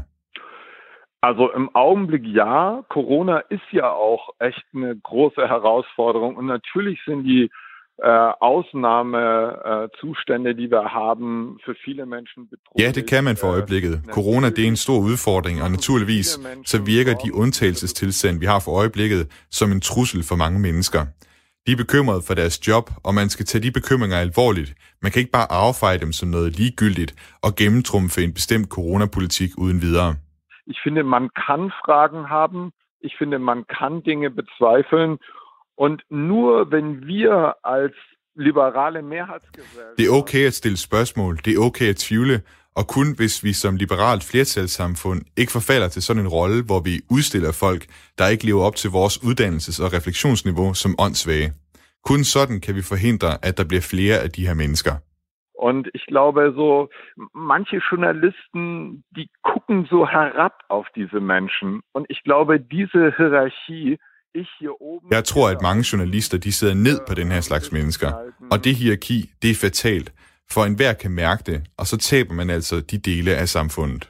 Also 1.22 1.44
im 1.60 1.68
Augenblick 1.74 2.24
ja. 2.40 2.82
Corona 2.96 3.36
ist 3.56 3.68
ja 3.72 3.88
auch 4.06 4.24
echt 4.48 4.64
eine 4.74 5.00
große 5.10 5.42
Herausforderung. 5.54 6.36
Und 6.36 6.46
natürlich 6.46 6.98
sind 7.06 7.24
die 7.24 7.42
äh, 7.44 7.65
Ausnahmezustände, 8.40 10.54
die 10.54 10.70
wir 10.70 10.92
haben, 10.92 11.58
für 11.64 11.74
viele 11.84 12.06
Menschen 12.06 12.48
bedrohlich. 12.50 12.84
Ja, 12.84 12.90
det 12.92 13.08
kan 13.08 13.24
man 13.24 13.36
for 13.36 13.48
øjeblikket. 13.48 14.02
Corona 14.10 14.50
det 14.50 14.64
er 14.64 14.68
en 14.68 14.76
stor 14.76 14.98
udfordring, 14.98 15.62
og 15.62 15.70
naturligvis 15.70 16.40
så 16.66 16.82
virker 16.82 17.14
de 17.14 17.34
undtagelsestilstand, 17.34 18.40
vi 18.40 18.46
har 18.46 18.60
for 18.64 18.80
øjeblikket, 18.80 19.46
som 19.50 19.72
en 19.72 19.80
trussel 19.80 20.22
for 20.22 20.36
mange 20.36 20.60
mennesker. 20.60 21.06
De 21.66 21.72
er 21.72 21.76
bekymrede 21.76 22.22
for 22.26 22.34
deres 22.34 22.68
job, 22.68 22.90
og 23.04 23.14
man 23.14 23.28
skal 23.28 23.46
tage 23.46 23.62
de 23.62 23.72
bekymringer 23.72 24.18
alvorligt. 24.18 24.74
Man 25.02 25.12
kan 25.12 25.20
ikke 25.20 25.32
bare 25.32 25.52
affeje 25.52 25.98
dem 25.98 26.12
som 26.12 26.28
noget 26.28 26.58
ligegyldigt 26.58 27.14
og 27.42 27.56
gennemtrumfe 27.56 28.24
en 28.24 28.34
bestemt 28.34 28.68
coronapolitik 28.68 29.50
uden 29.58 29.82
videre. 29.82 30.14
Ich 30.66 30.80
finde, 30.84 31.02
man 31.02 31.28
kann 31.46 31.70
Fragen 31.82 32.24
haben. 32.38 32.72
Ich 33.06 33.14
finde, 33.18 33.38
man 33.38 33.60
kann 33.78 33.94
Dinge 34.08 34.30
bezweifeln. 34.30 35.12
Und 35.84 35.98
nur 36.10 36.70
wenn 36.72 37.06
wir 37.06 37.54
als 37.64 37.96
liberale 38.36 39.02
Mehrheitsgesellschaft... 39.02 39.98
Det 39.98 40.06
er 40.06 40.12
okay 40.22 40.46
at 40.46 40.54
stille 40.54 40.76
spørgsmål, 40.76 41.36
det 41.44 41.52
er 41.56 41.60
okay 41.68 41.88
at 41.88 41.96
tvivle, 41.96 42.40
og 42.76 42.84
kun 42.96 43.08
hvis 43.16 43.44
vi 43.44 43.52
som 43.52 43.76
liberalt 43.76 44.24
flertalssamfund 44.30 45.20
ikke 45.36 45.52
forfalder 45.52 45.88
til 45.88 46.02
sådan 46.02 46.22
en 46.22 46.28
rolle, 46.28 46.64
hvor 46.64 46.80
vi 46.80 46.94
udstiller 47.10 47.52
folk, 47.52 47.82
der 48.18 48.28
ikke 48.28 48.46
lever 48.46 48.62
op 48.62 48.76
til 48.76 48.90
vores 48.90 49.16
uddannelses- 49.28 49.82
og 49.84 49.92
refleksionsniveau 49.92 50.74
som 50.74 50.94
åndssvage. 50.98 51.52
Kun 52.04 52.24
sådan 52.24 52.60
kan 52.60 52.74
vi 52.74 52.82
forhindre, 52.82 53.30
at 53.48 53.58
der 53.58 53.64
bliver 53.70 53.86
flere 53.94 54.16
af 54.24 54.30
de 54.30 54.46
her 54.46 54.54
mennesker. 54.54 54.94
Und 55.68 55.86
ich 55.94 56.04
glaube, 56.12 56.40
so 56.60 56.68
manche 57.34 57.78
Journalisten, 57.88 58.64
die 59.16 59.28
gucken 59.50 59.86
so 59.92 59.98
herab 60.16 60.54
auf 60.76 60.86
diese 60.98 61.20
Menschen. 61.34 61.68
Und 61.94 62.04
ich 62.10 62.20
glaube, 62.24 62.52
diese 62.76 63.02
Hierarchie. 63.16 63.96
Jeg 65.10 65.24
tror, 65.24 65.48
at 65.48 65.62
mange 65.62 65.84
journalister 65.92 66.38
de 66.38 66.52
sidder 66.52 66.74
ned 66.74 67.00
på 67.08 67.14
den 67.14 67.30
her 67.30 67.40
slags 67.40 67.72
mennesker. 67.72 68.12
Og 68.50 68.64
det 68.64 68.74
hierarki, 68.74 69.30
det 69.42 69.50
er 69.50 69.54
fatalt. 69.54 70.12
For 70.50 70.64
enhver 70.64 70.92
kan 70.92 71.10
mærke 71.10 71.42
det, 71.46 71.62
og 71.76 71.86
så 71.86 71.96
taber 71.96 72.34
man 72.34 72.50
altså 72.50 72.80
de 72.80 72.98
dele 72.98 73.34
af 73.34 73.48
samfundet. 73.48 74.08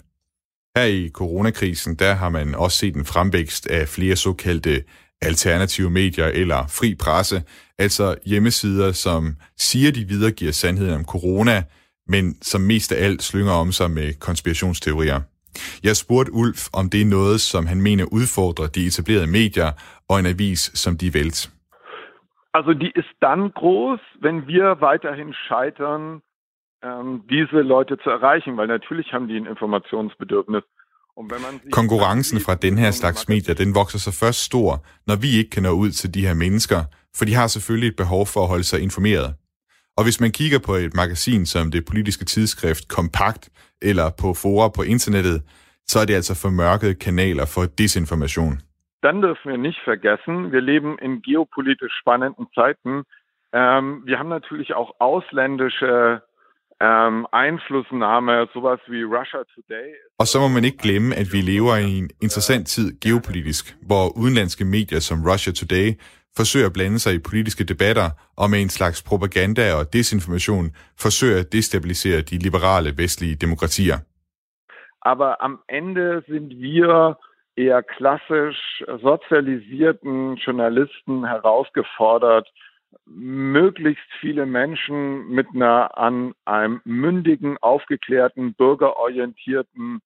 Her 0.77 0.85
i 0.85 1.11
coronakrisen, 1.13 1.95
der 1.95 2.15
har 2.15 2.29
man 2.29 2.55
også 2.55 2.79
set 2.79 2.97
en 2.97 3.05
fremvækst 3.05 3.67
af 3.67 3.89
flere 3.89 4.17
såkaldte 4.17 4.85
alternative 5.23 5.91
medier 5.91 6.27
eller 6.27 6.67
fri 6.67 6.95
presse, 6.95 7.43
altså 7.79 8.15
hjemmesider, 8.27 8.93
som 8.93 9.37
siger, 9.59 9.91
de 9.91 10.05
videregiver 10.05 10.53
sandheden 10.53 10.95
om 10.95 11.05
corona, 11.05 11.63
men 12.09 12.37
som 12.43 12.61
mest 12.61 12.93
af 12.93 13.05
alt 13.05 13.23
slynger 13.23 13.53
om 13.53 13.73
sig 13.73 13.91
med 13.91 14.15
konspirationsteorier. 14.15 15.21
Jeg 15.83 15.97
spurgte 15.97 16.33
Ulf, 16.33 16.69
om 16.73 16.91
det 16.91 17.01
er 17.01 17.05
noget, 17.05 17.41
som 17.41 17.67
han 17.67 17.81
mener 17.81 18.05
udfordrer 18.05 18.67
de 18.67 18.87
etablerede 18.87 19.27
medier 19.27 19.73
og 20.09 20.19
en 20.19 20.27
avis 20.27 20.71
som 20.75 20.99
Die 20.99 21.15
Welt. 21.15 21.51
Also 22.53 22.73
die 22.73 22.93
ist 23.01 23.15
dann 23.21 23.53
groß, 23.53 24.01
wenn 24.21 24.47
wir 24.47 24.81
weiterhin 24.81 25.35
scheitern, 25.35 26.23
ähm, 26.83 27.23
diese 27.29 27.61
Leute 27.61 27.99
zu 27.99 28.09
erreichen, 28.11 28.57
weil 28.57 28.67
natürlich 28.67 29.13
haben 29.13 29.29
die 29.29 29.37
ein 29.37 29.47
Informationsbedürfnis. 29.47 30.65
Konkurrencen 31.73 32.41
fra 32.41 32.55
den 32.55 32.77
her 32.79 32.93
slags 32.93 33.29
medier, 33.29 33.55
den 33.55 33.75
vokser 33.75 33.99
sig 33.99 34.15
først 34.15 34.43
stor, 34.45 34.85
når 35.07 35.17
vi 35.17 35.31
ikke 35.39 35.51
kan 35.51 35.63
nå 35.63 35.71
ud 35.71 35.91
til 35.91 36.15
de 36.15 36.27
her 36.27 36.35
mennesker, 36.35 36.85
for 37.17 37.25
de 37.25 37.35
har 37.35 37.47
selvfølgelig 37.47 37.89
et 37.89 37.97
behov 37.97 38.27
for 38.27 38.41
at 38.43 38.49
holde 38.49 38.65
sig 38.65 38.81
informeret. 38.81 39.35
Og 39.97 40.05
hvis 40.05 40.21
man 40.21 40.31
kigger 40.31 40.59
på 40.59 40.75
et 40.75 40.95
magasin 40.95 41.47
som 41.47 41.71
det 41.71 41.85
politiske 41.85 42.25
tidsskrift 42.25 42.89
Kompakt, 42.89 43.49
eller 43.83 44.11
på 44.11 44.35
forer 44.35 44.69
på 44.69 44.83
internettet, 44.83 45.43
så 45.87 45.99
er 46.01 46.05
det 46.05 46.15
altså 46.15 46.35
formørkede 46.35 46.95
kanaler 46.95 47.45
for 47.45 47.65
desinformation. 47.65 48.61
Dann 49.03 49.23
dürfen 49.23 49.51
wir 49.51 49.59
nicht 49.59 49.81
vergessen, 49.85 50.53
wir 50.53 50.61
leben 50.61 50.99
in 50.99 51.23
geopolitisch 51.23 51.93
spannenden 52.01 52.47
Zeiten. 52.55 53.05
Ähm, 53.53 54.03
wir 54.05 54.19
haben 54.19 54.29
natürlich 54.29 54.75
auch 54.75 54.91
ausländische 54.99 56.23
ähm, 56.81 57.27
Einflussnahme, 57.33 58.49
sowas 58.55 58.81
wie 58.89 59.03
Russia 59.03 59.43
Today. 59.55 59.95
Og 60.19 60.27
så 60.27 60.41
må 60.41 60.49
man 60.49 60.65
ikke 60.65 60.79
glemme, 60.79 61.15
at 61.17 61.33
vi 61.33 61.41
lever 61.41 61.77
i 61.77 61.99
en 61.99 62.11
interessant 62.23 62.69
tid 62.69 63.01
geopolitisk, 63.01 63.77
hvor 63.83 64.17
udenlandske 64.17 64.65
medier 64.65 65.01
som 65.01 65.25
Russia 65.31 65.53
Today 65.53 65.95
forsøger 66.37 66.67
at 66.67 66.73
blande 66.73 66.99
sig 66.99 67.15
i 67.15 67.19
politiske 67.19 67.65
debatter 67.65 68.11
og 68.37 68.51
med 68.51 68.61
en 68.63 68.69
slags 68.69 69.03
propaganda 69.03 69.75
og 69.75 69.93
desinformation 69.93 70.71
forsøger 71.01 71.41
at 71.41 71.53
destabilisere 71.53 72.21
de 72.23 72.39
liberale 72.39 72.91
vestlige 72.97 73.35
demokratier. 73.35 73.99
Aber 75.03 75.45
am 75.45 75.59
Ende 75.69 76.23
sind 76.29 76.49
wir 76.65 77.17
eher 77.57 77.83
klassisch 77.83 78.85
sozialisierten 79.03 80.37
Journalisten 80.37 81.25
herausgefordert, 81.27 82.49
möglichst 83.07 84.07
viele 84.21 84.47
Menschen 84.47 85.29
mit 85.29 85.47
einer 85.55 85.97
an 85.97 86.35
einem 86.45 86.81
mündigen, 86.85 87.57
aufgeklärten, 87.61 88.55
bürgerorientierten 88.55 90.01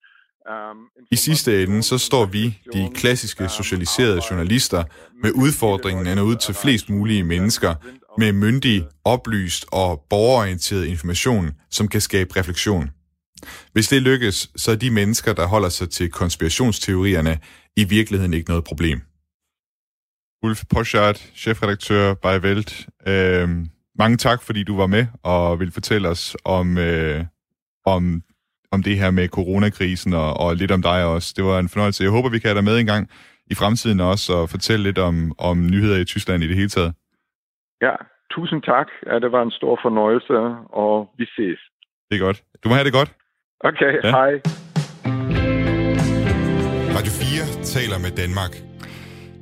i 1.11 1.15
sidste 1.15 1.63
ende 1.63 1.83
så 1.83 1.97
står 1.97 2.25
vi, 2.25 2.57
de 2.73 2.89
klassiske 2.95 3.49
socialiserede 3.49 4.21
journalister, 4.29 4.83
med 5.23 5.31
udfordringen 5.31 6.07
at 6.07 6.15
nå 6.17 6.23
ud 6.23 6.35
til 6.35 6.53
flest 6.53 6.89
mulige 6.89 7.23
mennesker 7.23 7.75
med 8.17 8.33
myndig, 8.33 8.83
oplyst 9.05 9.65
og 9.71 10.05
borgerorienteret 10.09 10.85
information, 10.85 11.51
som 11.69 11.87
kan 11.87 12.01
skabe 12.01 12.29
refleksion. 12.39 12.89
Hvis 13.73 13.87
det 13.87 14.01
lykkes, 14.01 14.51
så 14.55 14.71
er 14.71 14.75
de 14.75 14.91
mennesker, 14.91 15.33
der 15.33 15.45
holder 15.47 15.69
sig 15.69 15.89
til 15.89 16.11
konspirationsteorierne, 16.11 17.39
i 17.75 17.83
virkeligheden 17.83 18.33
ikke 18.33 18.49
noget 18.49 18.63
problem. 18.63 19.01
Ulf 20.43 20.63
Poschardt, 20.73 21.17
chefredaktør 21.35 22.13
by 22.13 22.45
Welt. 22.45 22.87
Øh, 23.07 23.49
mange 23.99 24.17
tak, 24.17 24.41
fordi 24.41 24.63
du 24.63 24.77
var 24.77 24.87
med 24.87 25.05
og 25.23 25.59
vil 25.59 25.71
fortælle 25.71 26.09
os 26.09 26.37
om, 26.45 26.77
øh, 26.77 27.25
om, 27.85 28.21
om 28.71 28.83
det 28.83 28.97
her 28.97 29.11
med 29.11 29.27
coronakrisen 29.27 30.13
og, 30.13 30.37
og 30.37 30.55
lidt 30.55 30.71
om 30.71 30.81
dig 30.81 31.05
også. 31.05 31.33
Det 31.37 31.45
var 31.45 31.59
en 31.59 31.69
fornøjelse. 31.69 32.03
Jeg 32.03 32.11
håber, 32.11 32.29
vi 32.29 32.39
kan 32.39 32.47
have 32.47 32.55
dig 32.55 32.63
med 32.63 32.79
en 32.79 32.85
gang 32.85 33.09
i 33.51 33.55
fremtiden 33.55 33.99
også 33.99 34.33
og 34.33 34.49
fortælle 34.49 34.83
lidt 34.83 34.97
om, 34.97 35.15
om 35.37 35.57
nyheder 35.73 35.97
i 35.97 36.05
Tyskland 36.05 36.43
i 36.43 36.47
det 36.47 36.55
hele 36.55 36.69
taget. 36.69 36.93
Ja, 37.81 37.95
tusind 38.31 38.61
tak. 38.61 38.87
Ja, 39.05 39.19
det 39.19 39.31
var 39.31 39.41
en 39.41 39.51
stor 39.51 39.79
fornøjelse, 39.81 40.37
og 40.83 41.09
vi 41.17 41.25
ses. 41.25 41.59
Det 42.09 42.15
er 42.15 42.23
godt. 42.27 42.43
Du 42.63 42.69
må 42.69 42.75
have 42.75 42.85
det 42.85 42.93
godt. 42.93 43.11
Okay, 43.63 43.93
ja. 44.03 44.09
hej. 44.09 44.31
Radio 46.97 47.11
4 47.11 47.63
taler 47.63 47.97
med 47.99 48.11
Danmark. 48.11 48.51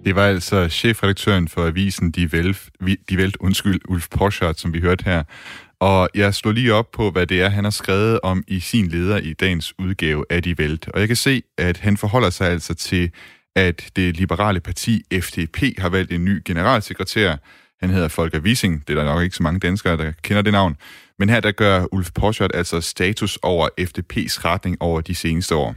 Det 0.06 0.16
var 0.16 0.26
altså 0.26 0.70
chefredaktøren 0.70 1.48
for 1.48 1.68
avisen 1.68 2.12
Die 2.12 2.30
Welt, 2.34 2.70
Die 3.10 3.18
Welt 3.18 3.38
undskyld, 3.40 3.82
Ulf 3.88 4.08
Poschardt, 4.18 4.60
som 4.60 4.74
vi 4.74 4.80
hørte 4.80 5.06
her. 5.06 5.24
Og 5.80 6.10
jeg 6.16 6.34
slår 6.34 6.52
lige 6.52 6.74
op 6.74 6.92
på, 6.92 7.12
hvad 7.12 7.28
det 7.28 7.42
er, 7.42 7.50
han 7.50 7.64
har 7.64 7.72
skrevet 7.72 8.20
om 8.24 8.44
i 8.48 8.60
sin 8.60 8.88
leder 8.88 9.18
i 9.18 9.34
dagens 9.34 9.74
udgave 9.80 10.26
af 10.30 10.44
Die 10.44 10.56
Welt. 10.60 10.90
Og 10.94 11.00
jeg 11.00 11.08
kan 11.08 11.18
se, 11.18 11.44
at 11.58 11.78
han 11.78 11.98
forholder 11.98 12.30
sig 12.30 12.48
altså 12.48 12.74
til, 12.74 13.12
at 13.56 13.92
det 13.96 14.18
liberale 14.18 14.60
parti 14.60 15.04
FDP 15.22 15.58
har 15.78 15.90
valgt 15.90 16.12
en 16.12 16.26
ny 16.26 16.42
generalsekretær. 16.46 17.36
Han 17.82 17.90
hedder 17.90 18.14
Volker 18.18 18.40
Wissing. 18.40 18.88
Det 18.88 18.98
er 18.98 19.04
der 19.04 19.14
nok 19.14 19.24
ikke 19.24 19.36
så 19.36 19.44
mange 19.44 19.60
danskere, 19.60 19.98
der 19.98 20.12
kender 20.24 20.42
det 20.42 20.54
navn. 20.54 20.78
Men 21.20 21.30
her 21.30 21.40
der 21.40 21.52
gør 21.52 21.86
Ulf 21.92 22.12
Poschert 22.16 22.52
altså 22.54 22.82
status 22.82 23.40
over 23.42 23.68
FDP's 23.82 24.46
retning 24.46 24.78
over 24.80 25.02
de 25.02 25.16
seneste 25.16 25.56
år. 25.56 25.76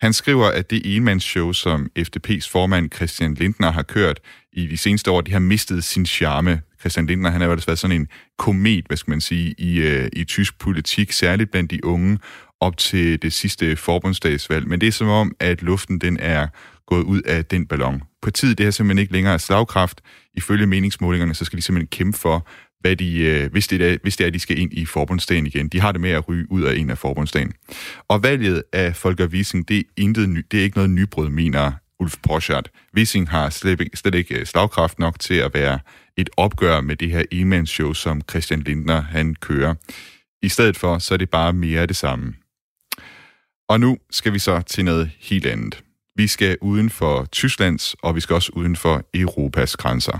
Han 0.00 0.12
skriver, 0.12 0.46
at 0.46 0.70
det 0.70 0.96
enmandsshow, 0.96 1.52
som 1.52 1.90
FDP's 1.98 2.50
formand 2.50 2.90
Christian 2.94 3.34
Lindner 3.34 3.70
har 3.70 3.82
kørt 3.82 4.20
i 4.52 4.66
de 4.66 4.76
seneste 4.76 5.10
år, 5.10 5.20
de 5.20 5.32
har 5.32 5.38
mistet 5.38 5.84
sin 5.84 6.06
charme. 6.06 6.60
Christian 6.80 7.06
Lindner, 7.06 7.30
han 7.30 7.40
har 7.40 7.48
jo 7.48 7.56
været 7.66 7.78
sådan 7.78 8.00
en 8.00 8.08
komet, 8.38 8.84
hvad 8.86 8.96
skal 8.96 9.10
man 9.10 9.20
sige, 9.20 9.54
i, 9.58 9.78
øh, 9.78 10.08
i 10.12 10.24
tysk 10.24 10.58
politik, 10.58 11.12
særligt 11.12 11.50
blandt 11.50 11.70
de 11.70 11.84
unge, 11.84 12.18
op 12.60 12.76
til 12.76 13.22
det 13.22 13.32
sidste 13.32 13.76
forbundsdagsvalg. 13.76 14.68
Men 14.68 14.80
det 14.80 14.86
er 14.86 14.92
som 14.92 15.08
om, 15.08 15.32
at 15.40 15.62
luften 15.62 15.98
den 15.98 16.16
er 16.20 16.48
gået 16.86 17.02
ud 17.02 17.22
af 17.22 17.44
den 17.44 17.66
ballon. 17.66 18.02
Partiet 18.22 18.58
det 18.58 18.66
har 18.66 18.70
simpelthen 18.70 18.98
ikke 18.98 19.12
længere 19.12 19.38
slagkraft. 19.38 20.00
Ifølge 20.34 20.66
meningsmålingerne, 20.66 21.34
så 21.34 21.44
skal 21.44 21.56
de 21.56 21.62
simpelthen 21.62 21.88
kæmpe 21.88 22.18
for, 22.18 22.48
hvad 22.80 22.96
de, 22.96 23.18
øh, 23.18 23.52
hvis, 23.52 23.68
det 23.68 23.82
er, 23.82 23.96
hvis 24.02 24.16
det 24.16 24.24
er, 24.24 24.28
at 24.28 24.34
de 24.34 24.40
skal 24.40 24.58
ind 24.58 24.72
i 24.72 24.84
forbundsdagen 24.84 25.46
igen. 25.46 25.68
De 25.68 25.80
har 25.80 25.92
det 25.92 26.00
med 26.00 26.10
at 26.10 26.28
ryge 26.28 26.52
ud 26.52 26.62
af 26.62 26.76
en 26.76 26.90
af 26.90 26.98
forbundsdagen. 26.98 27.52
Og 28.08 28.22
valget 28.22 28.62
af 28.72 28.96
Folker 28.96 29.26
Wissing, 29.26 29.68
det 29.68 29.78
er, 29.78 29.82
intet 29.96 30.28
ny, 30.28 30.46
det 30.50 30.60
er 30.60 30.64
ikke 30.64 30.76
noget 30.76 30.90
nybrud, 30.90 31.28
mener 31.28 31.72
Ulf 32.00 32.16
Poschardt. 32.22 32.70
Wissing 32.96 33.30
har 33.30 33.50
slet, 33.50 33.90
slet 33.94 34.14
ikke 34.14 34.38
øh, 34.38 34.46
slagkraft 34.46 34.98
nok 34.98 35.18
til 35.18 35.34
at 35.34 35.54
være 35.54 35.78
et 36.16 36.30
opgør 36.36 36.80
med 36.80 36.96
det 36.96 37.10
her 37.10 37.22
e-man-show, 37.32 37.92
som 37.92 38.22
Christian 38.30 38.60
Lindner 38.60 39.00
han 39.00 39.34
kører. 39.34 39.74
I 40.42 40.48
stedet 40.48 40.76
for, 40.76 40.98
så 40.98 41.14
er 41.14 41.18
det 41.18 41.30
bare 41.30 41.52
mere 41.52 41.80
af 41.80 41.88
det 41.88 41.96
samme. 41.96 42.34
Og 43.68 43.80
nu 43.80 43.98
skal 44.10 44.32
vi 44.32 44.38
så 44.38 44.60
til 44.60 44.84
noget 44.84 45.10
helt 45.20 45.46
andet. 45.46 45.82
Vi 46.16 46.26
skal 46.26 46.56
uden 46.60 46.90
for 46.90 47.24
Tysklands, 47.24 47.94
og 48.02 48.14
vi 48.14 48.20
skal 48.20 48.34
også 48.34 48.52
uden 48.54 48.76
for 48.76 49.02
Europas 49.14 49.76
grænser. 49.76 50.18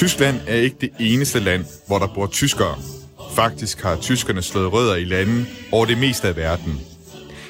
Tyskland 0.00 0.40
er 0.46 0.54
ikke 0.54 0.76
det 0.80 0.90
eneste 1.00 1.40
land, 1.40 1.64
hvor 1.86 1.98
der 1.98 2.06
bor 2.06 2.26
tyskere. 2.26 2.78
Faktisk 3.34 3.82
har 3.82 3.96
tyskerne 3.96 4.42
slået 4.42 4.72
rødder 4.72 4.96
i 4.96 5.04
lande 5.04 5.46
over 5.72 5.86
det 5.86 5.98
meste 5.98 6.28
af 6.28 6.36
verden. 6.36 6.80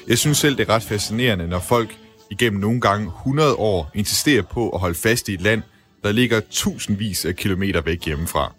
Jeg 0.07 0.17
synes 0.17 0.37
selv, 0.37 0.57
det 0.57 0.69
er 0.69 0.73
ret 0.73 0.83
fascinerende, 0.83 1.47
når 1.47 1.59
folk 1.59 1.97
igennem 2.31 2.59
nogle 2.59 2.81
gange 2.81 3.07
100 3.07 3.55
år 3.55 3.91
insisterer 3.95 4.41
på 4.41 4.69
at 4.69 4.79
holde 4.79 4.95
fast 4.95 5.29
i 5.29 5.33
et 5.33 5.41
land, 5.41 5.61
der 6.03 6.11
ligger 6.11 6.41
tusindvis 6.49 7.25
af 7.25 7.35
kilometer 7.35 7.81
væk 7.81 8.05
hjemmefra. 8.05 8.53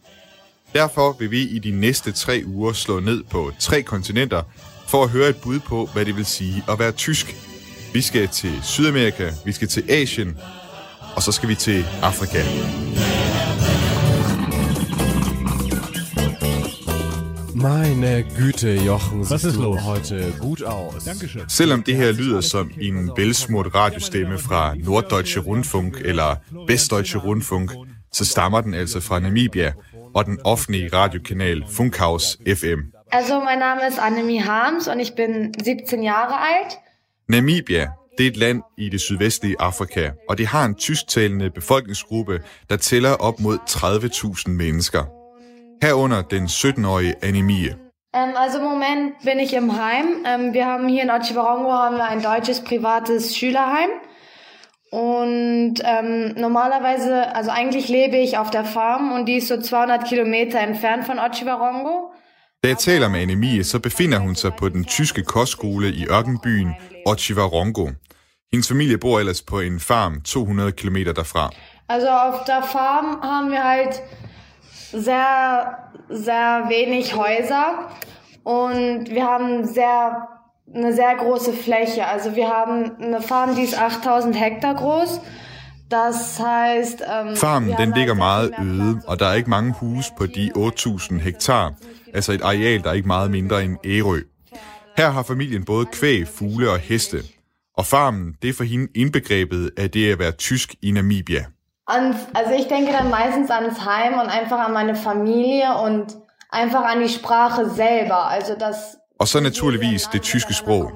Derfor 0.74 1.16
vil 1.18 1.30
vi 1.30 1.42
i 1.42 1.58
de 1.58 1.70
næste 1.70 2.12
tre 2.12 2.42
uger 2.46 2.72
slå 2.72 3.00
ned 3.00 3.22
på 3.30 3.52
tre 3.58 3.82
kontinenter 3.82 4.42
for 4.88 5.02
at 5.02 5.10
høre 5.10 5.28
et 5.28 5.36
bud 5.36 5.58
på, 5.58 5.88
hvad 5.92 6.04
det 6.04 6.16
vil 6.16 6.26
sige 6.26 6.64
at 6.68 6.78
være 6.78 6.92
tysk. 6.92 7.36
Vi 7.92 8.00
skal 8.00 8.28
til 8.28 8.52
Sydamerika, 8.62 9.30
vi 9.44 9.52
skal 9.52 9.68
til 9.68 9.84
Asien, 9.88 10.38
og 11.16 11.22
så 11.22 11.32
skal 11.32 11.48
vi 11.48 11.54
til 11.54 11.84
Afrika. 12.02 12.42
Meine 17.62 18.24
Güte, 18.24 18.74
Jochen, 18.74 19.20
Was 19.20 19.28
siehst 19.28 19.44
ist 19.44 19.56
du 19.56 19.62
los? 19.62 19.84
heute 19.84 20.32
gut 20.40 20.64
aus. 20.64 21.04
Dankeschön. 21.04 21.42
Selvom 21.48 21.82
det 21.82 21.96
her 21.96 22.12
lyder 22.12 22.40
som 22.40 22.70
en 22.80 23.10
velsmurt 23.16 23.74
radiostemme 23.74 24.38
fra 24.38 24.74
Norddeutsche 24.74 25.40
Rundfunk 25.40 26.00
eller 26.04 26.36
Westdeutsche 26.68 27.18
Rundfunk, 27.18 27.72
så 28.12 28.24
stammer 28.24 28.60
den 28.60 28.74
altså 28.74 29.00
fra 29.00 29.20
Namibia 29.20 29.72
og 30.14 30.24
den 30.26 30.38
offentlige 30.44 30.90
radiokanal 30.92 31.64
Funkhaus 31.70 32.38
FM. 32.46 32.80
Also 33.12 33.40
mein 33.40 33.58
Name 33.58 33.80
ist 33.88 33.98
Annemie 33.98 34.42
Harms 34.42 34.88
und 34.88 35.00
ich 35.00 35.14
bin 35.14 35.52
17 35.64 36.02
Jahre 36.02 36.40
alt. 36.40 36.72
Namibia, 37.28 37.88
det 38.18 38.26
er 38.26 38.30
et 38.30 38.36
land 38.36 38.62
i 38.78 38.88
det 38.88 39.00
sydvestlige 39.00 39.56
Afrika, 39.60 40.10
og 40.28 40.38
det 40.38 40.46
har 40.46 40.64
en 40.64 40.74
tysktalende 40.74 41.50
befolkningsgruppe, 41.50 42.40
der 42.70 42.76
tæller 42.76 43.10
op 43.12 43.40
mod 43.40 43.58
30.000 43.68 44.50
mennesker. 44.50 45.21
Herunder 45.82 46.22
den 46.22 46.46
17-årige 46.46 47.16
Anemie. 47.22 47.74
Ähm, 48.14 48.36
also 48.36 48.58
im 48.58 48.64
Moment 48.64 49.18
bin 49.24 49.40
ich 49.40 49.52
im 49.52 49.76
Heim. 49.76 50.24
Ähm, 50.24 50.52
wir 50.54 50.66
haben 50.66 50.86
hier 50.86 51.02
in 51.02 51.10
Otjiwarongo 51.10 51.72
haben 51.72 51.96
wir 51.96 52.04
ein 52.04 52.22
deutsches 52.22 52.62
privates 52.62 53.36
Schülerheim. 53.36 53.90
Und 54.92 55.74
ähm, 55.82 56.34
normalerweise, 56.36 57.34
also 57.34 57.50
eigentlich 57.50 57.88
lebe 57.88 58.16
ich 58.16 58.38
auf 58.38 58.50
der 58.50 58.64
Farm 58.64 59.10
und 59.10 59.26
die 59.26 59.38
ist 59.38 59.48
so 59.48 59.60
200 59.60 60.04
Kilometer 60.04 60.60
entfernt 60.60 61.04
von 61.04 61.18
Otjiwarongo. 61.18 62.12
Da 62.62 62.68
jeg 62.68 62.78
taler 62.78 63.08
med 63.08 63.22
Anemie, 63.22 63.64
så 63.64 63.80
befinder 63.80 64.18
hun 64.18 64.34
sig 64.34 64.52
på 64.54 64.68
den 64.68 64.84
tyske 64.84 65.24
kostskole 65.24 65.88
i 65.88 66.06
ørkenbyen 66.06 66.74
Otjiwarongo. 67.06 67.90
Hendes 68.52 68.68
familie 68.68 68.98
bor 68.98 69.18
ellers 69.20 69.42
på 69.42 69.60
en 69.60 69.80
farm 69.80 70.20
200 70.24 70.76
km 70.76 70.96
derfra. 71.16 71.50
Also 71.88 72.08
auf 72.08 72.44
der 72.46 72.62
Farm 72.62 73.20
haben 73.22 73.50
wir 73.50 73.64
halt 73.64 74.02
sehr, 74.92 75.78
sehr 76.08 76.64
wenig 76.68 77.16
Häuser 77.16 77.88
und 78.44 79.10
wir 79.10 79.24
haben 79.24 79.64
sehr, 79.64 80.28
eine 80.74 80.92
sehr 80.92 81.16
große 81.16 81.52
Fläche. 81.52 82.06
Also 82.06 82.36
wir 82.36 82.48
haben 82.48 82.96
eine 83.00 83.20
Farm, 83.20 83.54
die 83.54 83.62
ist 83.62 83.78
8000 83.78 84.38
Hektar 84.38 84.74
groß. 84.74 85.20
Das 85.88 86.40
heißt... 86.40 87.02
Ähm, 87.02 87.36
Farmen 87.36 87.76
den 87.76 87.92
ligger 87.92 88.14
meget 88.14 88.52
øde, 88.62 89.02
og 89.06 89.18
der 89.18 89.26
er 89.26 89.34
ikke 89.34 89.50
mange 89.50 89.72
huse 89.72 90.12
på 90.16 90.26
de 90.26 90.50
8.000 90.56 91.18
hektar, 91.18 91.74
altså 92.14 92.32
et 92.32 92.42
areal, 92.42 92.82
der 92.82 92.90
er 92.90 92.94
ikke 92.94 93.08
meget 93.08 93.30
mindre 93.30 93.64
end 93.64 93.76
Ærø. 93.84 94.20
Her 94.96 95.10
har 95.10 95.22
familien 95.22 95.64
både 95.64 95.86
kvæg, 95.86 96.28
fugle 96.28 96.70
og 96.70 96.78
heste. 96.78 97.18
Og 97.76 97.86
farmen, 97.86 98.36
det 98.42 98.50
er 98.50 98.54
for 98.54 98.64
hende 98.64 98.88
indbegrebet 98.94 99.70
af 99.76 99.90
det 99.90 100.12
at 100.12 100.18
være 100.18 100.32
tysk 100.32 100.74
i 100.82 100.90
Namibia. 100.90 101.44
Ans, 101.94 102.16
also 102.34 102.52
ich 102.60 102.68
denke 102.68 102.92
dann 102.92 103.10
meistens 103.10 103.50
ans 103.50 103.78
Heim 103.84 104.14
und 104.20 104.28
einfach 104.38 104.60
an 104.66 104.72
meine 104.72 104.94
Familie 104.94 105.68
und 105.84 106.06
einfach 106.50 106.84
an 106.84 107.00
die 107.00 107.08
Sprache 107.08 107.68
selber. 107.70 108.20
Also 108.28 108.54
das 108.58 108.76
Og 109.22 109.28
så 109.28 109.40
naturligvis 109.40 110.02
det 110.12 110.22
tyske 110.22 110.54
sprog. 110.54 110.92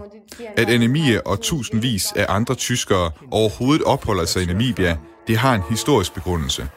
At 0.56 0.68
Anemie 0.68 1.26
og 1.26 1.40
tusindvis 1.40 2.12
af 2.16 2.26
andre 2.28 2.54
tyskere 2.54 3.10
overhovedet 3.30 3.84
opholder 3.84 4.24
sig 4.24 4.42
i 4.42 4.46
Namibia, 4.46 4.96
det 5.26 5.36
har 5.36 5.54
en 5.54 5.62
historisk 5.70 6.14
begrundelse. 6.14 6.68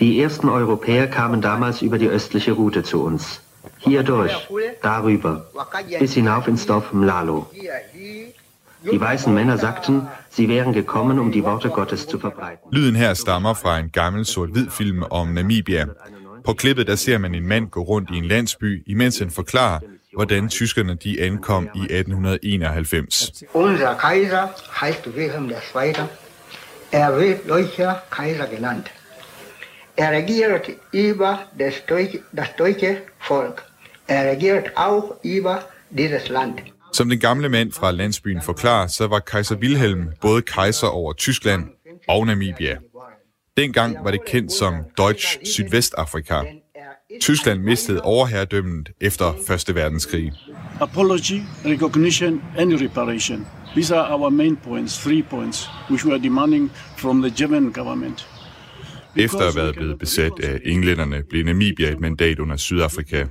Die 0.00 0.22
ersten 0.22 0.48
Europäer 0.48 1.06
kamen 1.06 1.42
damals 1.42 1.82
über 1.82 1.98
die 1.98 2.08
östliche 2.08 2.52
Route 2.52 2.82
zu 2.82 3.04
uns. 3.04 3.40
Hier 3.78 4.02
durch, 4.02 4.48
darüber, 4.82 5.44
bis 5.98 6.14
hinauf 6.14 6.48
ins 6.48 6.66
Dorf 6.66 6.92
Mlalo. 6.92 7.46
Die 8.92 9.00
weißen 9.00 9.34
Männer 9.34 9.58
sagten, 9.58 10.08
sie 10.30 10.48
wären 10.48 10.72
gekommen, 10.72 11.18
um 11.18 11.32
die 11.32 11.42
Worte 11.42 11.70
Gottes 11.70 12.06
zu 12.06 12.18
verbreiten. 12.18 12.70
Lyden 12.70 12.94
her 12.94 13.14
stammer 13.14 13.54
fra 13.54 13.78
en 13.78 13.90
gammel 13.92 14.24
sort-hvid 14.24 14.70
film 14.70 15.02
om 15.02 15.34
Namibia. 15.34 15.86
På 16.44 16.54
klippet 16.54 16.86
der 16.86 16.96
ser 16.96 17.18
man 17.18 17.34
en 17.34 17.46
mand 17.46 17.70
gå 17.70 17.80
rundt 17.80 18.10
i 18.10 18.18
en 18.18 18.24
landsby, 18.24 18.82
imens 18.86 19.18
han 19.18 19.30
forklarer, 19.30 19.80
hvordan 20.12 20.48
tyskerne 20.48 20.94
de 20.94 21.22
ankom 21.22 21.68
i 21.74 21.80
1891. 21.80 23.44
Unser 23.52 23.94
Kaiser 23.94 24.48
heißt 24.80 25.16
Wilhelm 25.16 25.50
II. 25.50 25.94
Er 26.92 27.18
wird 27.18 27.48
deutscher 27.48 28.02
Kaiser 28.10 28.46
genannt. 28.46 28.90
Er 29.96 30.12
regiert 30.12 30.70
über 30.92 31.38
das 31.58 31.74
deutsche, 31.88 32.22
das 32.32 32.54
deutsche 32.56 33.02
Volk. 33.18 33.64
Er 34.06 34.30
regiert 34.30 34.76
auch 34.76 35.16
über 35.24 35.64
dieses 35.90 36.28
Land. 36.28 36.62
Som 36.96 37.08
den 37.08 37.18
gamle 37.18 37.48
mand 37.48 37.72
fra 37.72 37.90
landsbyen 37.90 38.42
forklarer, 38.42 38.86
så 38.86 39.06
var 39.06 39.18
kejser 39.18 39.56
Wilhelm 39.56 40.06
både 40.20 40.42
kejser 40.42 40.86
over 40.86 41.12
Tyskland 41.12 41.64
og 42.08 42.26
Namibia. 42.26 42.76
Dengang 43.56 44.04
var 44.04 44.10
det 44.10 44.20
kendt 44.26 44.52
som 44.52 44.74
Deutsch 44.98 45.38
Sydvestafrika. 45.44 46.34
Tyskland 47.20 47.60
mistede 47.60 48.02
overherredømmet 48.02 48.90
efter 49.00 49.32
1. 49.68 49.74
verdenskrig. 49.74 50.32
Apology, 50.80 51.40
recognition, 51.64 52.42
and 52.58 52.72
reparation. 52.72 53.46
These 53.74 53.96
are 53.96 54.18
our 54.18 54.28
main 54.28 54.56
points, 54.56 54.98
three 54.98 55.22
points, 55.22 55.68
which 55.90 56.06
we 56.06 56.12
are 56.12 56.22
demanding 56.22 56.70
from 56.96 57.22
the 57.22 57.34
German 57.38 57.72
government. 57.72 58.28
Efter 59.16 59.38
at 59.38 59.44
have 59.44 59.56
været 59.56 59.74
blevet 59.74 59.98
besat 59.98 60.32
af 60.42 60.60
englænderne, 60.64 61.22
blev 61.30 61.44
Namibia 61.44 61.92
et 61.92 62.00
mandat 62.00 62.38
under 62.38 62.56
Sydafrika. 62.56 63.24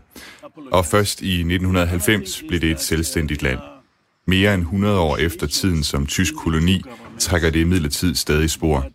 Og 0.71 0.85
først 0.85 1.21
i 1.21 1.33
1990 1.33 2.43
blev 2.47 2.59
det 2.61 2.71
et 2.71 2.79
selvstændigt 2.79 3.41
land. 3.41 3.59
Mere 4.27 4.53
end 4.53 4.61
100 4.61 4.99
år 4.99 5.17
efter 5.17 5.47
tiden 5.47 5.83
som 5.83 6.07
tysk 6.07 6.35
koloni, 6.35 6.81
trækker 7.19 7.49
det 7.49 7.59
imidlertid 7.59 8.15
stadig 8.15 8.49
spor. 8.49 8.85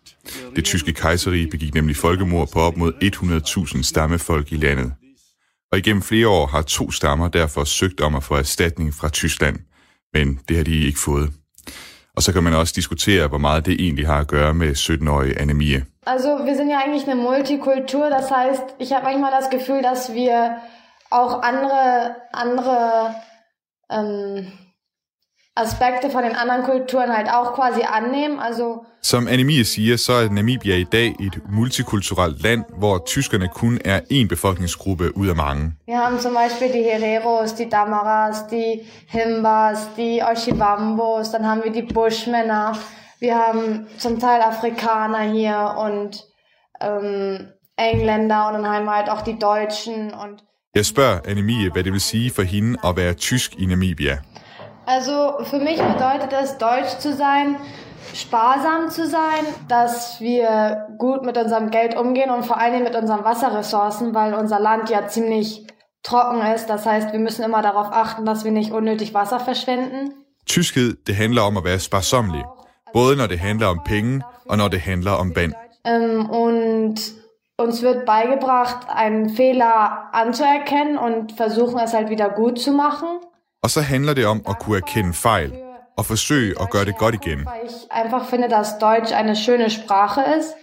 Det 0.57 0.65
tyske 0.65 0.93
kejserige 0.93 1.51
begik 1.51 1.75
nemlig 1.75 1.97
folkemord 1.97 2.51
på 2.53 2.61
op 2.61 2.77
mod 2.77 2.93
100.000 3.77 3.83
stammefolk 3.83 4.53
i 4.53 4.57
landet. 4.57 4.93
Og 5.73 5.79
igennem 5.79 6.03
flere 6.03 6.29
år 6.29 6.47
har 6.47 6.63
to 6.63 6.91
stammer 6.91 7.29
derfor 7.29 7.65
søgt 7.65 8.01
om 8.01 8.15
at 8.15 8.23
få 8.23 8.35
erstatning 8.35 8.95
fra 8.95 9.09
Tyskland, 9.09 9.59
men 10.15 10.41
det 10.49 10.57
har 10.57 10.65
de 10.65 10.87
ikke 10.87 10.99
fået. 10.99 11.31
Og 12.17 12.23
så 12.23 12.33
kan 12.33 12.43
man 12.43 12.55
også 12.55 12.73
diskutere, 12.77 13.29
hvor 13.29 13.39
meget 13.39 13.67
det 13.67 13.75
egentlig 13.81 14.07
har 14.07 14.19
at 14.19 14.29
gøre 14.29 14.55
med 14.55 14.71
17-årige 14.77 15.39
Annemie. 15.39 15.85
Also 16.07 16.29
wir 16.47 16.55
sind 16.57 16.71
ja 16.71 16.79
eigentlich 16.85 17.05
eine 17.09 17.23
Multikultur, 17.23 18.07
das 18.09 18.31
heißt, 18.31 18.67
ich 18.81 18.91
habe 18.93 19.05
manchmal 19.05 19.33
das 19.41 19.49
Gefühl, 19.51 19.83
dass 19.83 20.11
wir 20.15 20.39
auch 21.11 21.43
andere, 21.43 22.17
andere 22.33 23.15
ähm, 23.91 24.53
Aspekte 25.55 26.11
von 26.11 26.23
den 26.23 26.37
anderen 26.37 26.63
Kulturen 26.63 27.15
halt 27.15 27.29
auch 27.29 27.55
quasi 27.55 27.83
annehmen. 27.83 28.39
Also 28.39 28.87
Som 29.03 29.27
Anemie 29.27 29.65
siger, 29.65 29.99
så 29.99 30.13
er 30.13 30.31
Namibia 30.31 30.77
i 30.77 30.85
dag 30.85 31.17
et 31.21 31.41
multikulturelt 31.49 32.43
land, 32.43 32.65
hvor 32.79 32.99
tyskerne 33.07 33.49
kun 33.49 33.79
er 33.85 34.01
én 34.11 34.29
befolkningsgruppe 34.29 35.17
ud 35.17 35.29
af 35.29 35.37
mange. 35.37 35.73
wir 35.87 35.99
haben 35.99 36.21
zum 36.21 36.35
Beispiel 36.35 36.73
die 36.73 36.83
Hereros, 36.83 37.55
die 37.55 37.69
Damaras, 37.69 38.47
die 38.47 38.87
Himbas, 39.09 39.89
die 39.97 40.23
Oshibambos, 40.23 41.31
dann 41.31 41.47
haben 41.47 41.65
wir 41.65 41.73
die 41.73 41.83
Bushmänner, 41.95 42.77
wir 43.21 43.37
haben 43.37 43.87
zum 43.99 44.19
Teil 44.19 44.43
Afrikaner 44.43 45.23
hier 45.33 45.77
und 45.79 46.25
ähm, 46.81 47.49
Engländer 47.77 48.49
und 48.49 48.55
dann 48.55 48.69
haben 48.69 48.85
wir 48.85 48.95
halt 48.97 49.11
auch 49.11 49.23
die 49.23 49.39
Deutschen 49.39 50.13
und 50.13 50.45
Jeg 50.75 50.87
spørger 50.87 51.21
Anemie, 51.25 51.71
hvad 51.71 51.85
det 51.85 51.93
vil 51.93 52.01
sige 52.01 52.31
for 52.31 52.43
hende 52.43 52.79
at 52.85 52.97
være 52.97 53.15
tysk 53.15 53.55
i 53.59 53.67
Namibia. 53.67 54.19
Also 54.87 55.45
für 55.51 55.59
mich 55.59 55.79
bedeutet 55.79 56.33
es, 56.43 56.51
deutsch 56.59 56.99
zu 57.01 57.17
sein, 57.17 57.57
sparsam 58.15 58.91
zu 58.91 59.07
sein, 59.07 59.45
dass 59.69 60.21
wir 60.21 60.77
gut 60.99 61.25
mit 61.25 61.37
unserem 61.37 61.71
Geld 61.71 61.97
umgehen 61.97 62.31
und 62.31 62.45
vor 62.47 62.59
allem 62.61 62.83
mit 62.85 62.95
unseren 62.97 63.25
Wasserressourcen, 63.25 64.15
weil 64.15 64.35
unser 64.35 64.61
Land 64.61 64.91
ja 64.91 65.09
ziemlich 65.09 65.67
trocken 66.03 66.41
ist. 66.55 66.67
Das 66.67 66.87
heißt, 66.87 67.13
wir 67.13 67.19
müssen 67.19 67.45
immer 67.45 67.63
darauf 67.63 67.89
achten, 67.93 68.25
dass 68.25 68.45
wir 68.45 68.53
nicht 68.53 68.71
unnötig 68.73 69.15
Wasser 69.15 69.41
verschwenden. 69.41 70.15
Tyskhed, 70.47 71.07
det 71.07 71.17
handler 71.17 71.43
om 71.43 71.57
at 71.57 71.65
være 71.65 71.79
sparsommelig. 71.79 72.45
Både 72.93 73.17
når 73.17 73.27
det 73.27 73.39
handler 73.39 73.67
om 73.67 73.81
penge, 73.85 74.23
og 74.49 74.57
når 74.57 74.69
det 74.69 74.81
handler 74.81 75.13
om 75.13 75.37
vand. 75.37 75.53
Ähm, 75.87 76.31
und 76.31 77.20
uns 77.63 77.83
wird 77.83 78.07
beigebracht, 78.07 78.87
einen 78.89 79.29
Fehler 79.29 80.09
anzuerkennen 80.13 80.97
und 80.99 81.33
versuchen 81.33 81.79
es 81.79 81.93
halt 81.93 82.09
wieder 82.11 82.29
gut 82.31 82.59
zu 82.59 82.73
machen. 82.73 83.09
Og 83.63 83.71
så 83.71 83.81
handler 83.81 84.15
det 84.15 84.27
om 84.27 84.43
at 84.49 84.59
kunne 84.59 84.77
erkende 84.77 85.13
fejl, 85.13 85.53
og 85.97 86.07
forsøge 86.07 86.55
at 86.63 86.71
gøre 86.71 86.85
det 86.85 86.97
godt 86.97 87.15
igen. 87.15 87.39
Weil 87.39 87.67
ich 87.67 87.93
einfach 87.93 88.25
finde, 88.31 88.49
dass 88.49 88.79
Deutsch 88.79 89.13
eine 89.13 89.37
schöne 89.37 89.71
Sprache 89.71 90.23
ist. 90.39 90.55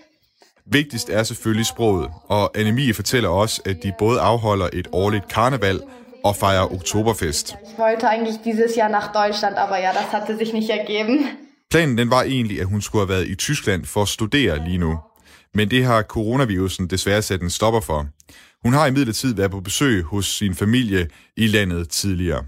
Vigtigst 0.71 1.09
er 1.09 1.23
selvfølgelig 1.23 1.65
sproget, 1.65 2.09
og 2.27 2.57
Anemie 2.57 2.93
fortæller 2.93 3.29
også, 3.29 3.61
at 3.65 3.83
de 3.83 3.93
både 3.97 4.19
afholder 4.19 4.69
et 4.73 4.87
årligt 4.91 5.27
karneval 5.27 5.81
og 6.23 6.35
fejrer 6.35 6.73
Oktoberfest. 6.73 7.55
Ich 7.63 7.79
wollte 7.79 8.07
eigentlich 8.09 8.37
dieses 8.43 8.75
Jahr 8.75 8.89
nach 8.89 9.07
Deutschland, 9.13 9.55
aber 9.57 9.77
ja, 9.77 9.91
das 9.91 10.11
hatte 10.11 10.37
sich 10.37 10.53
nicht 10.53 10.69
ergeben. 10.69 11.27
Planen 11.69 11.97
den 11.97 12.09
var 12.09 12.23
egentlig, 12.23 12.61
at 12.61 12.67
hun 12.67 12.81
skulle 12.81 13.05
have 13.05 13.13
været 13.15 13.27
i 13.27 13.35
Tyskland 13.35 13.85
for 13.85 14.01
at 14.01 14.07
studere 14.07 14.63
lige 14.65 14.77
nu. 14.77 14.99
Men 15.53 15.71
det 15.71 15.85
har 15.85 16.01
coronavirusen 16.01 16.87
desværre 16.87 17.21
sat 17.21 17.41
en 17.41 17.49
stopper 17.49 17.79
for. 17.81 18.05
Hun 18.63 18.73
har 18.73 18.85
imidlertid 18.87 19.35
været 19.35 19.51
på 19.51 19.59
besøg 19.59 20.03
hos 20.03 20.25
sin 20.25 20.55
familie 20.55 21.09
i 21.37 21.47
landet 21.47 21.89
tidligere. 21.89 22.43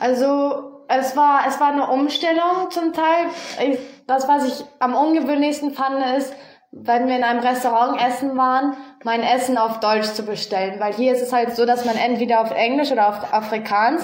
Also 0.00 0.62
es 0.90 1.16
war, 1.16 1.46
es 1.48 1.60
war 1.60 1.72
eine 1.72 1.86
Umstellung 1.86 2.70
zum 2.70 2.92
Teil. 2.92 3.26
Ich, 3.66 3.78
das, 4.08 4.28
was 4.28 4.44
ich 4.50 4.64
am 4.80 4.94
ungewöhnlichsten 4.94 5.74
fand, 5.74 5.96
ist, 6.18 6.32
wenn 6.72 7.06
wir 7.08 7.16
in 7.16 7.24
einem 7.24 7.40
Restaurant 7.40 8.00
essen 8.08 8.36
waren, 8.36 8.76
mein 9.04 9.22
Essen 9.22 9.58
auf 9.58 9.80
Deutsch 9.80 10.12
zu 10.14 10.22
bestellen. 10.22 10.80
Weil 10.80 10.94
hier 10.94 11.14
ist 11.14 11.22
es 11.22 11.32
halt 11.32 11.56
so, 11.56 11.64
dass 11.66 11.84
man 11.84 11.96
entweder 11.96 12.40
auf 12.40 12.50
Englisch 12.50 12.90
oder 12.92 13.08
auf 13.08 13.32
Afrikaans 13.32 14.02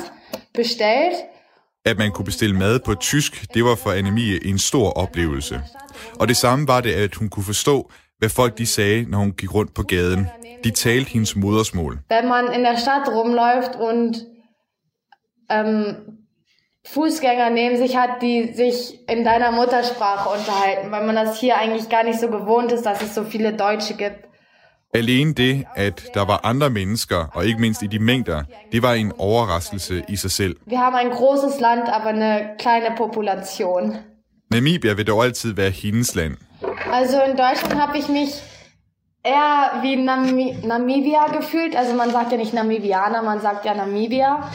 bestellt. 0.53 1.15
At 1.85 1.99
man 1.99 2.13
kunne 2.13 2.25
bestille 2.25 2.55
mad 2.55 2.81
på 2.81 2.95
tysk, 2.95 3.55
det 3.55 3.65
var 3.65 3.77
for 3.77 3.91
Annemie 3.91 4.47
en 4.47 4.59
stor 4.59 4.91
oplevelse. 4.91 5.61
Og 6.21 6.29
det 6.29 6.37
samme 6.37 6.69
var 6.69 6.81
det, 6.81 6.93
at 6.93 7.15
hun 7.15 7.29
kunne 7.29 7.45
forstå, 7.45 7.91
hvad 8.23 8.31
folk 8.31 8.59
de 8.59 8.67
sagde, 8.67 9.11
når 9.11 9.19
hun 9.19 9.33
gik 9.33 9.55
rundt 9.55 9.75
på 9.75 9.83
gaden. 9.83 10.27
De 10.65 10.71
talte 10.71 11.11
hendes 11.11 11.37
modersmål. 11.37 11.99
Wenn 12.09 12.29
man 12.29 12.45
in 12.57 12.63
der 12.65 12.77
Stadt 12.77 13.09
rumläuft 13.17 13.75
und 13.89 14.11
ähm, 15.51 15.77
Fußgänger 16.95 17.51
neben 17.51 17.77
sich 17.77 17.97
hat, 17.97 18.11
die 18.21 18.53
sich 18.55 18.77
in 19.09 19.25
deiner 19.25 19.51
Muttersprache 19.51 20.29
unterhalten, 20.39 20.93
weil 20.93 21.05
man 21.07 21.17
das 21.17 21.41
hier 21.41 21.55
eigentlich 21.57 21.89
gar 21.89 22.05
nicht 22.05 22.21
so 22.21 22.29
gewohnt 22.29 22.71
ist, 22.73 22.87
dass 22.87 23.03
es 23.03 23.15
so 23.15 23.25
viele 23.25 23.53
Deutsche 23.53 23.95
gibt. 23.95 24.21
Alene 24.95 25.35
det, 25.35 25.65
at 25.75 26.03
der 26.15 26.27
var 26.27 26.41
andre 26.45 26.71
mennesker, 26.71 27.29
og 27.35 27.47
ikke 27.47 27.61
mindst 27.61 27.83
i 27.83 27.87
de 27.87 27.99
mængder, 27.99 28.43
det 28.73 28.83
var 28.83 28.93
en 28.93 29.13
overraskelse 29.19 30.05
i 30.09 30.17
sig 30.17 30.31
selv. 30.31 30.57
Wir 30.67 30.79
haben 30.79 30.97
ein 30.97 31.11
großes 31.11 31.61
Land, 31.61 31.83
aber 31.89 32.09
eine 32.09 32.51
kleine 32.59 32.95
Population. 32.97 33.97
Namibia 34.51 34.93
vil 34.93 35.07
dog 35.07 35.25
altid 35.25 35.53
være 35.53 35.71
hendes 35.71 36.15
land. 36.15 36.37
Also 36.91 37.21
in 37.21 37.37
Deutschland 37.37 37.81
habe 37.81 37.99
ich 37.99 38.09
mich 38.09 38.41
eher 39.23 39.79
wie 39.83 39.97
Nami 39.97 40.59
Namibia 40.65 41.29
gefühlt. 41.29 41.77
Also 41.77 41.95
man 41.95 42.11
sagt 42.11 42.33
ja 42.33 42.39
nicht 42.39 42.53
Namibianer, 42.53 43.23
man 43.23 43.41
sagt 43.41 43.65
ja 43.65 43.75
Namibia. 43.75 44.51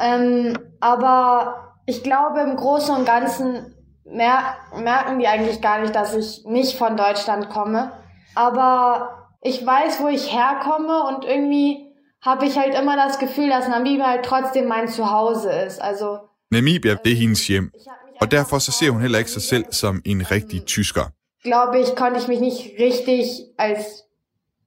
Ähm, 0.00 0.58
aber 0.80 1.78
ich 1.86 2.02
glaube, 2.02 2.40
im 2.40 2.56
Großen 2.56 2.94
und 2.94 3.06
Ganzen 3.06 3.74
mer 4.04 4.56
merken 4.76 5.18
die 5.18 5.26
eigentlich 5.26 5.60
gar 5.60 5.80
nicht, 5.80 5.94
dass 5.94 6.14
ich 6.14 6.44
nicht 6.46 6.76
von 6.76 6.96
Deutschland 6.96 7.48
komme. 7.50 7.92
Aber 8.34 9.30
ich 9.42 9.64
weiß, 9.64 10.00
wo 10.00 10.08
ich 10.08 10.34
herkomme 10.34 11.04
und 11.04 11.24
irgendwie 11.24 11.86
habe 12.20 12.46
ich 12.46 12.58
halt 12.58 12.74
immer 12.74 12.96
das 12.96 13.18
Gefühl, 13.18 13.48
dass 13.48 13.68
Namibia 13.68 14.06
halt 14.06 14.24
trotzdem 14.24 14.66
mein 14.66 14.88
Zuhause 14.88 15.50
ist. 15.50 15.80
Also 15.80 16.18
Namibia, 16.50 16.94
det 16.94 17.12
er 17.12 17.16
hendes 17.16 17.46
hjem. 17.46 17.72
Og 18.20 18.30
derfor 18.30 18.58
så 18.58 18.72
ser 18.72 18.90
hun 18.90 19.00
heller 19.00 19.18
ikke 19.18 19.30
sig 19.30 19.42
selv 19.42 19.64
som 19.72 20.02
en 20.04 20.30
rigtig 20.30 20.64
tysker. 20.64 21.04
Glaube 21.46 21.78
ich, 21.78 21.96
konnte 21.96 22.18
ich 22.20 22.28
mich 22.28 22.40
nicht 22.40 22.60
richtig 22.78 23.24
als 23.56 24.04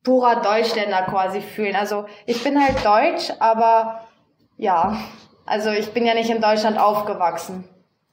purer 0.03 0.35
Deutschländer 0.41 1.01
quasi 1.11 1.41
fühlen. 1.41 1.75
Also 1.75 2.05
ich 2.25 2.43
bin 2.43 2.55
halt 2.63 2.77
deutsch, 2.93 3.25
aber 3.39 3.99
ja, 4.57 4.79
also 5.45 5.69
ich 5.69 5.89
bin 5.93 6.05
ja 6.05 6.13
nicht 6.13 6.29
in 6.29 6.41
Deutschland 6.41 6.77
aufgewachsen. 6.77 7.63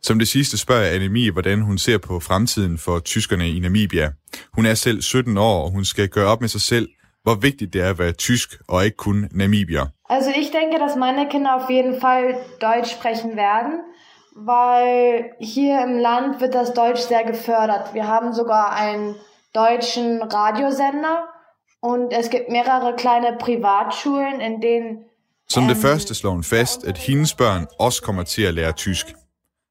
Som 0.02 0.18
det 0.18 0.28
sidste 0.28 0.58
spørger 0.58 0.94
Annemie, 0.94 1.30
hvordan 1.30 1.62
hun 1.62 1.78
ser 1.78 1.98
på 1.98 2.20
fremtiden 2.20 2.78
for 2.78 2.98
tyskerne 2.98 3.48
i 3.48 3.60
Namibia. 3.60 4.12
Hun 4.56 4.66
er 4.66 4.74
selv 4.74 5.02
17 5.02 5.36
år, 5.36 5.64
og 5.64 5.70
hun 5.70 5.84
skal 5.84 6.08
gøre 6.08 6.28
op 6.28 6.40
med 6.40 6.48
sig 6.48 6.60
selv, 6.60 6.88
hvor 7.22 7.34
vigtigt 7.34 7.72
det 7.72 7.80
er 7.82 7.90
at 7.90 7.98
være 7.98 8.12
tysk, 8.12 8.48
og 8.68 8.84
ikke 8.84 8.96
kun 8.96 9.28
Namibier. 9.32 9.86
Also 10.08 10.30
ich 10.30 10.50
denke, 10.52 10.78
dass 10.78 10.96
meine 10.96 11.28
Kinder 11.30 11.50
auf 11.58 11.70
jeden 11.70 12.00
Fall 12.00 12.24
Deutsch 12.60 12.90
sprechen 12.96 13.36
werden, 13.36 13.72
weil 14.36 15.34
hier 15.38 15.82
im 15.82 15.98
Land 15.98 16.40
wird 16.40 16.54
das 16.54 16.74
Deutsch 16.74 17.00
sehr 17.00 17.24
gefördert. 17.24 17.94
Wir 17.94 18.06
haben 18.06 18.32
sogar 18.34 18.72
einen 18.72 19.16
deutschen 19.54 20.22
Radiosender 20.22 21.28
und 21.80 22.12
es 22.12 22.28
gibt 22.30 22.50
mehrere 22.50 22.94
kleine 22.94 23.36
Privatschulen, 23.38 24.40
in 24.40 24.60
denen 24.60 25.04
Som 25.48 25.68
det 25.68 25.76
første 25.76 26.14
slår 26.14 26.30
hun 26.30 26.42
fast, 26.42 26.84
at 26.84 26.98
hendes 26.98 27.34
børn 27.34 27.66
også 27.78 28.02
kommer 28.02 28.22
til 28.22 28.42
at 28.42 28.54
lære 28.54 28.72
tysk. 28.72 29.06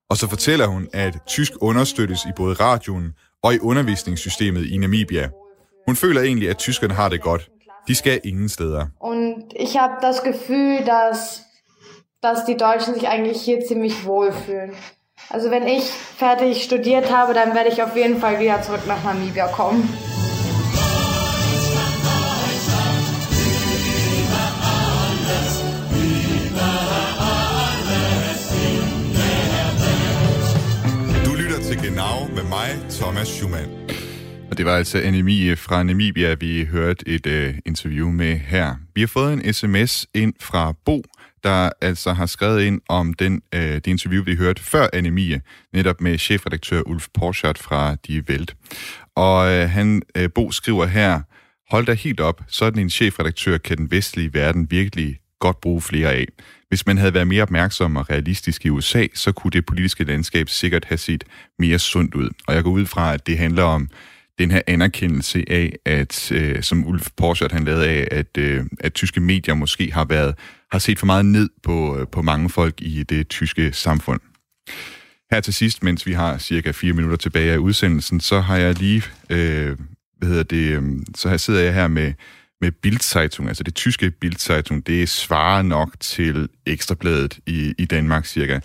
Og 0.09 0.17
så 0.17 0.29
fortæller 0.29 0.67
hun, 0.67 0.87
at 0.93 1.17
tysk 1.25 1.51
understøttes 1.61 2.25
i 2.25 2.31
både 2.35 2.53
radioen 2.53 3.13
og 3.43 3.53
i 3.53 3.59
undervisningssystemet 3.59 4.65
i 4.65 4.77
Namibia. 4.77 5.29
Hun 5.87 5.95
føler 5.95 6.21
egentlig, 6.21 6.49
at 6.49 6.57
tyskerne 6.57 6.93
har 6.93 7.09
det 7.09 7.21
godt. 7.21 7.49
De 7.87 7.95
skal 7.95 8.21
ingen 8.23 8.49
steder. 8.49 8.85
Und 8.99 9.53
ich 9.55 9.79
habe 9.79 9.93
das 10.01 10.23
Gefühl, 10.23 10.85
dass, 10.85 11.44
dass 12.25 12.43
die 12.43 12.57
Deutschen 12.57 12.95
sich 12.95 13.07
eigentlich 13.07 13.41
hier 13.41 13.59
ziemlich 13.61 14.03
wohlfühlen. 14.05 14.71
Also 15.29 15.51
wenn 15.51 15.67
ich 15.67 15.83
fertig 15.83 16.63
studiert 16.63 17.11
habe, 17.15 17.35
dann 17.35 17.53
werde 17.53 17.69
ich 17.69 17.83
auf 17.83 17.95
jeden 17.95 18.19
Fall 18.19 18.39
wieder 18.39 18.61
zurück 18.63 18.81
nach 18.87 19.03
Namibia 19.03 19.47
kommen. 19.47 19.87
Du 31.23 31.33
lytter 31.35 31.61
til 31.61 31.77
Genau 31.77 32.27
med 32.33 32.43
mig, 32.43 32.69
Thomas 32.99 33.29
Schumann. 33.29 33.69
Og 34.51 34.57
det 34.57 34.65
var 34.65 34.77
altså 34.77 34.97
Annemie 34.97 35.55
fra 35.55 35.83
Namibia, 35.83 36.33
vi 36.33 36.65
hørte 36.65 37.07
et 37.07 37.27
uh, 37.27 37.55
interview 37.65 38.11
med 38.11 38.35
her. 38.35 38.75
Vi 38.95 39.01
har 39.01 39.07
fået 39.07 39.33
en 39.33 39.53
sms 39.53 40.07
ind 40.13 40.33
fra 40.39 40.73
Bo, 40.85 41.01
der 41.45 41.69
altså 41.81 42.13
har 42.13 42.25
skrevet 42.25 42.61
ind 42.61 42.81
om 42.89 43.13
den, 43.13 43.41
øh, 43.53 43.61
det 43.61 43.87
interview, 43.87 44.23
vi 44.23 44.35
hørte 44.35 44.63
før 44.63 44.87
Anemie, 44.93 45.41
netop 45.73 46.01
med 46.01 46.17
chefredaktør 46.17 46.81
Ulf 46.81 47.07
Porschert 47.13 47.57
fra 47.57 47.95
Die 48.07 48.23
Welt. 48.29 48.55
Og 49.15 49.51
øh, 49.51 49.69
han, 49.69 50.01
øh, 50.17 50.29
Bo 50.35 50.51
skriver 50.51 50.85
her, 50.85 51.21
hold 51.69 51.85
da 51.85 51.93
helt 51.93 52.19
op, 52.19 52.41
sådan 52.47 52.81
en 52.81 52.89
chefredaktør 52.89 53.57
kan 53.57 53.77
den 53.77 53.91
vestlige 53.91 54.33
verden 54.33 54.71
virkelig 54.71 55.19
godt 55.39 55.61
bruge 55.61 55.81
flere 55.81 56.13
af. 56.13 56.27
Hvis 56.69 56.85
man 56.85 56.97
havde 56.97 57.13
været 57.13 57.27
mere 57.27 57.43
opmærksom 57.43 57.95
og 57.95 58.09
realistisk 58.09 58.65
i 58.65 58.69
USA, 58.69 59.07
så 59.13 59.31
kunne 59.31 59.51
det 59.51 59.65
politiske 59.65 60.03
landskab 60.03 60.49
sikkert 60.49 60.85
have 60.85 60.97
set 60.97 61.23
mere 61.59 61.79
sundt 61.79 62.15
ud. 62.15 62.29
Og 62.47 62.55
jeg 62.55 62.63
går 62.63 62.71
ud 62.71 62.85
fra, 62.85 63.13
at 63.13 63.27
det 63.27 63.37
handler 63.37 63.63
om 63.63 63.89
den 64.39 64.51
her 64.51 64.61
anerkendelse 64.67 65.43
af, 65.47 65.73
at 65.85 66.31
øh, 66.31 66.63
som 66.63 66.87
Ulf 66.87 67.07
Porschert 67.17 67.51
han 67.51 67.65
lavede 67.65 67.87
af, 67.87 68.07
at, 68.11 68.37
øh, 68.37 68.65
at 68.79 68.93
tyske 68.93 69.19
medier 69.19 69.55
måske 69.55 69.91
har 69.93 70.05
været 70.05 70.35
har 70.71 70.79
set 70.79 70.99
for 70.99 71.05
meget 71.05 71.25
ned 71.25 71.49
på, 71.63 71.97
øh, 71.97 72.07
på 72.07 72.21
mange 72.21 72.49
folk 72.49 72.81
i 72.81 73.03
det 73.03 73.27
tyske 73.27 73.73
samfund. 73.73 74.21
Her 75.31 75.39
til 75.39 75.53
sidst, 75.53 75.83
mens 75.83 76.05
vi 76.05 76.13
har 76.13 76.37
cirka 76.37 76.71
fire 76.71 76.93
minutter 76.93 77.17
tilbage 77.17 77.53
af 77.53 77.57
udsendelsen, 77.57 78.19
så 78.19 78.39
har 78.39 78.57
jeg 78.57 78.79
lige, 78.79 79.03
øh, 79.29 79.77
hvad 80.17 80.29
hedder 80.29 80.43
det, 80.43 80.71
øh, 80.71 80.83
så 81.15 81.29
her 81.29 81.37
sidder 81.37 81.59
jeg 81.61 81.73
her 81.73 81.87
med, 81.87 82.13
med 82.61 82.71
Bildzeitung, 82.71 83.47
altså 83.47 83.63
det 83.63 83.75
tyske 83.75 84.11
Bildzeitung, 84.11 84.87
det 84.87 85.09
svarer 85.09 85.61
nok 85.61 85.99
til 85.99 86.49
Ekstrabladet 86.65 87.39
i, 87.45 87.73
i 87.77 87.85
Danmark 87.85 88.25
cirka. 88.25 88.59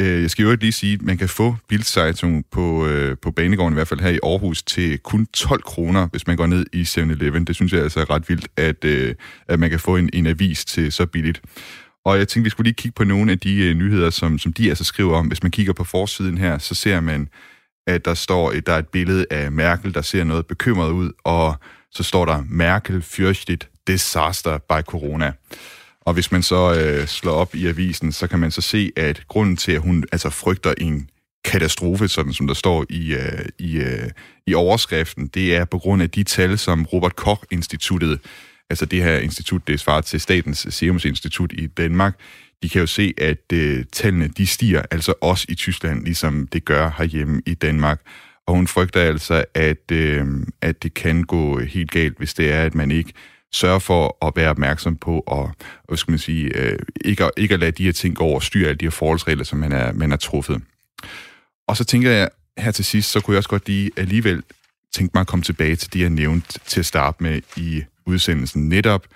Øh, 0.00 0.22
jeg 0.22 0.30
skal 0.30 0.42
jo 0.42 0.50
ikke 0.50 0.64
lige 0.64 0.72
sige, 0.72 0.94
at 0.94 1.02
man 1.02 1.18
kan 1.18 1.28
få 1.28 1.56
Bildzeitung 1.68 2.44
på, 2.50 2.86
øh, 2.86 3.16
på 3.22 3.30
Banegården, 3.30 3.72
i 3.72 3.74
hvert 3.74 3.88
fald 3.88 4.00
her 4.00 4.10
i 4.10 4.18
Aarhus, 4.22 4.62
til 4.62 4.98
kun 4.98 5.26
12 5.26 5.62
kroner, 5.62 6.08
hvis 6.08 6.26
man 6.26 6.36
går 6.36 6.46
ned 6.46 6.66
i 6.72 6.82
7-Eleven. 6.82 7.44
Det 7.44 7.54
synes 7.54 7.72
jeg 7.72 7.82
altså 7.82 8.00
er 8.00 8.10
ret 8.10 8.28
vildt, 8.28 8.48
at, 8.56 8.84
øh, 8.84 9.14
at 9.48 9.58
man 9.58 9.70
kan 9.70 9.80
få 9.80 9.96
en, 9.96 10.10
en 10.12 10.26
avis 10.26 10.64
til 10.64 10.92
så 10.92 11.06
billigt. 11.06 11.42
Og 12.04 12.18
jeg 12.18 12.28
tænkte, 12.28 12.44
vi 12.44 12.50
skulle 12.50 12.66
lige 12.66 12.74
kigge 12.74 12.94
på 12.94 13.04
nogle 13.04 13.32
af 13.32 13.38
de 13.38 13.56
øh, 13.56 13.74
nyheder, 13.74 14.10
som, 14.10 14.38
som 14.38 14.52
de 14.52 14.68
altså 14.68 14.84
skriver 14.84 15.16
om. 15.16 15.26
Hvis 15.26 15.42
man 15.42 15.50
kigger 15.50 15.72
på 15.72 15.84
forsiden 15.84 16.38
her, 16.38 16.58
så 16.58 16.74
ser 16.74 17.00
man, 17.00 17.28
at 17.86 18.04
der 18.04 18.14
står 18.14 18.52
et, 18.52 18.66
der 18.66 18.72
er 18.72 18.78
et 18.78 18.88
billede 18.88 19.26
af 19.30 19.52
Merkel, 19.52 19.94
der 19.94 20.02
ser 20.02 20.24
noget 20.24 20.46
bekymret 20.46 20.90
ud, 20.90 21.12
og 21.24 21.56
så 21.90 22.02
står 22.02 22.24
der, 22.24 22.44
Merkel 22.48 23.00
fürchtet 23.02 23.82
disaster 23.86 24.58
by 24.58 24.82
corona. 24.82 25.32
Og 26.08 26.14
hvis 26.14 26.32
man 26.32 26.42
så 26.42 26.74
øh, 26.74 27.06
slår 27.06 27.32
op 27.32 27.54
i 27.54 27.66
avisen, 27.66 28.12
så 28.12 28.26
kan 28.26 28.38
man 28.38 28.50
så 28.50 28.60
se, 28.60 28.92
at 28.96 29.22
grunden 29.28 29.56
til, 29.56 29.72
at 29.72 29.80
hun 29.80 30.04
altså 30.12 30.30
frygter 30.30 30.74
en 30.78 31.10
katastrofe, 31.44 32.08
sådan 32.08 32.32
som 32.32 32.46
der 32.46 32.54
står 32.54 32.84
i, 32.90 33.14
øh, 33.14 33.44
i, 33.58 33.76
øh, 33.76 34.10
i 34.46 34.54
overskriften, 34.54 35.26
det 35.26 35.56
er 35.56 35.64
på 35.64 35.78
grund 35.78 36.02
af 36.02 36.10
de 36.10 36.22
tal, 36.22 36.58
som 36.58 36.86
Robert 36.92 37.16
Koch-instituttet, 37.16 38.20
altså 38.70 38.86
det 38.86 39.02
her 39.02 39.18
institut, 39.18 39.68
det 39.68 39.80
svarer 39.80 40.00
til 40.00 40.20
Statens 40.20 40.66
Serum 40.70 41.00
Institut 41.04 41.52
i 41.52 41.66
Danmark, 41.66 42.20
de 42.62 42.68
kan 42.68 42.80
jo 42.80 42.86
se, 42.86 43.14
at 43.18 43.52
øh, 43.52 43.84
tallene 43.92 44.28
de 44.28 44.46
stiger 44.46 44.82
altså 44.90 45.14
også 45.20 45.46
i 45.48 45.54
Tyskland, 45.54 46.04
ligesom 46.04 46.46
det 46.46 46.64
gør 46.64 46.90
herhjemme 46.98 47.42
i 47.46 47.54
Danmark. 47.54 48.00
Og 48.46 48.54
hun 48.54 48.66
frygter 48.66 49.00
altså, 49.00 49.44
at, 49.54 49.90
øh, 49.92 50.26
at 50.62 50.82
det 50.82 50.94
kan 50.94 51.22
gå 51.24 51.60
helt 51.60 51.90
galt, 51.90 52.18
hvis 52.18 52.34
det 52.34 52.52
er, 52.52 52.62
at 52.62 52.74
man 52.74 52.90
ikke 52.90 53.12
sørge 53.52 53.80
for 53.80 54.26
at 54.26 54.32
være 54.36 54.50
opmærksom 54.50 54.96
på 54.96 55.20
og 55.26 55.50
hvad 55.88 55.96
skal 55.96 56.12
man 56.12 56.18
sige, 56.18 56.56
øh, 56.56 56.78
ikke, 57.04 57.24
at, 57.24 57.30
ikke 57.36 57.54
at 57.54 57.60
lade 57.60 57.72
de 57.72 57.84
her 57.84 57.92
ting 57.92 58.16
gå 58.16 58.24
over 58.24 58.34
og 58.34 58.42
styre 58.42 58.68
alle 58.68 58.78
de 58.78 58.84
her 58.84 58.90
forholdsregler, 58.90 59.44
som 59.44 59.58
man 59.58 59.72
er, 59.72 59.92
man 59.92 60.12
er 60.12 60.16
truffet. 60.16 60.62
Og 61.68 61.76
så 61.76 61.84
tænker 61.84 62.10
jeg 62.10 62.28
her 62.58 62.70
til 62.70 62.84
sidst, 62.84 63.10
så 63.10 63.20
kunne 63.20 63.34
jeg 63.34 63.38
også 63.38 63.48
godt 63.48 63.68
lige 63.68 63.90
alligevel 63.96 64.42
tænke 64.94 65.10
mig 65.14 65.20
at 65.20 65.26
komme 65.26 65.42
tilbage 65.42 65.76
til 65.76 65.92
det, 65.92 66.00
jeg 66.00 66.10
nævnte 66.10 66.58
til 66.66 66.80
at 66.80 66.86
starte 66.86 67.22
med 67.22 67.40
i 67.56 67.84
udsendelsen. 68.06 68.68
Netop 68.68 69.06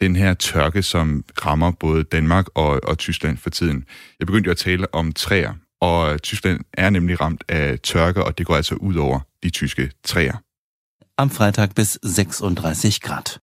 den 0.00 0.16
her 0.16 0.34
tørke, 0.34 0.82
som 0.82 1.24
rammer 1.46 1.70
både 1.70 2.04
Danmark 2.04 2.46
og, 2.54 2.80
og 2.84 2.98
Tyskland 2.98 3.38
for 3.38 3.50
tiden. 3.50 3.84
Jeg 4.18 4.26
begyndte 4.26 4.48
jo 4.48 4.50
at 4.50 4.56
tale 4.56 4.94
om 4.94 5.12
træer, 5.12 5.52
og 5.80 6.22
Tyskland 6.22 6.60
er 6.72 6.90
nemlig 6.90 7.20
ramt 7.20 7.44
af 7.48 7.78
tørke, 7.80 8.24
og 8.24 8.38
det 8.38 8.46
går 8.46 8.56
altså 8.56 8.74
ud 8.74 8.94
over 8.94 9.20
de 9.42 9.50
tyske 9.50 9.90
træer. 10.04 10.36
Am 11.18 11.30
Freitag 11.30 11.68
bis 11.76 11.98
36 12.04 12.92
Grad. 13.02 13.41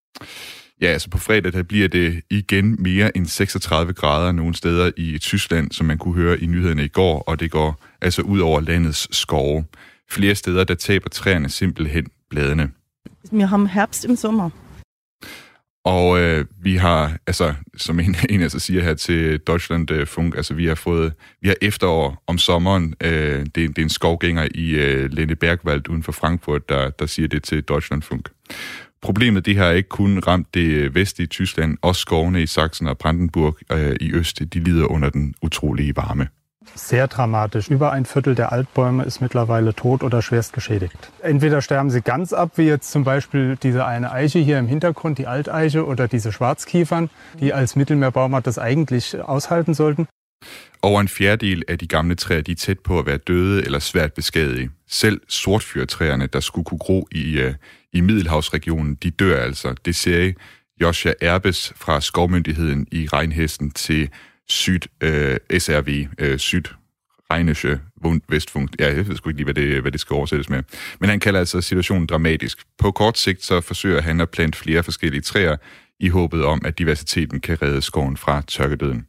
Ja, 0.81 0.87
altså 0.87 1.09
på 1.09 1.17
fredag 1.17 1.53
der 1.53 1.63
bliver 1.63 1.87
det 1.87 2.21
igen 2.29 2.75
mere 2.79 3.17
end 3.17 3.25
36 3.25 3.93
grader 3.93 4.31
nogle 4.31 4.55
steder 4.55 4.91
i 4.97 5.17
Tyskland, 5.17 5.71
som 5.71 5.85
man 5.85 5.97
kunne 5.97 6.13
høre 6.13 6.39
i 6.39 6.45
nyhederne 6.45 6.85
i 6.85 6.87
går, 6.87 7.19
og 7.19 7.39
det 7.39 7.51
går 7.51 7.85
altså 8.01 8.21
ud 8.21 8.39
over 8.39 8.59
landets 8.59 9.17
skove. 9.17 9.65
Flere 10.09 10.35
steder, 10.35 10.63
der 10.63 10.75
taber 10.75 11.09
træerne 11.09 11.49
simpelthen 11.49 12.07
bladene. 12.29 12.71
Wir 13.31 13.45
haben 13.45 13.67
Herbst 13.67 14.05
im 14.05 14.15
Sommer. 14.15 14.49
Og 15.85 16.19
øh, 16.19 16.45
vi 16.61 16.75
har, 16.75 17.17
altså, 17.27 17.53
som 17.77 17.99
en, 17.99 18.15
en 18.29 18.41
altså 18.41 18.59
siger 18.59 18.83
her 18.83 18.93
til 18.93 19.39
Deutschland 19.39 19.91
øh, 19.91 20.07
Funk, 20.07 20.35
altså 20.35 20.53
vi 20.53 20.65
har 20.65 20.75
fået, 20.75 21.13
vi 21.41 21.47
har 21.47 21.55
efterår 21.61 22.23
om 22.27 22.37
sommeren, 22.37 22.93
øh, 23.01 23.39
det, 23.39 23.55
det 23.55 23.77
er 23.77 23.81
en 23.81 23.89
skovgænger 23.89 24.47
i 24.55 24.69
øh, 24.69 25.11
Lene 25.11 25.35
Bergwald 25.35 25.89
uden 25.89 26.03
for 26.03 26.11
Frankfurt, 26.11 26.69
der, 26.69 26.89
der 26.89 27.05
siger 27.05 27.27
det 27.27 27.43
til 27.43 27.61
Deutschland 27.61 28.01
Funk. 28.01 28.29
Problemet 29.01 29.45
det 29.45 29.57
har 29.57 29.71
ikke 29.71 29.89
kun 29.89 30.19
ramt 30.27 30.53
det 30.53 30.95
vestlige 30.95 31.27
Tyskland, 31.27 31.77
også 31.81 32.01
skovene 32.01 32.43
i 32.43 32.45
Sachsen 32.47 32.87
og 32.87 32.97
Brandenburg 32.97 33.57
øh, 33.71 33.95
i 34.01 34.11
øst, 34.13 34.39
de 34.53 34.59
lider 34.59 34.85
under 34.85 35.09
den 35.09 35.35
utrolige 35.41 35.95
varme. 35.95 36.27
Sehr 36.75 37.05
dramatisch. 37.05 37.71
Über 37.71 37.91
ein 37.91 38.05
Viertel 38.05 38.35
der 38.35 38.51
Altbäume 38.53 39.03
ist 39.03 39.21
mittlerweile 39.21 39.73
tot 39.73 40.03
oder 40.03 40.21
schwerst 40.21 40.53
geschädigt. 40.53 41.11
Entweder 41.23 41.61
sterben 41.61 41.89
sie 41.89 42.01
ganz 42.01 42.33
ab, 42.33 42.57
wie 42.57 42.67
jetzt 42.67 42.91
zum 42.91 43.03
Beispiel 43.03 43.57
diese 43.63 43.85
eine 43.85 44.11
Eiche 44.11 44.39
hier 44.39 44.59
im 44.59 44.67
Hintergrund, 44.67 45.17
die 45.17 45.27
Alteiche 45.27 45.85
oder 45.85 46.07
diese 46.07 46.31
Schwarzkiefern, 46.31 47.09
die 47.39 47.53
als 47.53 47.75
Mittelmeerbaumart 47.75 48.45
das 48.45 48.59
eigentlich 48.59 49.21
aushalten 49.21 49.73
sollten. 49.73 50.07
Over 50.81 51.01
en 51.01 51.07
fjerdedel 51.07 51.63
af 51.67 51.77
de 51.77 51.87
gamle 51.87 52.15
træer 52.15 52.41
de 52.41 52.51
er 52.51 52.55
tæt 52.55 52.79
på 52.79 52.99
at 52.99 53.05
være 53.05 53.17
døde 53.17 53.65
eller 53.65 53.79
svært 53.79 54.13
beskadige. 54.13 54.69
Selv 54.87 55.21
sortfyrtræerne, 55.27 56.27
der 56.27 56.39
skulle 56.39 56.65
kunne 56.65 56.79
gro 56.79 57.07
i, 57.11 57.43
uh, 57.43 57.53
i 57.93 58.01
Middelhavsregionen, 58.01 58.95
de 58.95 59.11
dør 59.11 59.43
altså. 59.43 59.75
Det 59.85 59.95
ser 59.95 60.31
Joshua 60.81 61.13
Erbes 61.21 61.73
fra 61.75 62.01
Skovmyndigheden 62.01 62.87
i 62.91 63.07
Regnhesten 63.07 63.71
til 63.71 64.09
Syd 64.47 64.79
øh, 65.01 65.37
SRV, 65.59 66.07
øh, 66.19 66.37
Syd 66.37 66.63
Rheinische 67.31 67.79
Vestfunk. 68.29 68.69
Ja, 68.79 68.95
jeg 68.95 69.07
ved 69.07 69.15
sgu 69.15 69.29
ikke 69.29 69.37
lige, 69.37 69.45
hvad 69.45 69.53
det, 69.53 69.81
hvad 69.81 69.91
det 69.91 69.99
skal 69.99 70.13
oversættes 70.13 70.49
med. 70.49 70.63
Men 70.99 71.09
han 71.09 71.19
kalder 71.19 71.39
altså 71.39 71.61
situationen 71.61 72.07
dramatisk. 72.07 72.57
På 72.77 72.91
kort 72.91 73.17
sigt 73.17 73.43
så 73.43 73.61
forsøger 73.61 74.01
han 74.01 74.21
at 74.21 74.29
plante 74.29 74.57
flere 74.57 74.83
forskellige 74.83 75.21
træer 75.21 75.55
i 75.99 76.09
håbet 76.09 76.45
om, 76.45 76.61
at 76.65 76.77
diversiteten 76.77 77.39
kan 77.39 77.61
redde 77.61 77.81
skoven 77.81 78.17
fra 78.17 78.41
tørkedøden. 78.47 79.05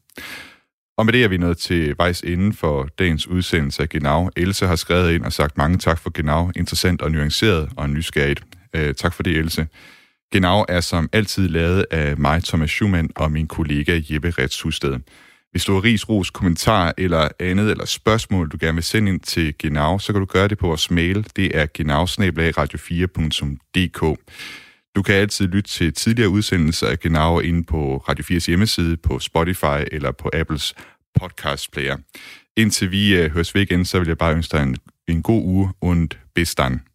Og 0.98 1.06
med 1.06 1.12
det 1.12 1.24
er 1.24 1.28
vi 1.28 1.36
nået 1.36 1.58
til 1.58 1.94
vejs 1.98 2.22
inden 2.22 2.52
for 2.52 2.88
dagens 2.98 3.26
udsendelse 3.26 3.82
af 3.82 3.88
Genau. 3.88 4.30
Else 4.36 4.66
har 4.66 4.76
skrevet 4.76 5.12
ind 5.12 5.24
og 5.24 5.32
sagt 5.32 5.56
mange 5.56 5.78
tak 5.78 5.98
for 5.98 6.10
Genau. 6.10 6.50
Interessant 6.56 7.02
og 7.02 7.12
nuanceret 7.12 7.68
og 7.76 7.90
nysgerrigt. 7.90 8.44
Øh, 8.76 8.94
tak 8.94 9.14
for 9.14 9.22
det, 9.22 9.36
Else. 9.36 9.66
Genau 10.32 10.64
er 10.68 10.80
som 10.80 11.08
altid 11.12 11.48
lavet 11.48 11.86
af 11.90 12.16
mig, 12.16 12.44
Thomas 12.44 12.70
Schumann, 12.70 13.10
og 13.16 13.32
min 13.32 13.46
kollega 13.46 14.00
Jeppe 14.10 14.30
Rets 14.30 14.60
Husted. 14.60 14.98
Hvis 15.50 15.64
du 15.64 15.74
har 15.74 15.84
ris, 15.84 16.08
ros, 16.08 16.30
kommentar 16.30 16.94
eller 16.98 17.28
andet 17.40 17.70
eller 17.70 17.84
spørgsmål, 17.84 18.48
du 18.48 18.56
gerne 18.60 18.74
vil 18.74 18.84
sende 18.84 19.12
ind 19.12 19.20
til 19.20 19.54
Genau, 19.58 19.98
så 19.98 20.12
kan 20.12 20.20
du 20.20 20.26
gøre 20.26 20.48
det 20.48 20.58
på 20.58 20.66
vores 20.66 20.90
mail. 20.90 21.26
Det 21.36 21.58
er 21.58 21.66
genau 21.74 22.04
radio4.dk. 22.04 24.18
Du 24.96 25.02
kan 25.02 25.14
altid 25.14 25.48
lytte 25.48 25.70
til 25.70 25.92
tidligere 25.92 26.28
udsendelser 26.28 26.86
af 26.86 27.00
Genau 27.00 27.40
inde 27.40 27.64
på 27.64 28.04
Radio 28.08 28.36
4's 28.36 28.46
hjemmeside, 28.46 28.96
på 28.96 29.18
Spotify 29.18 29.84
eller 29.92 30.12
på 30.12 30.30
Apples 30.32 30.74
podcast 31.20 31.72
player. 31.72 31.96
Indtil 32.56 32.90
vi 32.90 33.16
øh, 33.16 33.30
høres 33.30 33.54
ved 33.54 33.62
igen, 33.62 33.84
så 33.84 33.98
vil 33.98 34.08
jeg 34.08 34.18
bare 34.18 34.34
ønske 34.34 34.56
dig 34.56 34.62
en, 34.62 34.76
en 35.08 35.22
god 35.22 35.42
uge 35.44 35.70
und 35.80 36.08
bis 36.34 36.54
dann. 36.54 36.89